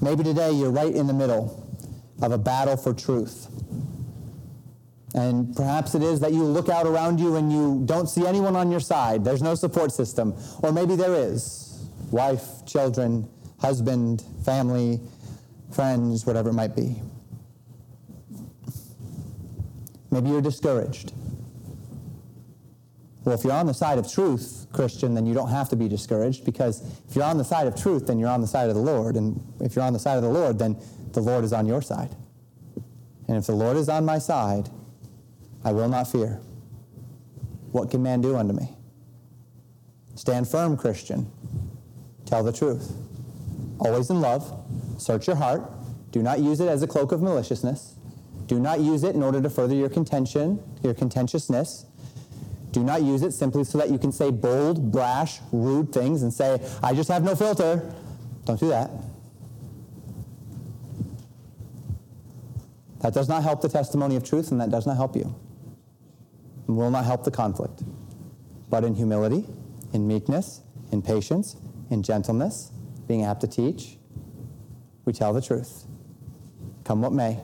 Maybe 0.00 0.22
today 0.22 0.52
you're 0.52 0.70
right 0.70 0.94
in 0.94 1.06
the 1.06 1.12
middle 1.12 1.66
of 2.22 2.32
a 2.32 2.38
battle 2.38 2.76
for 2.76 2.94
truth. 2.94 3.48
And 5.14 5.56
perhaps 5.56 5.94
it 5.94 6.02
is 6.02 6.20
that 6.20 6.32
you 6.32 6.44
look 6.44 6.68
out 6.68 6.86
around 6.86 7.18
you 7.18 7.36
and 7.36 7.50
you 7.52 7.82
don't 7.86 8.08
see 8.08 8.26
anyone 8.26 8.56
on 8.56 8.70
your 8.70 8.80
side. 8.80 9.24
There's 9.24 9.42
no 9.42 9.54
support 9.54 9.92
system. 9.92 10.34
Or 10.62 10.70
maybe 10.70 10.96
there 10.96 11.14
is 11.14 11.88
wife, 12.10 12.66
children, 12.66 13.28
husband, 13.58 14.22
family, 14.44 15.00
friends, 15.70 16.26
whatever 16.26 16.50
it 16.50 16.54
might 16.54 16.76
be. 16.76 17.00
Maybe 20.10 20.30
you're 20.30 20.42
discouraged. 20.42 21.12
Well, 23.24 23.34
if 23.34 23.44
you're 23.44 23.52
on 23.52 23.66
the 23.66 23.74
side 23.74 23.98
of 23.98 24.10
truth, 24.10 24.66
Christian, 24.72 25.14
then 25.14 25.26
you 25.26 25.34
don't 25.34 25.50
have 25.50 25.68
to 25.70 25.76
be 25.76 25.88
discouraged 25.88 26.44
because 26.44 26.82
if 27.08 27.14
you're 27.14 27.24
on 27.24 27.36
the 27.36 27.44
side 27.44 27.66
of 27.66 27.80
truth, 27.80 28.06
then 28.06 28.18
you're 28.18 28.30
on 28.30 28.40
the 28.40 28.46
side 28.46 28.70
of 28.70 28.74
the 28.74 28.80
Lord. 28.80 29.16
And 29.16 29.38
if 29.60 29.76
you're 29.76 29.84
on 29.84 29.92
the 29.92 29.98
side 29.98 30.16
of 30.16 30.22
the 30.22 30.30
Lord, 30.30 30.58
then 30.58 30.80
the 31.12 31.20
Lord 31.20 31.44
is 31.44 31.52
on 31.52 31.66
your 31.66 31.82
side. 31.82 32.14
And 33.26 33.36
if 33.36 33.46
the 33.46 33.52
Lord 33.52 33.76
is 33.76 33.90
on 33.90 34.06
my 34.06 34.18
side, 34.18 34.70
I 35.64 35.72
will 35.72 35.88
not 35.88 36.10
fear. 36.10 36.40
What 37.72 37.90
can 37.90 38.02
man 38.02 38.20
do 38.20 38.36
unto 38.36 38.54
me? 38.54 38.70
Stand 40.14 40.48
firm, 40.48 40.76
Christian. 40.76 41.30
Tell 42.26 42.42
the 42.42 42.52
truth. 42.52 42.92
Always 43.78 44.10
in 44.10 44.20
love. 44.20 44.64
Search 44.98 45.26
your 45.26 45.36
heart. 45.36 45.62
Do 46.10 46.22
not 46.22 46.40
use 46.40 46.60
it 46.60 46.68
as 46.68 46.82
a 46.82 46.86
cloak 46.86 47.12
of 47.12 47.22
maliciousness. 47.22 47.94
Do 48.46 48.58
not 48.58 48.80
use 48.80 49.04
it 49.04 49.14
in 49.14 49.22
order 49.22 49.40
to 49.42 49.50
further 49.50 49.74
your 49.74 49.90
contention, 49.90 50.58
your 50.82 50.94
contentiousness. 50.94 51.84
Do 52.72 52.82
not 52.82 53.02
use 53.02 53.22
it 53.22 53.32
simply 53.32 53.64
so 53.64 53.78
that 53.78 53.90
you 53.90 53.98
can 53.98 54.12
say 54.12 54.30
bold, 54.30 54.90
brash, 54.90 55.40
rude 55.52 55.92
things 55.92 56.22
and 56.22 56.32
say, 56.32 56.60
I 56.82 56.94
just 56.94 57.08
have 57.08 57.22
no 57.22 57.34
filter. 57.34 57.92
Don't 58.44 58.58
do 58.58 58.68
that. 58.68 58.90
That 63.00 63.14
does 63.14 63.28
not 63.28 63.42
help 63.42 63.60
the 63.60 63.68
testimony 63.68 64.16
of 64.16 64.24
truth, 64.24 64.50
and 64.50 64.60
that 64.60 64.70
does 64.70 64.86
not 64.86 64.96
help 64.96 65.14
you. 65.14 65.34
Will 66.68 66.90
not 66.90 67.04
help 67.04 67.24
the 67.24 67.30
conflict. 67.30 67.82
But 68.68 68.84
in 68.84 68.94
humility, 68.94 69.46
in 69.92 70.06
meekness, 70.06 70.60
in 70.92 71.02
patience, 71.02 71.56
in 71.90 72.02
gentleness, 72.02 72.70
being 73.06 73.24
apt 73.24 73.40
to 73.40 73.46
teach, 73.46 73.96
we 75.06 75.12
tell 75.12 75.32
the 75.32 75.40
truth. 75.40 75.84
Come 76.84 77.00
what 77.00 77.12
may. 77.12 77.40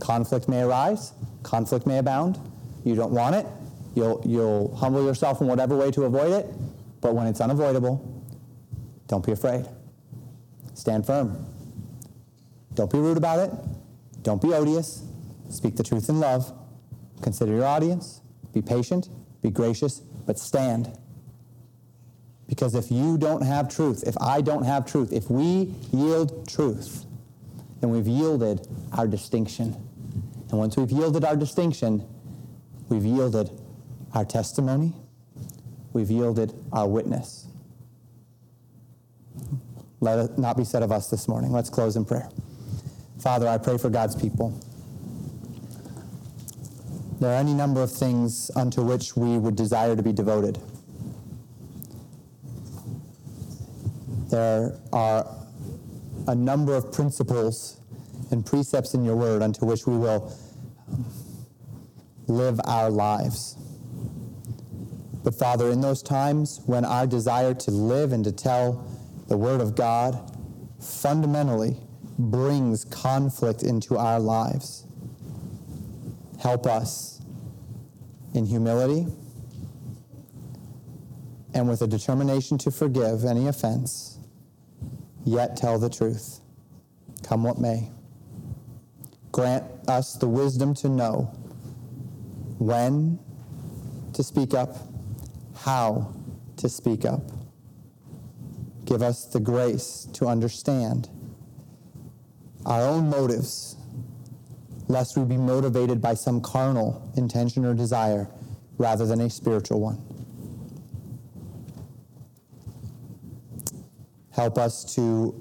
Conflict 0.00 0.48
may 0.48 0.62
arise, 0.62 1.12
conflict 1.42 1.86
may 1.86 1.98
abound. 1.98 2.38
You 2.84 2.94
don't 2.94 3.12
want 3.12 3.34
it. 3.34 3.46
You'll, 3.94 4.22
you'll 4.24 4.74
humble 4.76 5.04
yourself 5.04 5.40
in 5.40 5.46
whatever 5.46 5.76
way 5.76 5.90
to 5.90 6.04
avoid 6.04 6.32
it. 6.32 6.46
But 7.00 7.14
when 7.14 7.26
it's 7.26 7.40
unavoidable, 7.40 8.24
don't 9.06 9.24
be 9.24 9.32
afraid. 9.32 9.66
Stand 10.74 11.04
firm. 11.06 11.44
Don't 12.74 12.90
be 12.90 12.98
rude 12.98 13.16
about 13.16 13.40
it. 13.40 13.50
Don't 14.22 14.40
be 14.40 14.54
odious. 14.54 15.02
Speak 15.50 15.76
the 15.76 15.82
truth 15.82 16.08
in 16.08 16.20
love. 16.20 16.52
Consider 17.20 17.52
your 17.52 17.64
audience. 17.64 18.20
Be 18.52 18.62
patient. 18.62 19.08
Be 19.42 19.50
gracious. 19.50 20.00
But 20.26 20.38
stand. 20.38 20.96
Because 22.48 22.74
if 22.74 22.90
you 22.90 23.18
don't 23.18 23.42
have 23.42 23.68
truth, 23.68 24.04
if 24.06 24.16
I 24.20 24.40
don't 24.40 24.64
have 24.64 24.86
truth, 24.86 25.12
if 25.12 25.30
we 25.30 25.74
yield 25.92 26.48
truth, 26.48 27.04
then 27.80 27.90
we've 27.90 28.08
yielded 28.08 28.66
our 28.92 29.06
distinction. 29.06 29.76
And 30.50 30.58
once 30.58 30.76
we've 30.76 30.90
yielded 30.90 31.24
our 31.24 31.36
distinction, 31.36 32.06
we've 32.88 33.04
yielded 33.04 33.50
our 34.14 34.24
testimony, 34.24 34.94
we've 35.92 36.10
yielded 36.10 36.54
our 36.72 36.88
witness. 36.88 37.46
let 40.00 40.18
it 40.18 40.38
not 40.38 40.56
be 40.56 40.64
said 40.64 40.82
of 40.82 40.92
us 40.92 41.10
this 41.10 41.28
morning. 41.28 41.52
Let's 41.52 41.70
close 41.70 41.96
in 41.96 42.04
prayer. 42.04 42.28
Father, 43.20 43.48
I 43.48 43.58
pray 43.58 43.78
for 43.78 43.90
God's 43.90 44.16
people. 44.16 44.58
There 47.20 47.30
are 47.30 47.36
any 47.36 47.54
number 47.54 47.82
of 47.82 47.90
things 47.90 48.50
unto 48.54 48.82
which 48.82 49.16
we 49.16 49.38
would 49.38 49.56
desire 49.56 49.96
to 49.96 50.02
be 50.02 50.12
devoted. 50.12 50.58
There 54.30 54.78
are 54.92 55.26
a 56.28 56.34
number 56.34 56.74
of 56.74 56.92
principles 56.92 57.80
and 58.30 58.44
precepts 58.44 58.94
in 58.94 59.04
your 59.04 59.16
word 59.16 59.42
unto 59.42 59.64
which 59.64 59.86
we 59.86 59.96
will 59.96 60.32
live 62.28 62.60
our 62.64 62.90
lives. 62.90 63.56
But 65.24 65.34
Father, 65.34 65.70
in 65.70 65.80
those 65.80 66.02
times 66.02 66.60
when 66.66 66.84
our 66.84 67.06
desire 67.06 67.54
to 67.54 67.70
live 67.70 68.12
and 68.12 68.22
to 68.24 68.32
tell 68.32 68.86
the 69.28 69.36
Word 69.36 69.60
of 69.60 69.74
God 69.74 70.18
fundamentally 70.80 71.76
brings 72.18 72.84
conflict 72.84 73.62
into 73.62 73.96
our 73.96 74.20
lives, 74.20 74.84
help 76.38 76.66
us 76.66 77.20
in 78.34 78.46
humility 78.46 79.06
and 81.54 81.68
with 81.68 81.82
a 81.82 81.86
determination 81.86 82.58
to 82.58 82.70
forgive 82.70 83.24
any 83.24 83.48
offense, 83.48 84.18
yet 85.24 85.56
tell 85.56 85.78
the 85.78 85.88
truth, 85.88 86.40
come 87.22 87.42
what 87.42 87.58
may. 87.58 87.90
Grant 89.32 89.64
us 89.88 90.14
the 90.14 90.28
wisdom 90.28 90.74
to 90.74 90.88
know 90.88 91.30
when 92.58 93.18
to 94.12 94.22
speak 94.22 94.54
up, 94.54 94.76
how 95.56 96.14
to 96.56 96.68
speak 96.68 97.04
up. 97.04 97.22
Give 98.84 99.02
us 99.02 99.26
the 99.26 99.40
grace 99.40 100.08
to 100.14 100.26
understand 100.26 101.08
our 102.64 102.82
own 102.82 103.08
motives, 103.10 103.76
lest 104.88 105.16
we 105.16 105.24
be 105.24 105.36
motivated 105.36 106.00
by 106.00 106.14
some 106.14 106.40
carnal 106.40 107.10
intention 107.16 107.64
or 107.64 107.74
desire 107.74 108.28
rather 108.78 109.06
than 109.06 109.20
a 109.20 109.30
spiritual 109.30 109.80
one. 109.80 110.02
Help 114.32 114.56
us 114.56 114.94
to 114.94 115.34